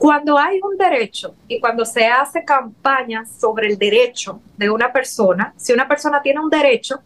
Cuando 0.00 0.38
hay 0.38 0.58
un 0.62 0.78
derecho 0.78 1.34
y 1.46 1.60
cuando 1.60 1.84
se 1.84 2.06
hace 2.06 2.42
campaña 2.42 3.26
sobre 3.38 3.68
el 3.68 3.76
derecho 3.76 4.40
de 4.56 4.70
una 4.70 4.90
persona, 4.90 5.52
si 5.58 5.74
una 5.74 5.86
persona 5.86 6.22
tiene 6.22 6.40
un 6.40 6.48
derecho, 6.48 7.00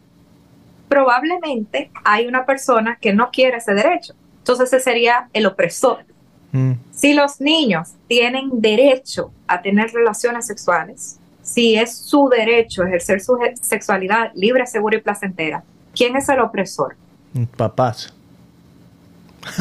probablemente 0.87 1.91
hay 2.05 2.25
una 2.25 2.45
persona 2.45 2.95
que 2.95 3.11
no 3.11 3.31
quiere 3.31 3.57
ese 3.57 3.73
derecho. 3.73 4.13
Entonces 4.37 4.71
ese 4.71 4.79
sería 4.79 5.27
el 5.33 5.45
opresor. 5.45 6.05
Mm. 6.53 6.71
Si 6.91 7.13
los 7.13 7.41
niños 7.41 7.89
tienen 8.07 8.61
derecho 8.61 9.29
a 9.45 9.61
tener 9.61 9.91
relaciones 9.91 10.47
sexuales, 10.47 11.19
si 11.43 11.75
es 11.75 11.97
su 11.97 12.29
derecho 12.29 12.85
ejercer 12.85 13.19
su 13.19 13.37
sexualidad 13.59 14.31
libre, 14.35 14.65
segura 14.65 14.95
y 14.95 15.01
placentera, 15.01 15.65
¿quién 15.93 16.15
es 16.15 16.29
el 16.29 16.39
opresor? 16.39 16.95
Papás. 17.57 18.13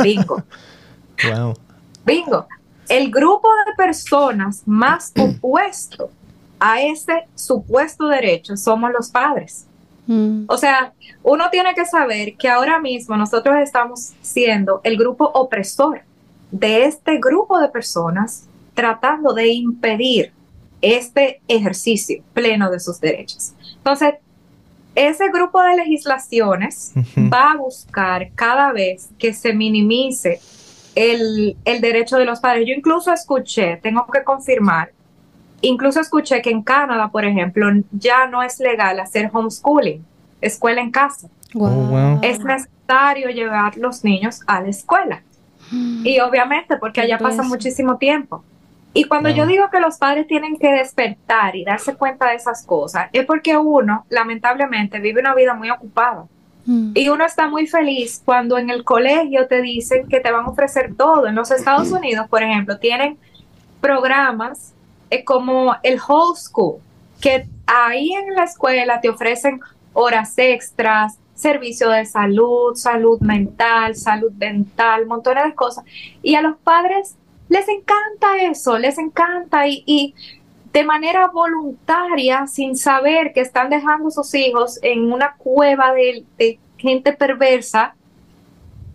Bingo. 0.04 0.40
wow. 1.34 1.54
Bingo 2.06 2.46
el 2.88 3.10
grupo 3.10 3.48
de 3.66 3.74
personas 3.76 4.62
más 4.66 5.12
opuesto 5.18 6.10
a 6.58 6.80
ese 6.82 7.26
supuesto 7.34 8.08
derecho 8.08 8.56
somos 8.56 8.90
los 8.92 9.10
padres. 9.10 9.66
Mm. 10.06 10.44
O 10.48 10.56
sea, 10.56 10.92
uno 11.22 11.48
tiene 11.50 11.74
que 11.74 11.86
saber 11.86 12.36
que 12.36 12.48
ahora 12.48 12.78
mismo 12.78 13.16
nosotros 13.16 13.56
estamos 13.62 14.12
siendo 14.20 14.80
el 14.84 14.96
grupo 14.96 15.24
opresor 15.24 16.02
de 16.50 16.84
este 16.84 17.18
grupo 17.18 17.58
de 17.58 17.68
personas 17.68 18.46
tratando 18.74 19.32
de 19.32 19.48
impedir 19.48 20.32
este 20.80 21.40
ejercicio 21.48 22.22
pleno 22.34 22.70
de 22.70 22.80
sus 22.80 23.00
derechos. 23.00 23.52
Entonces, 23.76 24.14
ese 24.94 25.28
grupo 25.30 25.60
de 25.62 25.76
legislaciones 25.76 26.92
va 27.32 27.52
a 27.52 27.56
buscar 27.56 28.30
cada 28.34 28.72
vez 28.72 29.08
que 29.18 29.32
se 29.32 29.52
minimice 29.52 30.40
el, 30.94 31.56
derecho 31.64 32.16
de 32.16 32.24
los 32.24 32.40
padres. 32.40 32.66
Yo 32.66 32.74
incluso 32.74 33.12
escuché, 33.12 33.78
tengo 33.82 34.06
que 34.12 34.22
confirmar, 34.22 34.90
incluso 35.60 36.00
escuché 36.00 36.42
que 36.42 36.50
en 36.50 36.62
Canadá, 36.62 37.08
por 37.08 37.24
ejemplo, 37.24 37.68
ya 37.92 38.26
no 38.26 38.42
es 38.42 38.58
legal 38.60 39.00
hacer 39.00 39.30
homeschooling, 39.32 40.04
escuela 40.40 40.80
en 40.80 40.90
casa. 40.90 41.28
Oh, 41.56 42.18
es 42.22 42.40
necesario 42.40 43.28
llevar 43.30 43.76
los 43.76 44.04
niños 44.04 44.40
a 44.46 44.60
la 44.60 44.68
escuela. 44.68 45.22
Y 45.70 46.20
obviamente 46.20 46.76
porque 46.76 47.00
allá 47.00 47.18
pasa 47.18 47.42
muchísimo 47.42 47.96
tiempo. 47.96 48.44
Y 48.92 49.04
cuando 49.04 49.28
yo 49.28 49.44
digo 49.44 49.70
que 49.70 49.80
los 49.80 49.98
padres 49.98 50.28
tienen 50.28 50.56
que 50.56 50.72
despertar 50.72 51.56
y 51.56 51.64
darse 51.64 51.96
cuenta 51.96 52.28
de 52.28 52.36
esas 52.36 52.64
cosas, 52.64 53.08
es 53.12 53.26
porque 53.26 53.56
uno, 53.56 54.06
lamentablemente, 54.08 55.00
vive 55.00 55.20
una 55.20 55.34
vida 55.34 55.52
muy 55.54 55.68
ocupada. 55.68 56.26
Mm. 56.66 56.92
Y 56.94 57.08
uno 57.08 57.24
está 57.24 57.48
muy 57.48 57.66
feliz 57.66 58.22
cuando 58.24 58.58
en 58.58 58.70
el 58.70 58.84
colegio 58.84 59.46
te 59.46 59.62
dicen 59.62 60.08
que 60.08 60.20
te 60.20 60.30
van 60.30 60.46
a 60.46 60.48
ofrecer 60.48 60.94
todo. 60.96 61.26
En 61.26 61.34
los 61.34 61.50
Estados 61.50 61.90
Unidos, 61.90 62.28
por 62.28 62.42
ejemplo, 62.42 62.78
tienen 62.78 63.18
programas 63.80 64.72
eh, 65.10 65.24
como 65.24 65.76
el 65.82 66.00
whole 66.00 66.36
school, 66.38 66.76
que 67.20 67.46
ahí 67.66 68.12
en 68.12 68.34
la 68.34 68.44
escuela 68.44 69.00
te 69.00 69.08
ofrecen 69.08 69.60
horas 69.92 70.34
extras, 70.38 71.18
servicio 71.34 71.90
de 71.90 72.06
salud, 72.06 72.74
salud 72.74 73.20
mental, 73.20 73.94
salud 73.96 74.32
dental, 74.32 75.06
montones 75.06 75.44
de 75.44 75.54
cosas. 75.54 75.84
Y 76.22 76.34
a 76.34 76.42
los 76.42 76.56
padres 76.58 77.16
les 77.48 77.68
encanta 77.68 78.42
eso, 78.42 78.78
les 78.78 78.98
encanta 78.98 79.66
y, 79.66 79.82
y 79.86 80.14
de 80.74 80.82
manera 80.82 81.28
voluntaria, 81.28 82.48
sin 82.48 82.76
saber 82.76 83.32
que 83.32 83.40
están 83.40 83.70
dejando 83.70 84.08
a 84.08 84.10
sus 84.10 84.34
hijos 84.34 84.80
en 84.82 85.12
una 85.12 85.36
cueva 85.36 85.92
de, 85.92 86.58
gente 86.76 87.12
perversa, 87.12 87.94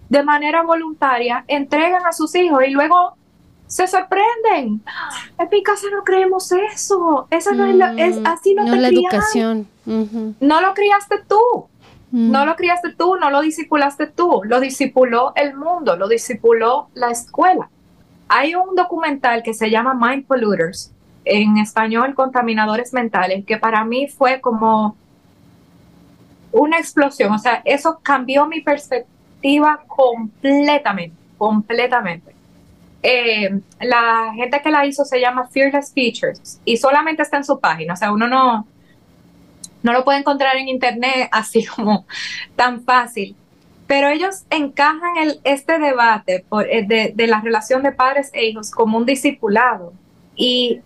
de 0.10 0.22
manera 0.22 0.62
voluntaria, 0.62 1.46
entregan 1.48 2.06
a 2.06 2.12
sus 2.12 2.36
hijos 2.36 2.62
y 2.68 2.72
luego 2.72 3.16
se 3.66 3.88
sorprenden. 3.88 4.84
En 5.38 5.50
mi 5.50 5.64
casa 5.64 5.88
no 5.90 6.04
creemos 6.04 6.52
eso. 6.52 7.28
Esa 7.30 7.54
no 7.54 7.66
es, 7.66 7.76
la, 7.76 7.94
es 7.94 8.20
mm, 8.20 8.28
así 8.28 8.54
no, 8.54 8.76
la 8.76 8.90
educación. 8.90 9.66
No 9.86 10.60
lo 10.60 10.74
criaste 10.74 11.24
tú. 11.30 11.68
Mm. 12.12 12.32
No 12.32 12.46
lo 12.46 12.58
criaste 12.58 12.94
tú, 12.94 13.16
no 13.16 13.30
lo 13.30 13.40
disipulaste 13.40 14.08
tú, 14.08 14.42
lo 14.44 14.60
disipuló 14.60 15.32
el 15.36 15.56
mundo, 15.56 15.96
lo 15.96 16.10
disipuló 16.10 16.90
la 16.94 17.12
escuela. 17.12 17.70
Hay 18.28 18.56
un 18.56 18.76
documental 18.76 19.44
que 19.44 19.54
se 19.54 19.70
llama 19.70 19.94
Mind 19.94 20.26
Polluters, 20.26 20.92
en 21.30 21.58
español 21.58 22.16
contaminadores 22.16 22.94
mentales, 22.94 23.46
que 23.46 23.58
para 23.58 23.84
mí 23.86 24.08
fue 24.08 24.42
como 24.42 24.96
una 26.52 26.80
explosión, 26.80 27.32
o 27.32 27.40
sea, 27.40 27.62
eso 27.66 28.00
cambió 28.02 28.48
mi 28.48 28.62
perspectiva 28.62 29.82
completamente, 29.88 31.16
completamente. 31.38 32.36
Eh, 33.02 33.62
la 33.80 34.34
gente 34.36 34.62
que 34.62 34.72
la 34.72 34.86
hizo 34.86 35.06
se 35.06 35.22
llama 35.22 35.48
Fearless 35.48 35.94
Features 35.94 36.60
y 36.66 36.76
solamente 36.78 37.22
está 37.22 37.38
en 37.38 37.46
su 37.46 37.60
página, 37.60 37.94
o 37.94 37.98
sea, 37.98 38.12
uno 38.12 38.28
no, 38.28 38.68
no 39.84 39.94
lo 39.94 40.04
puede 40.04 40.20
encontrar 40.20 40.58
en 40.58 40.68
internet 40.68 41.30
así 41.32 41.66
como 41.66 42.06
tan 42.56 42.84
fácil. 42.84 43.36
pero 43.88 44.10
ellos 44.10 44.44
encajan 44.50 45.18
el, 45.18 45.40
este 45.44 45.80
debate 45.80 46.46
eh, 46.70 46.86
de, 46.86 47.14
de, 47.16 47.28
la 47.28 47.42
relación 47.42 47.84
de 47.84 47.92
padres 47.92 48.32
e 48.34 48.46
hijos 48.46 48.72
como 48.72 48.98
un 48.98 49.06
discipulado. 49.06 49.94
Y, 50.36 50.82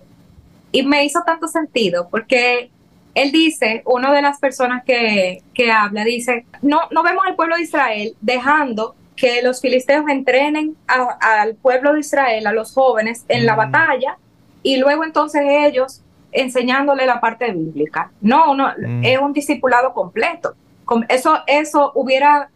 y, 0.74 0.84
me 0.84 1.05
hizo 1.05 1.21
tanto 1.26 1.47
sentido 1.47 2.09
porque 2.09 2.69
él 3.15 3.32
dice, 3.32 3.84
una 3.86 4.11
de 4.11 4.21
las 4.21 4.39
personas 4.39 4.84
que, 4.84 5.43
que 5.53 5.71
habla, 5.71 6.03
dice, 6.03 6.45
no, 6.61 6.82
no 6.91 7.03
vemos 7.03 7.24
al 7.26 7.36
pueblo 7.36 7.55
de 7.55 7.61
Israel 7.61 8.15
dejando 8.19 8.95
que 9.15 9.41
los 9.41 9.61
filisteos 9.61 10.05
entrenen 10.09 10.76
al 10.88 11.55
pueblo 11.55 11.93
de 11.93 11.99
Israel, 11.99 12.47
a 12.47 12.51
los 12.51 12.74
jóvenes, 12.74 13.24
en 13.28 13.45
la 13.45 13.53
mm. 13.53 13.57
batalla, 13.57 14.17
y 14.63 14.78
luego 14.78 15.03
entonces 15.03 15.43
ellos 15.45 16.01
enseñándole 16.32 17.05
la 17.05 17.21
parte 17.21 17.51
bíblica. 17.51 18.11
No, 18.21 18.55
no, 18.55 18.69
mm. 18.69 19.05
es 19.05 19.19
un 19.19 19.34
discipulado 19.34 19.93
completo. 19.93 20.55
Eso, 21.09 21.38
eso 21.47 21.91
hubiera 21.95 22.49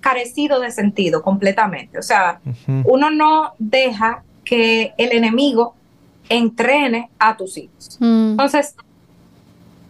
carecido 0.00 0.60
de 0.60 0.70
sentido 0.70 1.22
completamente. 1.22 1.98
O 1.98 2.02
sea, 2.02 2.40
uno 2.84 3.10
no 3.10 3.54
deja 3.58 4.22
que 4.44 4.94
el 4.98 5.12
enemigo 5.12 5.74
entrene 6.32 7.10
a 7.18 7.36
tus 7.36 7.56
hijos. 7.56 7.96
Mm. 8.00 8.30
Entonces, 8.32 8.74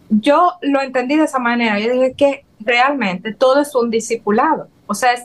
yo 0.09 0.53
lo 0.61 0.81
entendí 0.81 1.15
de 1.15 1.25
esa 1.25 1.39
manera. 1.39 1.79
Yo 1.79 1.93
dije 1.93 2.13
que 2.13 2.45
realmente 2.59 3.33
todo 3.33 3.61
es 3.61 3.73
un 3.75 3.89
discipulado. 3.89 4.67
O 4.87 4.93
sea, 4.93 5.13
es 5.13 5.23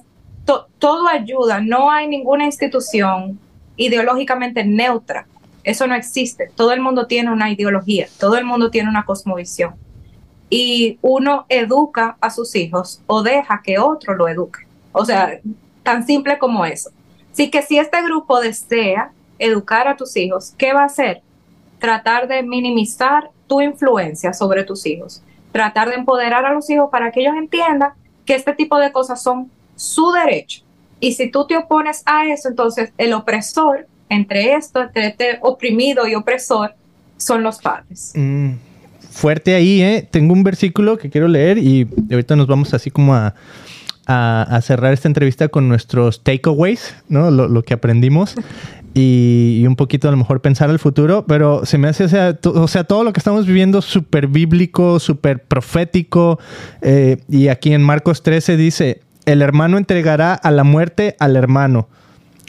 todo 0.78 1.08
ayuda, 1.08 1.60
no 1.60 1.90
hay 1.90 2.08
ninguna 2.08 2.46
institución 2.46 3.38
ideológicamente 3.76 4.64
neutra. 4.64 5.26
Eso 5.62 5.86
no 5.86 5.94
existe. 5.94 6.50
Todo 6.54 6.72
el 6.72 6.80
mundo 6.80 7.06
tiene 7.06 7.30
una 7.30 7.50
ideología, 7.50 8.08
todo 8.18 8.36
el 8.38 8.44
mundo 8.44 8.70
tiene 8.70 8.88
una 8.88 9.04
cosmovisión. 9.04 9.74
Y 10.48 10.98
uno 11.02 11.44
educa 11.50 12.16
a 12.20 12.30
sus 12.30 12.54
hijos 12.56 13.02
o 13.06 13.22
deja 13.22 13.60
que 13.62 13.78
otro 13.78 14.14
lo 14.14 14.28
eduque. 14.28 14.60
O 14.92 15.04
sea, 15.04 15.38
tan 15.82 16.06
simple 16.06 16.38
como 16.38 16.64
eso. 16.64 16.90
Así 17.32 17.50
que 17.50 17.60
si 17.60 17.78
este 17.78 18.02
grupo 18.02 18.40
desea 18.40 19.12
educar 19.38 19.88
a 19.88 19.96
tus 19.96 20.16
hijos, 20.16 20.54
¿qué 20.56 20.72
va 20.72 20.82
a 20.82 20.86
hacer? 20.86 21.22
Tratar 21.78 22.28
de 22.28 22.42
minimizar 22.42 23.30
tu 23.46 23.60
influencia 23.60 24.32
sobre 24.32 24.64
tus 24.64 24.86
hijos. 24.86 25.22
Tratar 25.52 25.88
de 25.88 25.96
empoderar 25.96 26.44
a 26.44 26.52
los 26.52 26.68
hijos 26.70 26.90
para 26.90 27.10
que 27.10 27.20
ellos 27.20 27.34
entiendan 27.36 27.92
que 28.24 28.34
este 28.34 28.52
tipo 28.52 28.78
de 28.78 28.92
cosas 28.92 29.22
son 29.22 29.50
su 29.76 30.10
derecho. 30.12 30.62
Y 31.00 31.12
si 31.12 31.30
tú 31.30 31.46
te 31.46 31.56
opones 31.56 32.02
a 32.04 32.26
eso, 32.26 32.48
entonces 32.48 32.92
el 32.98 33.12
opresor, 33.12 33.86
entre 34.08 34.54
esto, 34.54 34.82
entre 34.82 35.06
este 35.08 35.38
oprimido 35.40 36.06
y 36.06 36.14
opresor, 36.14 36.74
son 37.16 37.42
los 37.42 37.58
padres. 37.58 38.12
Mm, 38.14 38.52
fuerte 39.10 39.54
ahí, 39.54 39.80
¿eh? 39.80 40.06
Tengo 40.10 40.32
un 40.32 40.42
versículo 40.42 40.98
que 40.98 41.10
quiero 41.10 41.28
leer 41.28 41.58
y 41.58 41.88
ahorita 42.10 42.36
nos 42.36 42.46
vamos 42.46 42.74
así 42.74 42.90
como 42.90 43.14
a, 43.14 43.34
a, 44.08 44.60
cerrar 44.62 44.94
esta 44.94 45.06
entrevista 45.06 45.48
con 45.48 45.68
nuestros 45.68 46.24
takeaways, 46.24 46.94
¿no? 47.08 47.30
Lo, 47.30 47.62
que 47.62 47.74
aprendimos. 47.74 48.34
Y, 48.94 49.64
un 49.66 49.76
poquito 49.76 50.08
a 50.08 50.10
lo 50.10 50.16
mejor 50.16 50.40
pensar 50.40 50.70
al 50.70 50.78
futuro, 50.78 51.24
pero 51.26 51.64
se 51.64 51.78
me 51.78 51.88
hace, 51.88 52.04
o 52.04 52.08
sea, 52.08 52.38
o 52.44 52.68
sea 52.68 52.84
todo 52.84 53.04
lo 53.04 53.12
que 53.12 53.20
estamos 53.20 53.46
viviendo 53.46 53.82
súper 53.82 54.26
bíblico, 54.26 54.98
súper 54.98 55.44
profético. 55.44 56.38
Eh, 56.82 57.18
y 57.28 57.48
aquí 57.48 57.72
en 57.72 57.82
Marcos 57.82 58.22
13 58.22 58.56
dice, 58.56 59.02
el 59.26 59.42
hermano 59.42 59.78
entregará 59.78 60.34
a 60.34 60.50
la 60.50 60.64
muerte 60.64 61.16
al 61.20 61.36
hermano. 61.36 61.88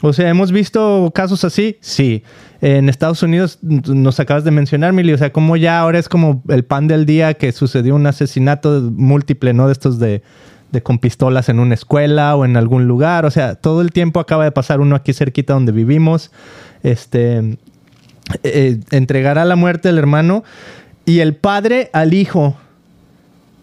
O 0.02 0.12
sea, 0.12 0.30
¿hemos 0.30 0.50
visto 0.50 1.12
casos 1.14 1.44
así? 1.44 1.76
Sí. 1.80 2.22
En 2.62 2.88
Estados 2.88 3.22
Unidos 3.22 3.58
nos 3.62 4.18
acabas 4.18 4.44
de 4.44 4.50
mencionar, 4.50 4.92
Mili, 4.92 5.12
o 5.12 5.18
sea, 5.18 5.32
como 5.32 5.56
ya 5.56 5.78
ahora 5.78 5.98
es 5.98 6.08
como 6.08 6.42
el 6.48 6.64
pan 6.64 6.88
del 6.88 7.06
día 7.06 7.34
que 7.34 7.52
sucedió 7.52 7.94
un 7.94 8.06
asesinato 8.06 8.90
múltiple, 8.92 9.52
¿no? 9.52 9.66
De 9.66 9.72
estos 9.72 9.98
de, 9.98 10.22
con 10.82 10.98
pistolas 10.98 11.48
en 11.48 11.58
una 11.58 11.74
escuela 11.74 12.36
o 12.36 12.44
en 12.44 12.56
algún 12.56 12.86
lugar. 12.86 13.26
O 13.26 13.30
sea, 13.30 13.56
todo 13.56 13.80
el 13.80 13.90
tiempo 13.92 14.20
acaba 14.20 14.44
de 14.44 14.52
pasar 14.52 14.80
uno 14.80 14.96
aquí 14.96 15.12
cerquita 15.12 15.54
donde 15.54 15.72
vivimos. 15.72 16.30
Este, 16.82 17.58
eh, 18.42 18.80
entregará 18.90 19.44
la 19.44 19.56
muerte 19.56 19.88
al 19.88 19.98
hermano 19.98 20.44
y 21.04 21.20
el 21.20 21.34
padre 21.34 21.90
al 21.92 22.14
hijo. 22.14 22.56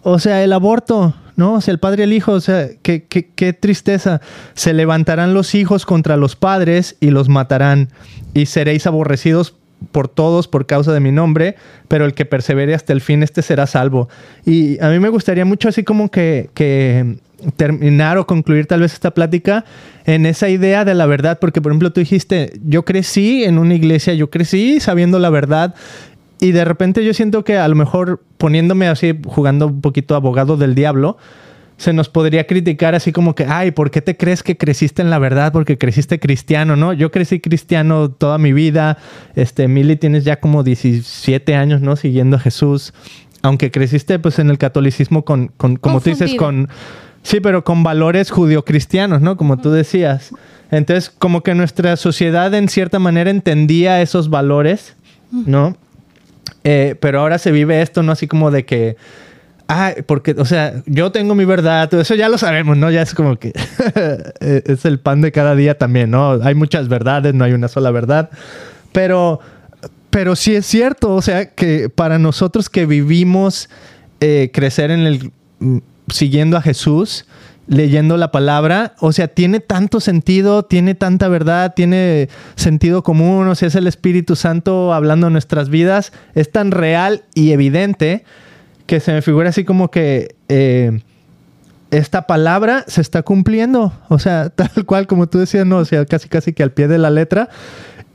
O 0.02 0.18
sea, 0.18 0.44
el 0.44 0.52
aborto. 0.52 1.14
¿no? 1.36 1.54
O 1.54 1.60
sea, 1.60 1.72
el 1.72 1.78
padre 1.78 2.02
y 2.02 2.04
el 2.04 2.12
hijo, 2.12 2.32
o 2.32 2.40
sea, 2.40 2.68
qué, 2.82 3.06
qué, 3.06 3.52
tristeza. 3.52 4.20
Se 4.54 4.74
levantarán 4.74 5.34
los 5.34 5.54
hijos 5.54 5.86
contra 5.86 6.16
los 6.16 6.34
padres 6.34 6.96
y 6.98 7.10
los 7.10 7.28
matarán, 7.28 7.90
y 8.34 8.46
seréis 8.46 8.88
aborrecidos 8.88 9.54
por 9.92 10.08
todos 10.08 10.48
por 10.48 10.66
causa 10.66 10.92
de 10.92 11.00
mi 11.00 11.12
nombre, 11.12 11.56
pero 11.88 12.04
el 12.04 12.14
que 12.14 12.24
persevere 12.24 12.74
hasta 12.74 12.92
el 12.92 13.00
fin, 13.00 13.22
este 13.22 13.42
será 13.42 13.66
salvo. 13.66 14.08
Y 14.44 14.82
a 14.82 14.88
mí 14.88 14.98
me 14.98 15.08
gustaría 15.08 15.44
mucho 15.44 15.68
así 15.68 15.84
como 15.84 16.10
que, 16.10 16.50
que 16.54 17.18
terminar 17.56 18.18
o 18.18 18.26
concluir 18.26 18.66
tal 18.66 18.80
vez 18.80 18.92
esta 18.92 19.12
plática 19.12 19.64
en 20.04 20.26
esa 20.26 20.48
idea 20.48 20.84
de 20.84 20.94
la 20.94 21.06
verdad, 21.06 21.38
porque 21.40 21.60
por 21.60 21.72
ejemplo 21.72 21.92
tú 21.92 22.00
dijiste, 22.00 22.52
yo 22.64 22.84
crecí 22.84 23.44
en 23.44 23.58
una 23.58 23.74
iglesia, 23.74 24.14
yo 24.14 24.30
crecí 24.30 24.80
sabiendo 24.80 25.18
la 25.18 25.30
verdad, 25.30 25.74
y 26.40 26.52
de 26.52 26.64
repente 26.64 27.04
yo 27.04 27.14
siento 27.14 27.44
que 27.44 27.56
a 27.56 27.66
lo 27.68 27.74
mejor 27.74 28.22
poniéndome 28.38 28.88
así, 28.88 29.18
jugando 29.26 29.66
un 29.66 29.80
poquito 29.80 30.14
abogado 30.14 30.56
del 30.56 30.74
diablo, 30.74 31.16
se 31.78 31.92
nos 31.92 32.08
podría 32.08 32.46
criticar 32.46 32.96
así 32.96 33.12
como 33.12 33.36
que, 33.36 33.44
ay, 33.44 33.70
¿por 33.70 33.92
qué 33.92 34.02
te 34.02 34.16
crees 34.16 34.42
que 34.42 34.56
creciste 34.56 35.00
en 35.00 35.10
la 35.10 35.20
verdad? 35.20 35.52
Porque 35.52 35.78
creciste 35.78 36.18
cristiano, 36.18 36.74
¿no? 36.74 36.92
Yo 36.92 37.12
crecí 37.12 37.38
cristiano 37.38 38.10
toda 38.10 38.36
mi 38.36 38.52
vida. 38.52 38.98
Este, 39.36 39.68
Mili, 39.68 39.94
tienes 39.94 40.24
ya 40.24 40.40
como 40.40 40.64
17 40.64 41.54
años, 41.54 41.80
¿no? 41.80 41.94
Siguiendo 41.94 42.36
a 42.36 42.40
Jesús. 42.40 42.92
Aunque 43.42 43.70
creciste, 43.70 44.18
pues, 44.18 44.40
en 44.40 44.50
el 44.50 44.58
catolicismo 44.58 45.24
con, 45.24 45.52
con 45.56 45.76
como 45.76 46.00
tú 46.00 46.10
dices, 46.10 46.34
con... 46.34 46.68
Sí, 47.22 47.38
pero 47.40 47.62
con 47.62 47.84
valores 47.84 48.32
judio-cristianos, 48.32 49.22
¿no? 49.22 49.36
Como 49.36 49.58
tú 49.58 49.70
decías. 49.70 50.32
Entonces, 50.72 51.10
como 51.10 51.44
que 51.44 51.54
nuestra 51.54 51.96
sociedad 51.96 52.52
en 52.54 52.68
cierta 52.68 52.98
manera 52.98 53.30
entendía 53.30 54.02
esos 54.02 54.30
valores, 54.30 54.96
¿no? 55.30 55.76
Eh, 56.64 56.96
pero 57.00 57.20
ahora 57.20 57.38
se 57.38 57.52
vive 57.52 57.82
esto, 57.82 58.02
¿no? 58.02 58.12
Así 58.12 58.26
como 58.26 58.50
de 58.50 58.64
que, 58.64 58.96
ah, 59.68 59.94
porque, 60.06 60.34
o 60.38 60.44
sea, 60.44 60.82
yo 60.86 61.12
tengo 61.12 61.34
mi 61.34 61.44
verdad, 61.44 61.88
todo 61.88 62.00
eso 62.00 62.14
ya 62.14 62.28
lo 62.28 62.38
sabemos, 62.38 62.76
¿no? 62.76 62.90
Ya 62.90 63.02
es 63.02 63.14
como 63.14 63.38
que 63.38 63.52
eh, 64.40 64.62
es 64.66 64.84
el 64.84 64.98
pan 64.98 65.20
de 65.20 65.30
cada 65.30 65.54
día 65.54 65.76
también, 65.78 66.10
¿no? 66.10 66.32
Hay 66.42 66.54
muchas 66.54 66.88
verdades, 66.88 67.34
no 67.34 67.44
hay 67.44 67.52
una 67.52 67.68
sola 67.68 67.90
verdad, 67.90 68.30
pero, 68.92 69.40
pero 70.10 70.34
sí 70.34 70.56
es 70.56 70.66
cierto, 70.66 71.14
o 71.14 71.22
sea, 71.22 71.50
que 71.54 71.88
para 71.88 72.18
nosotros 72.18 72.68
que 72.70 72.86
vivimos 72.86 73.68
eh, 74.20 74.50
crecer 74.52 74.90
en 74.90 75.00
el, 75.00 75.32
mm, 75.60 75.78
siguiendo 76.08 76.56
a 76.56 76.62
Jesús, 76.62 77.26
leyendo 77.68 78.16
la 78.16 78.32
palabra, 78.32 78.94
o 78.98 79.12
sea, 79.12 79.28
tiene 79.28 79.60
tanto 79.60 80.00
sentido, 80.00 80.64
tiene 80.64 80.94
tanta 80.94 81.28
verdad, 81.28 81.74
tiene 81.76 82.30
sentido 82.56 83.02
común, 83.02 83.46
o 83.46 83.54
sea, 83.54 83.68
es 83.68 83.74
el 83.74 83.86
Espíritu 83.86 84.36
Santo 84.36 84.94
hablando 84.94 85.26
en 85.26 85.34
nuestras 85.34 85.68
vidas, 85.68 86.12
es 86.34 86.50
tan 86.50 86.70
real 86.70 87.24
y 87.34 87.52
evidente 87.52 88.24
que 88.88 89.00
se 89.00 89.12
me 89.12 89.22
figura 89.22 89.50
así 89.50 89.64
como 89.64 89.90
que 89.90 90.34
eh, 90.48 91.02
esta 91.90 92.26
palabra 92.26 92.84
se 92.88 93.02
está 93.02 93.22
cumpliendo, 93.22 93.92
o 94.08 94.18
sea, 94.18 94.48
tal 94.54 94.86
cual 94.86 95.06
como 95.06 95.28
tú 95.28 95.38
decías, 95.38 95.66
no, 95.66 95.76
o 95.76 95.84
sea, 95.84 96.06
casi 96.06 96.28
casi 96.28 96.52
que 96.54 96.62
al 96.64 96.72
pie 96.72 96.88
de 96.88 96.98
la 96.98 97.10
letra. 97.10 97.50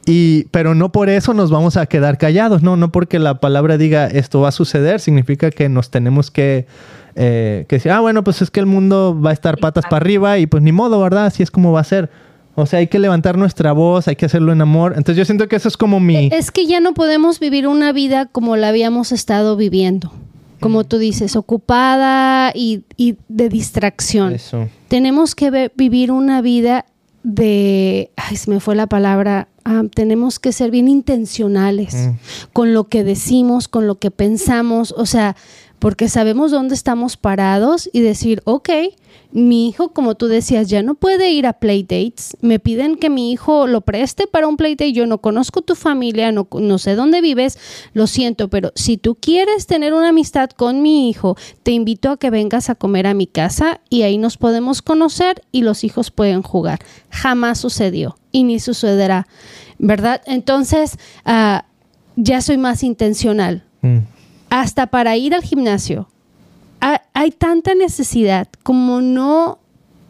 Y, 0.05 0.45
pero 0.51 0.75
no 0.75 0.91
por 0.91 1.07
eso 1.07 1.33
nos 1.33 1.49
vamos 1.49 1.77
a 1.77 1.85
quedar 1.85 2.17
callados, 2.17 2.61
no, 2.61 2.75
no 2.75 2.91
porque 2.91 3.19
la 3.19 3.39
palabra 3.39 3.77
diga 3.77 4.07
esto 4.07 4.41
va 4.41 4.49
a 4.49 4.51
suceder, 4.51 4.99
significa 4.99 5.49
que 5.49 5.69
nos 5.69 5.91
tenemos 5.91 6.29
que 6.29 6.67
eh, 7.15 7.65
que 7.69 7.77
decía, 7.77 7.97
ah, 7.97 7.99
bueno, 8.01 8.23
pues 8.23 8.41
es 8.41 8.49
que 8.49 8.59
el 8.59 8.65
mundo 8.65 9.17
va 9.23 9.29
a 9.29 9.33
estar 9.33 9.59
patas 9.59 9.85
para 9.85 9.97
arriba 9.97 10.39
y 10.39 10.47
pues 10.47 10.63
ni 10.63 10.71
modo, 10.71 10.99
¿verdad? 10.99 11.27
Así 11.27 11.43
es 11.43 11.51
como 11.51 11.71
va 11.71 11.79
a 11.81 11.85
ser. 11.85 12.09
O 12.55 12.65
sea, 12.65 12.79
hay 12.79 12.87
que 12.87 12.99
levantar 12.99 13.37
nuestra 13.37 13.71
voz, 13.71 14.07
hay 14.07 14.15
que 14.15 14.25
hacerlo 14.25 14.51
en 14.51 14.61
amor. 14.61 14.93
Entonces 14.97 15.17
yo 15.17 15.25
siento 15.25 15.47
que 15.47 15.55
eso 15.55 15.67
es 15.67 15.77
como 15.77 15.99
mi... 15.99 16.29
Es 16.31 16.51
que 16.51 16.65
ya 16.65 16.79
no 16.79 16.93
podemos 16.93 17.39
vivir 17.39 17.67
una 17.67 17.93
vida 17.93 18.25
como 18.25 18.55
la 18.57 18.69
habíamos 18.69 19.11
estado 19.11 19.55
viviendo. 19.55 20.11
Como 20.63 20.83
tú 20.85 20.97
dices, 20.97 21.35
ocupada 21.35 22.51
y, 22.55 22.83
de 23.27 23.49
distracción. 23.49 24.33
Eso. 24.33 24.69
Tenemos 24.87 25.35
que 25.35 25.71
vivir 25.75 26.11
una 26.11 26.41
vida 26.41 26.85
de... 27.23 28.11
Ay, 28.15 28.37
se 28.37 28.49
me 28.49 28.59
fue 28.59 28.75
la 28.75 28.87
palabra. 28.87 29.49
Ah, 29.65 29.83
tenemos 29.93 30.39
que 30.39 30.51
ser 30.51 30.71
bien 30.71 30.87
intencionales 30.87 31.93
mm. 31.93 32.11
con 32.53 32.73
lo 32.73 32.85
que 32.85 33.03
decimos, 33.03 33.67
con 33.67 33.87
lo 33.87 33.95
que 33.95 34.11
pensamos. 34.11 34.93
O 34.97 35.05
sea, 35.05 35.35
porque 35.83 36.07
sabemos 36.07 36.51
dónde 36.51 36.75
estamos 36.75 37.17
parados 37.17 37.89
y 37.91 37.99
decir, 37.99 38.41
ok, 38.45 38.69
mi 39.33 39.67
hijo, 39.67 39.89
como 39.91 40.15
tú 40.15 40.29
decías, 40.29 40.69
ya 40.69 40.81
no 40.81 40.95
puede 40.95 41.31
ir 41.31 41.45
a 41.45 41.59
playdates, 41.59 42.37
me 42.39 42.57
piden 42.57 42.95
que 42.95 43.09
mi 43.09 43.33
hijo 43.33 43.67
lo 43.67 43.81
preste 43.81 44.25
para 44.25 44.47
un 44.47 44.55
playdate, 44.55 44.93
yo 44.93 45.05
no 45.07 45.17
conozco 45.17 45.61
tu 45.61 45.75
familia, 45.75 46.31
no, 46.31 46.47
no 46.57 46.77
sé 46.77 46.95
dónde 46.95 47.19
vives, 47.19 47.59
lo 47.91 48.07
siento, 48.07 48.47
pero 48.47 48.71
si 48.75 48.95
tú 48.95 49.15
quieres 49.15 49.67
tener 49.67 49.93
una 49.93 50.07
amistad 50.07 50.51
con 50.51 50.81
mi 50.81 51.09
hijo, 51.09 51.35
te 51.63 51.71
invito 51.71 52.11
a 52.11 52.17
que 52.17 52.29
vengas 52.29 52.69
a 52.69 52.75
comer 52.75 53.05
a 53.05 53.13
mi 53.13 53.27
casa 53.27 53.81
y 53.89 54.03
ahí 54.03 54.17
nos 54.17 54.37
podemos 54.37 54.81
conocer 54.81 55.41
y 55.51 55.63
los 55.63 55.83
hijos 55.83 56.11
pueden 56.11 56.43
jugar. 56.43 56.79
Jamás 57.09 57.59
sucedió 57.59 58.15
y 58.31 58.45
ni 58.45 58.61
sucederá, 58.61 59.27
¿verdad? 59.79 60.21
Entonces, 60.27 60.97
ah, 61.25 61.65
ya 62.15 62.39
soy 62.39 62.57
más 62.57 62.83
intencional. 62.83 63.65
Mm 63.81 64.12
hasta 64.53 64.85
para 64.85 65.17
ir 65.17 65.33
al 65.33 65.41
gimnasio. 65.41 66.07
Hay 67.13 67.31
tanta 67.31 67.73
necesidad 67.73 68.47
como 68.61 69.01
no 69.01 69.57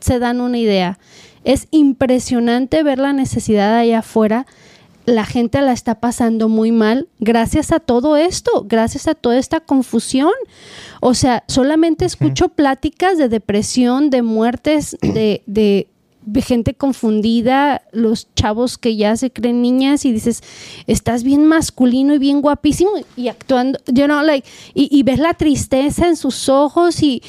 se 0.02 0.20
dan 0.20 0.42
una 0.42 0.58
idea. 0.58 1.00
Es 1.46 1.70
impresionante 1.72 2.84
ver 2.84 3.00
la 3.00 3.14
necesidad 3.14 3.74
allá 3.78 4.00
afuera. 4.00 4.46
La 5.06 5.24
gente 5.24 5.62
la 5.62 5.72
está 5.72 6.02
pasando 6.02 6.50
muy 6.50 6.74
mal 6.74 7.08
gracias 7.20 7.72
a 7.72 7.80
todo 7.80 8.18
esto, 8.18 8.66
gracias 8.68 9.08
a 9.08 9.16
toda 9.16 9.38
esta 9.38 9.62
confusión. 9.62 10.34
O 11.00 11.14
sea, 11.14 11.46
solamente 11.48 12.04
escucho 12.04 12.50
pláticas 12.50 13.18
de 13.18 13.30
depresión, 13.30 14.10
de 14.10 14.24
muertes, 14.24 14.98
de, 15.02 15.42
de, 15.46 15.88
gente 16.42 16.74
confundida, 16.74 17.82
los 17.92 18.34
chavos 18.36 18.78
que 18.78 18.96
ya 18.96 19.16
se 19.16 19.32
creen 19.32 19.62
niñas 19.62 20.06
y 20.06 20.12
dices, 20.12 20.44
estás 20.88 21.24
bien 21.24 21.46
masculino 21.46 22.14
y 22.14 22.20
bien 22.20 22.42
guapísimo 22.42 22.92
y 23.16 23.28
actuando, 23.28 23.80
like, 24.24 24.48
y, 24.74 24.88
y 24.92 25.04
ves 25.04 25.20
la 25.20 25.34
tristeza 25.34 26.08
en 26.08 26.16
sus 26.16 26.50
ojos 26.50 27.02
y, 27.04 27.22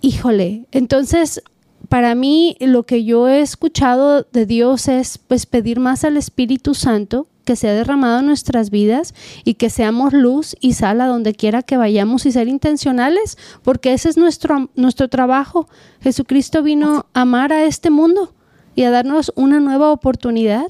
híjole, 0.00 0.66
entonces 0.72 1.42
para 1.88 2.14
mí 2.14 2.56
lo 2.60 2.84
que 2.84 3.04
yo 3.04 3.28
he 3.28 3.40
escuchado 3.40 4.26
de 4.32 4.46
Dios 4.46 4.88
es 4.88 5.18
pues 5.18 5.46
pedir 5.46 5.78
más 5.78 6.04
al 6.04 6.16
Espíritu 6.16 6.74
Santo 6.74 7.26
que 7.46 7.56
sea 7.56 7.72
derramado 7.72 8.20
en 8.20 8.26
nuestras 8.26 8.68
vidas 8.68 9.14
y 9.44 9.54
que 9.54 9.70
seamos 9.70 10.12
luz 10.12 10.54
y 10.60 10.74
sal 10.74 11.00
a 11.00 11.06
donde 11.06 11.32
quiera 11.32 11.62
que 11.62 11.78
vayamos 11.78 12.26
y 12.26 12.32
ser 12.32 12.48
intencionales, 12.48 13.38
porque 13.62 13.94
ese 13.94 14.10
es 14.10 14.18
nuestro, 14.18 14.68
nuestro 14.76 15.08
trabajo. 15.08 15.66
Jesucristo 16.02 16.62
vino 16.62 17.06
a 17.14 17.22
amar 17.22 17.54
a 17.54 17.64
este 17.64 17.88
mundo 17.88 18.34
y 18.74 18.82
a 18.82 18.90
darnos 18.90 19.32
una 19.36 19.60
nueva 19.60 19.90
oportunidad. 19.90 20.66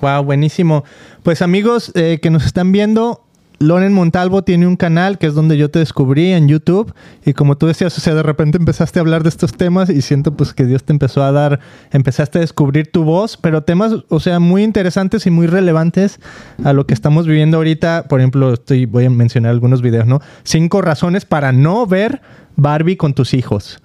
Wow, 0.00 0.22
buenísimo. 0.22 0.84
Pues 1.22 1.42
amigos 1.42 1.92
eh, 1.94 2.20
que 2.22 2.30
nos 2.30 2.46
están 2.46 2.72
viendo, 2.72 3.24
Loren 3.60 3.92
Montalvo 3.92 4.42
tiene 4.42 4.68
un 4.68 4.76
canal 4.76 5.18
que 5.18 5.26
es 5.26 5.34
donde 5.34 5.56
yo 5.56 5.68
te 5.68 5.80
descubrí 5.80 6.32
en 6.32 6.46
YouTube 6.46 6.94
y 7.24 7.32
como 7.32 7.56
tú 7.56 7.66
decías, 7.66 7.96
o 7.98 8.00
sea, 8.00 8.14
de 8.14 8.22
repente 8.22 8.56
empezaste 8.56 9.00
a 9.00 9.02
hablar 9.02 9.24
de 9.24 9.30
estos 9.30 9.52
temas 9.52 9.90
y 9.90 10.00
siento 10.00 10.36
pues 10.36 10.54
que 10.54 10.64
Dios 10.64 10.84
te 10.84 10.92
empezó 10.92 11.24
a 11.24 11.32
dar, 11.32 11.58
empezaste 11.90 12.38
a 12.38 12.40
descubrir 12.40 12.92
tu 12.92 13.02
voz, 13.02 13.36
pero 13.36 13.64
temas, 13.64 13.92
o 14.08 14.20
sea, 14.20 14.38
muy 14.38 14.62
interesantes 14.62 15.26
y 15.26 15.30
muy 15.30 15.48
relevantes 15.48 16.20
a 16.62 16.72
lo 16.72 16.86
que 16.86 16.94
estamos 16.94 17.26
viviendo 17.26 17.56
ahorita. 17.56 18.04
Por 18.08 18.20
ejemplo, 18.20 18.52
estoy, 18.52 18.86
voy 18.86 19.06
a 19.06 19.10
mencionar 19.10 19.50
algunos 19.50 19.82
videos, 19.82 20.06
¿no? 20.06 20.20
Cinco 20.44 20.80
razones 20.80 21.24
para 21.24 21.50
no 21.50 21.84
ver 21.84 22.20
Barbie 22.54 22.96
con 22.96 23.12
tus 23.12 23.34
hijos. 23.34 23.80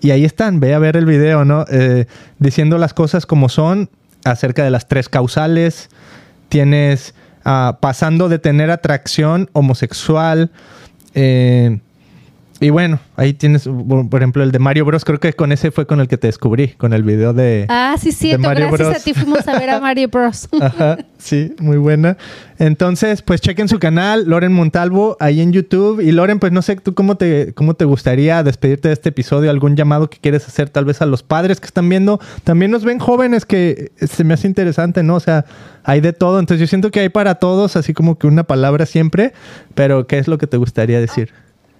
Y 0.00 0.10
ahí 0.10 0.24
están, 0.24 0.58
ve 0.58 0.74
a 0.74 0.80
ver 0.80 0.96
el 0.96 1.06
video, 1.06 1.44
¿no? 1.44 1.64
Eh, 1.70 2.06
diciendo 2.40 2.76
las 2.76 2.92
cosas 2.92 3.24
como 3.24 3.48
son 3.48 3.88
acerca 4.24 4.64
de 4.64 4.70
las 4.70 4.88
tres 4.88 5.08
causales. 5.08 5.90
Tienes 6.48 7.14
Ah, 7.44 7.78
pasando 7.80 8.28
de 8.28 8.38
tener 8.38 8.70
atracción 8.70 9.50
homosexual. 9.52 10.50
Eh, 11.14 11.80
y 12.62 12.70
bueno, 12.70 13.00
ahí 13.16 13.32
tienes, 13.32 13.68
por 14.08 14.20
ejemplo, 14.20 14.42
el 14.44 14.52
de 14.52 14.60
Mario 14.60 14.84
Bros. 14.84 15.04
Creo 15.04 15.18
que 15.18 15.32
con 15.32 15.50
ese 15.50 15.72
fue 15.72 15.84
con 15.84 16.00
el 16.00 16.06
que 16.06 16.16
te 16.16 16.28
descubrí, 16.28 16.68
con 16.68 16.92
el 16.92 17.02
video 17.02 17.32
de. 17.32 17.66
Ah, 17.68 17.96
sí, 18.00 18.12
sí, 18.12 18.32
gracias 18.36 19.00
a 19.00 19.04
ti 19.04 19.14
fuimos 19.14 19.48
a 19.48 19.58
ver 19.58 19.70
a 19.70 19.80
Mario 19.80 20.08
Bros. 20.08 20.48
Ajá, 20.60 20.98
sí, 21.18 21.54
muy 21.58 21.76
buena. 21.76 22.16
Entonces, 22.60 23.20
pues 23.22 23.40
chequen 23.40 23.68
su 23.68 23.80
canal, 23.80 24.28
Loren 24.28 24.52
Montalvo, 24.52 25.16
ahí 25.18 25.40
en 25.40 25.52
YouTube. 25.52 26.00
Y 26.00 26.12
Loren, 26.12 26.38
pues 26.38 26.52
no 26.52 26.62
sé, 26.62 26.76
¿tú 26.76 26.94
cómo 26.94 27.16
te, 27.16 27.52
cómo 27.54 27.74
te 27.74 27.84
gustaría 27.84 28.44
despedirte 28.44 28.86
de 28.86 28.94
este 28.94 29.08
episodio? 29.08 29.50
¿Algún 29.50 29.74
llamado 29.74 30.08
que 30.08 30.18
quieres 30.18 30.46
hacer 30.46 30.70
tal 30.70 30.84
vez 30.84 31.02
a 31.02 31.06
los 31.06 31.24
padres 31.24 31.58
que 31.58 31.66
están 31.66 31.88
viendo? 31.88 32.20
También 32.44 32.70
nos 32.70 32.84
ven 32.84 33.00
jóvenes 33.00 33.44
que 33.44 33.90
se 33.96 34.22
me 34.22 34.34
hace 34.34 34.46
interesante, 34.46 35.02
¿no? 35.02 35.16
O 35.16 35.20
sea, 35.20 35.44
hay 35.82 36.00
de 36.00 36.12
todo. 36.12 36.38
Entonces 36.38 36.60
yo 36.60 36.68
siento 36.68 36.92
que 36.92 37.00
hay 37.00 37.08
para 37.08 37.34
todos, 37.34 37.74
así 37.74 37.92
como 37.92 38.16
que 38.18 38.28
una 38.28 38.44
palabra 38.44 38.86
siempre. 38.86 39.32
Pero, 39.74 40.06
¿qué 40.06 40.18
es 40.18 40.28
lo 40.28 40.38
que 40.38 40.46
te 40.46 40.58
gustaría 40.58 41.00
decir? 41.00 41.32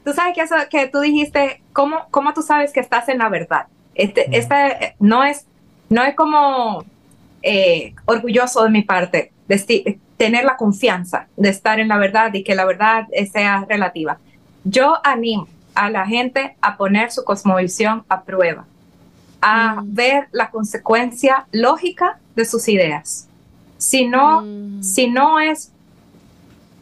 Tú 0.05 0.13
sabes 0.13 0.35
que 0.35 0.43
eso 0.43 0.55
que 0.71 0.89
tú 0.89 1.01
dijiste, 1.01 1.63
¿cómo, 1.73 2.07
cómo 2.11 2.33
tú 2.35 2.43
sabes 2.43 2.73
que 2.73 2.81
estás 2.81 3.09
en 3.09 3.19
la 3.19 3.29
verdad? 3.29 3.67
Este, 3.95 4.37
este 4.37 4.95
no 4.99 5.25
es, 5.25 5.47
no 5.89 6.03
es 6.03 6.15
como 6.15 6.85
eh, 7.43 7.95
orgulloso 8.07 8.65
de 8.65 8.71
mi 8.71 8.83
parte 8.83 9.33
de 9.49 9.99
tener 10.17 10.45
la 10.45 10.57
confianza 10.57 11.27
de 11.37 11.49
estar 11.49 11.81
en 11.81 11.89
la 11.89 11.99
verdad 11.99 12.33
y 12.33 12.45
que 12.45 12.55
la 12.55 12.65
verdad 12.65 13.07
sea 13.33 13.67
relativa. 13.69 14.19
Yo 14.65 14.99
animo 15.05 15.49
a 15.75 15.91
la 15.91 16.07
gente 16.07 16.57
a 16.61 16.77
poner 16.77 17.11
su 17.11 17.25
cosmovisión 17.25 18.05
a 18.09 18.23
prueba, 18.23 18.65
a 19.41 19.83
mm. 19.83 19.95
ver 19.95 20.29
la 20.33 20.51
consecuencia 20.51 21.47
lógica 21.51 22.19
de 22.37 22.45
sus 22.45 22.69
ideas. 22.69 23.29
Si 23.79 24.07
no, 24.07 24.43
mm. 24.43 24.83
si 24.83 25.11
no 25.11 25.41
es 25.41 25.73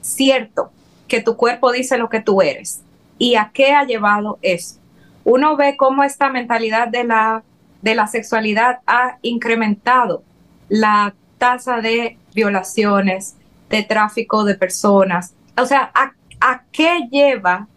cierto 0.02 0.70
que 1.08 1.20
tu 1.20 1.36
cuerpo 1.36 1.72
dice 1.72 1.98
lo 1.98 2.08
que 2.08 2.20
tú 2.20 2.42
eres, 2.42 2.82
y 3.20 3.36
a 3.36 3.50
qué 3.52 3.72
ha 3.72 3.84
llevado 3.84 4.38
eso. 4.40 4.80
Uno 5.24 5.54
ve 5.54 5.76
cómo 5.76 6.02
esta 6.02 6.30
mentalidad 6.30 6.88
de 6.88 7.04
la, 7.04 7.44
de 7.82 7.94
la 7.94 8.06
sexualidad 8.06 8.78
ha 8.86 9.18
incrementado 9.20 10.24
la 10.70 11.14
tasa 11.36 11.82
de 11.82 12.16
violaciones, 12.34 13.36
de 13.68 13.82
tráfico 13.82 14.44
de 14.44 14.54
personas. 14.54 15.34
O 15.58 15.66
sea, 15.66 15.92
¿a, 15.94 16.62
qué 16.72 17.08
lleva 17.10 17.68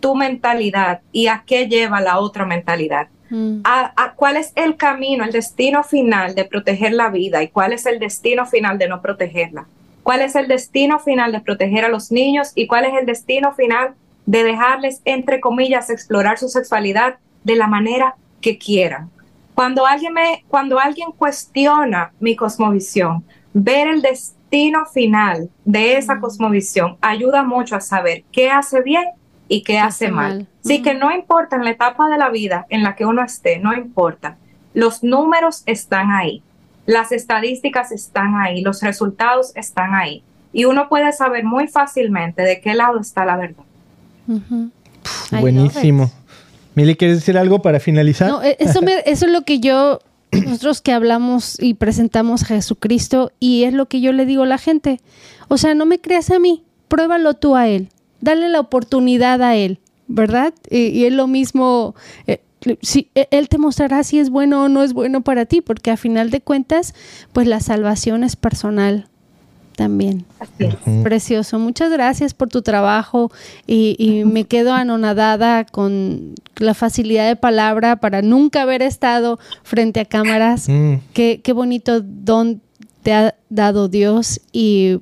tu 0.00 0.14
mentalidad 0.14 1.02
y 1.12 1.26
a 1.26 1.44
qué 1.46 1.68
lleva 1.68 2.00
la 2.00 2.18
otra 2.18 2.46
mentalidad? 2.46 3.08
Mm. 3.28 3.62
a, 3.64 4.12
cuál 4.14 4.36
es 4.36 4.52
el 4.54 4.76
camino, 4.76 5.24
el 5.24 5.32
destino 5.32 5.82
final 5.82 6.36
de 6.36 6.44
proteger 6.44 6.92
la 6.92 7.10
vida 7.10 7.42
y 7.42 7.48
cuál 7.48 7.72
es 7.72 7.84
el 7.84 7.98
destino 7.98 8.46
final 8.46 8.78
de 8.78 8.88
no 8.88 9.02
protegerla. 9.02 9.66
¿Cuál 10.04 10.22
es 10.22 10.36
el 10.36 10.46
destino 10.46 11.00
final 11.00 11.32
de 11.32 11.40
proteger 11.40 11.84
a 11.84 11.88
los 11.88 12.12
niños 12.12 12.52
y 12.54 12.66
cuál 12.66 12.84
es 12.84 12.94
el 12.94 13.04
destino 13.04 13.52
final 13.52 13.94
de 14.26 14.42
dejarles, 14.42 15.00
entre 15.04 15.40
comillas, 15.40 15.88
explorar 15.88 16.38
su 16.38 16.48
sexualidad 16.48 17.16
de 17.44 17.56
la 17.56 17.68
manera 17.68 18.16
que 18.40 18.58
quieran. 18.58 19.10
Cuando 19.54 19.86
alguien, 19.86 20.12
me, 20.12 20.44
cuando 20.48 20.78
alguien 20.78 21.12
cuestiona 21.12 22.12
mi 22.20 22.36
cosmovisión, 22.36 23.24
ver 23.54 23.88
el 23.88 24.02
destino 24.02 24.84
final 24.86 25.48
de 25.64 25.96
esa 25.96 26.20
cosmovisión 26.20 26.98
ayuda 27.00 27.42
mucho 27.42 27.76
a 27.76 27.80
saber 27.80 28.24
qué 28.32 28.50
hace 28.50 28.82
bien 28.82 29.04
y 29.48 29.62
qué, 29.62 29.78
hace 29.78 30.10
mal. 30.10 30.46
Así 30.62 30.82
que 30.82 30.94
no 30.94 31.10
importa 31.10 31.56
en 31.56 31.64
la 31.64 31.70
etapa 31.70 32.08
de 32.08 32.18
la 32.18 32.28
vida 32.28 32.66
en 32.68 32.82
la 32.82 32.96
que 32.96 33.06
uno 33.06 33.22
esté, 33.22 33.58
no 33.58 33.72
importa. 33.72 34.36
Los 34.74 35.02
números 35.02 35.62
están 35.66 36.10
ahí, 36.10 36.42
las 36.84 37.12
estadísticas 37.12 37.92
están 37.92 38.36
ahí, 38.36 38.60
los 38.60 38.82
resultados 38.82 39.52
están 39.56 39.94
ahí. 39.94 40.22
Y 40.52 40.64
uno 40.64 40.88
puede 40.88 41.12
saber 41.12 41.44
muy 41.44 41.68
fácilmente 41.68 42.42
de 42.42 42.60
qué 42.60 42.74
lado 42.74 43.00
está 43.00 43.24
la 43.24 43.36
verdad. 43.36 43.64
Buenísimo. 45.30 46.10
Mili, 46.74 46.94
¿quieres 46.94 47.18
decir 47.18 47.38
algo 47.38 47.62
para 47.62 47.80
finalizar? 47.80 48.28
No, 48.28 48.42
e-, 48.42 48.56
eso, 48.60 48.80
eso 49.06 49.26
es 49.26 49.32
lo 49.32 49.42
que 49.42 49.60
yo, 49.60 50.00
nosotros 50.32 50.80
que 50.82 50.92
hablamos 50.92 51.60
y 51.60 51.74
presentamos 51.74 52.42
a 52.42 52.46
Jesucristo, 52.46 53.32
y 53.40 53.64
es 53.64 53.72
lo 53.72 53.86
que 53.86 54.00
yo 54.00 54.12
le 54.12 54.26
digo 54.26 54.42
a 54.44 54.46
la 54.46 54.58
gente. 54.58 55.00
O 55.48 55.56
sea, 55.56 55.74
no 55.74 55.86
me 55.86 56.00
creas 56.00 56.30
a 56.30 56.38
mí, 56.38 56.62
pruébalo 56.88 57.34
tú 57.34 57.56
a 57.56 57.68
Él, 57.68 57.88
dale 58.20 58.48
la 58.48 58.60
oportunidad 58.60 59.42
a 59.42 59.56
Él, 59.56 59.78
¿verdad? 60.06 60.52
Y, 60.70 61.04
es 61.04 61.12
lo 61.12 61.26
mismo, 61.26 61.94
eh, 62.26 62.40
si, 62.82 63.08
e-, 63.14 63.28
Él 63.30 63.48
te 63.48 63.58
mostrará 63.58 64.04
si 64.04 64.18
es 64.18 64.28
bueno 64.28 64.64
o 64.64 64.68
no 64.68 64.82
es 64.82 64.92
bueno 64.92 65.22
para 65.22 65.46
ti, 65.46 65.62
porque 65.62 65.90
a 65.90 65.96
final 65.96 66.30
de 66.30 66.42
cuentas, 66.42 66.94
pues 67.32 67.46
la 67.46 67.60
salvación 67.60 68.22
es 68.22 68.36
personal 68.36 69.08
también. 69.76 70.24
Precioso. 71.02 71.58
Muchas 71.58 71.92
gracias 71.92 72.34
por 72.34 72.48
tu 72.48 72.62
trabajo 72.62 73.30
y, 73.66 74.24
me 74.26 74.44
quedo 74.44 74.72
anonadada 74.72 75.64
con 75.64 76.34
la 76.56 76.74
facilidad 76.74 77.28
de 77.28 77.36
palabra 77.36 77.96
para 77.96 78.22
nunca 78.22 78.62
haber 78.62 78.82
estado 78.82 79.38
frente 79.62 80.00
a 80.00 80.04
cámaras. 80.04 80.68
Mm. 80.68 80.94
Qué, 81.12 81.52
bonito 81.54 82.00
don 82.00 82.60
te 83.02 83.12
ha 83.12 83.34
dado 83.50 83.88
Dios 83.88 84.40
y 84.52 85.00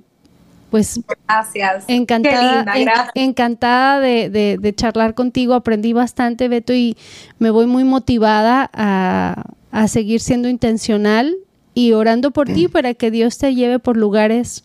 pues 0.71 1.01
gracias. 1.27 1.85
Encantada, 1.87 2.67
encantada 3.15 4.01
de, 4.01 4.59
de, 4.61 4.75
charlar 4.75 5.15
contigo. 5.15 5.55
Aprendí 5.55 5.93
bastante, 5.93 6.49
Beto, 6.49 6.75
y 6.75 6.97
me 7.39 7.51
voy 7.51 7.67
muy 7.67 7.85
motivada 7.85 8.69
a, 8.75 9.45
a 9.71 9.89
seguir 9.89 10.21
siendo 10.21 10.49
intencional 10.49 11.37
y 11.75 11.93
orando 11.93 12.31
por 12.31 12.49
ti 12.49 12.69
para 12.69 12.95
que 12.95 13.11
Dios 13.11 13.39
te 13.39 13.55
lleve 13.55 13.79
por 13.79 13.97
lugares 13.97 14.65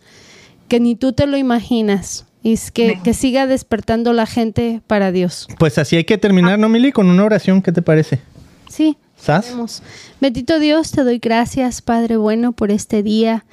que 0.68 0.80
ni 0.80 0.96
tú 0.96 1.14
te 1.14 1.28
lo 1.28 1.38
imaginas. 1.38 2.26
Y 2.42 2.54
es 2.54 2.72
que, 2.72 3.00
que 3.04 3.14
siga 3.14 3.48
despertando 3.48 4.14
la 4.14 4.26
gente 4.26 4.82
para 4.88 5.12
Dios. 5.12 5.48
Pues 5.58 5.78
así 5.78 5.98
hay 5.98 6.06
que 6.06 6.18
terminar, 6.18 6.58
¿no, 6.58 6.70
Mili? 6.70 6.94
Con 6.94 7.10
una 7.10 7.26
oración, 7.26 7.62
¿qué 7.62 7.72
te 7.74 7.82
parece? 7.82 8.20
Sí. 8.70 8.96
¿Sabes? 9.18 9.84
Bendito 10.22 10.60
Dios, 10.60 10.92
te 10.92 11.04
doy 11.04 11.20
gracias, 11.20 11.82
Padre 11.82 12.16
bueno, 12.16 12.54
por 12.54 12.72
este 12.72 13.04
día 13.04 13.44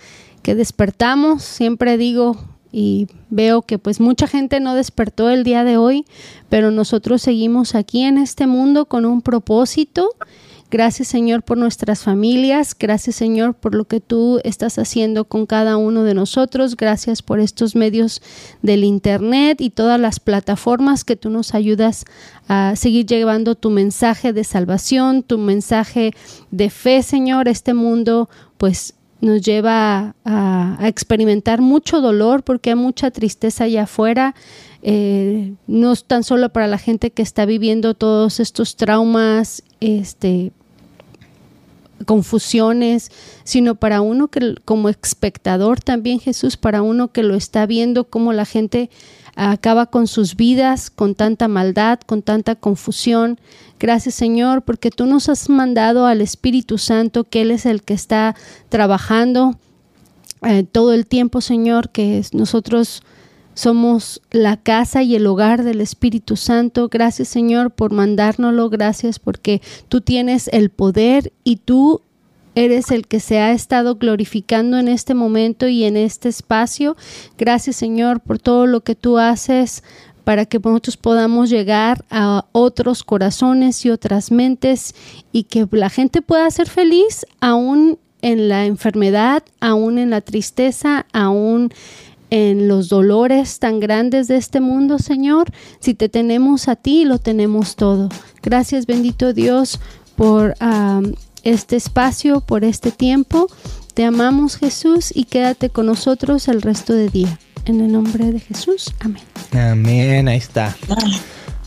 que 0.42 0.54
despertamos. 0.54 1.42
Siempre 1.42 1.96
digo 1.96 2.36
y 2.70 3.08
veo 3.30 3.62
que 3.62 3.78
pues 3.78 3.98
mucha 3.98 4.28
gente 4.28 4.60
no 4.60 4.74
despertó 4.74 5.28
el 5.28 5.42
día 5.42 5.64
de 5.64 5.76
hoy, 5.76 6.04
pero 6.48 6.70
nosotros 6.70 7.22
seguimos 7.22 7.74
aquí 7.74 8.02
en 8.02 8.18
este 8.18 8.46
mundo 8.46 8.86
con 8.86 9.04
un 9.04 9.22
propósito 9.22 10.10
Gracias 10.68 11.08
Señor 11.08 11.42
por 11.42 11.58
nuestras 11.58 12.02
familias. 12.02 12.74
Gracias 12.78 13.16
Señor 13.16 13.54
por 13.54 13.74
lo 13.74 13.84
que 13.84 14.00
tú 14.00 14.40
estás 14.42 14.78
haciendo 14.78 15.24
con 15.24 15.46
cada 15.46 15.76
uno 15.76 16.02
de 16.02 16.14
nosotros. 16.14 16.76
Gracias 16.76 17.22
por 17.22 17.38
estos 17.38 17.76
medios 17.76 18.20
del 18.62 18.82
Internet 18.82 19.60
y 19.60 19.70
todas 19.70 20.00
las 20.00 20.18
plataformas 20.18 21.04
que 21.04 21.14
tú 21.14 21.30
nos 21.30 21.54
ayudas 21.54 22.04
a 22.48 22.74
seguir 22.74 23.06
llevando 23.06 23.54
tu 23.54 23.70
mensaje 23.70 24.32
de 24.32 24.42
salvación, 24.42 25.22
tu 25.22 25.38
mensaje 25.38 26.12
de 26.50 26.68
fe, 26.70 27.02
Señor. 27.02 27.46
Este 27.46 27.72
mundo 27.72 28.28
pues 28.56 28.94
nos 29.20 29.40
lleva 29.42 30.14
a, 30.24 30.78
experimentar 30.82 31.60
mucho 31.60 32.00
dolor 32.00 32.42
porque 32.42 32.70
hay 32.70 32.76
mucha 32.76 33.10
tristeza 33.10 33.64
allá 33.64 33.84
afuera. 33.84 34.34
Eh, 34.82 35.54
no 35.66 35.92
es 35.92 36.04
tan 36.04 36.22
solo 36.22 36.50
para 36.50 36.66
la 36.66 36.78
gente 36.78 37.10
que 37.10 37.22
está 37.22 37.44
viviendo 37.44 37.94
todos 37.94 38.40
estos 38.40 38.76
traumas, 38.76 39.62
este, 39.80 40.52
confusiones, 42.04 43.10
sino 43.44 43.74
para 43.74 44.00
uno 44.00 44.28
que 44.28 44.56
como 44.64 44.88
espectador 44.88 45.80
también 45.80 46.20
Jesús, 46.20 46.56
para 46.56 46.82
uno 46.82 47.08
que 47.08 47.22
lo 47.22 47.34
está 47.34 47.66
viendo 47.66 48.04
cómo 48.04 48.32
la 48.32 48.44
gente 48.44 48.90
acaba 49.34 49.86
con 49.86 50.06
sus 50.06 50.36
vidas, 50.36 50.90
con 50.90 51.14
tanta 51.14 51.48
maldad, 51.48 52.00
con 52.00 52.22
tanta 52.22 52.54
confusión. 52.54 53.38
Gracias 53.78 54.14
Señor, 54.14 54.62
porque 54.62 54.90
tú 54.90 55.06
nos 55.06 55.28
has 55.28 55.48
mandado 55.48 56.06
al 56.06 56.20
Espíritu 56.20 56.78
Santo, 56.78 57.24
que 57.24 57.42
Él 57.42 57.50
es 57.50 57.66
el 57.66 57.82
que 57.82 57.94
está 57.94 58.34
trabajando 58.68 59.58
eh, 60.42 60.64
todo 60.64 60.92
el 60.92 61.06
tiempo, 61.06 61.40
Señor, 61.40 61.90
que 61.90 62.22
nosotros 62.32 63.02
somos 63.56 64.20
la 64.30 64.58
casa 64.58 65.02
y 65.02 65.16
el 65.16 65.26
hogar 65.26 65.64
del 65.64 65.80
Espíritu 65.80 66.36
Santo. 66.36 66.88
Gracias 66.88 67.28
Señor 67.28 67.70
por 67.70 67.90
mandárnoslo. 67.90 68.68
Gracias 68.68 69.18
porque 69.18 69.62
tú 69.88 70.02
tienes 70.02 70.48
el 70.52 70.68
poder 70.68 71.32
y 71.42 71.56
tú 71.56 72.02
eres 72.54 72.90
el 72.90 73.06
que 73.06 73.18
se 73.18 73.38
ha 73.38 73.52
estado 73.52 73.96
glorificando 73.96 74.78
en 74.78 74.88
este 74.88 75.14
momento 75.14 75.68
y 75.68 75.84
en 75.84 75.96
este 75.96 76.28
espacio. 76.28 76.96
Gracias 77.38 77.76
Señor 77.76 78.20
por 78.20 78.38
todo 78.38 78.66
lo 78.66 78.82
que 78.82 78.94
tú 78.94 79.16
haces 79.16 79.82
para 80.24 80.44
que 80.44 80.58
nosotros 80.58 80.98
podamos 80.98 81.48
llegar 81.48 82.04
a 82.10 82.44
otros 82.52 83.04
corazones 83.04 83.86
y 83.86 83.90
otras 83.90 84.30
mentes 84.30 84.94
y 85.32 85.44
que 85.44 85.66
la 85.70 85.88
gente 85.88 86.20
pueda 86.20 86.50
ser 86.50 86.68
feliz 86.68 87.24
aún 87.40 87.98
en 88.22 88.48
la 88.48 88.66
enfermedad, 88.66 89.44
aún 89.60 89.98
en 89.98 90.10
la 90.10 90.20
tristeza, 90.20 91.06
aún 91.12 91.72
en 92.30 92.68
los 92.68 92.88
dolores 92.88 93.58
tan 93.58 93.80
grandes 93.80 94.28
de 94.28 94.36
este 94.36 94.60
mundo, 94.60 94.98
Señor. 94.98 95.50
Si 95.80 95.94
te 95.94 96.08
tenemos 96.08 96.68
a 96.68 96.76
ti, 96.76 97.04
lo 97.04 97.18
tenemos 97.18 97.76
todo. 97.76 98.08
Gracias, 98.42 98.86
bendito 98.86 99.32
Dios, 99.32 99.80
por 100.16 100.54
este 101.42 101.76
espacio, 101.76 102.40
por 102.40 102.64
este 102.64 102.90
tiempo. 102.90 103.46
Te 103.94 104.04
amamos 104.04 104.56
Jesús 104.56 105.12
y 105.14 105.24
quédate 105.24 105.70
con 105.70 105.86
nosotros 105.86 106.48
el 106.48 106.62
resto 106.62 106.92
del 106.92 107.10
día. 107.10 107.38
En 107.64 107.80
el 107.80 107.90
nombre 107.90 108.30
de 108.30 108.40
Jesús. 108.40 108.92
Amén. 109.00 109.22
Amén, 109.52 110.28
ahí 110.28 110.38
está. 110.38 110.76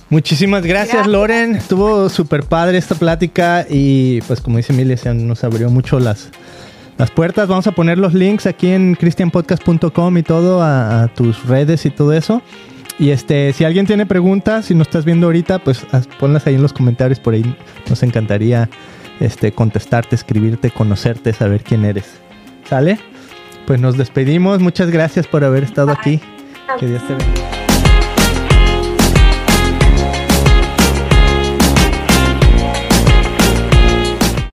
Muchísimas 0.09 0.65
gracias, 0.65 1.05
Loren. 1.05 1.55
Estuvo 1.55 2.09
súper 2.09 2.43
padre 2.43 2.77
esta 2.77 2.95
plática 2.95 3.65
y 3.69 4.21
pues 4.21 4.41
como 4.41 4.57
dice 4.57 4.73
Emilia, 4.73 4.97
nos 5.13 5.43
abrió 5.43 5.69
mucho 5.69 5.99
las, 5.99 6.29
las 6.99 7.09
puertas. 7.09 7.47
Vamos 7.47 7.65
a 7.65 7.71
poner 7.71 7.97
los 7.97 8.13
links 8.13 8.45
aquí 8.45 8.67
en 8.67 8.93
cristianpodcast.com 8.93 10.17
y 10.17 10.23
todo 10.23 10.61
a, 10.61 11.09
tus 11.15 11.43
redes 11.45 11.85
y 11.85 11.89
todo 11.89 12.13
eso. 12.13 12.43
Y 12.99 13.11
este, 13.11 13.53
si 13.53 13.63
alguien 13.63 13.87
tiene 13.87 14.05
preguntas, 14.05 14.65
si 14.65 14.75
no 14.75 14.83
estás 14.83 15.05
viendo 15.05 15.27
ahorita, 15.27 15.59
pues 15.59 15.87
ponlas 16.19 16.45
ahí 16.45 16.55
en 16.55 16.61
los 16.61 16.73
comentarios, 16.73 17.19
por 17.19 17.33
ahí 17.33 17.55
nos 17.89 18.03
encantaría 18.03 18.69
este, 19.21 19.53
contestarte, 19.53 20.15
escribirte, 20.15 20.69
conocerte, 20.69 21.31
saber 21.31 21.63
quién 21.63 21.85
eres. 21.85 22.19
¿Sale? 22.69 22.99
Pues 23.65 23.79
nos 23.79 23.97
despedimos. 23.97 24.59
Muchas 24.59 24.91
gracias 24.91 25.25
por 25.25 25.45
haber 25.45 25.63
estado 25.63 25.91
aquí. 25.91 26.19
Que 26.77 26.87
Dios 26.87 27.01
te 27.07 27.15
bendiga. 27.15 27.58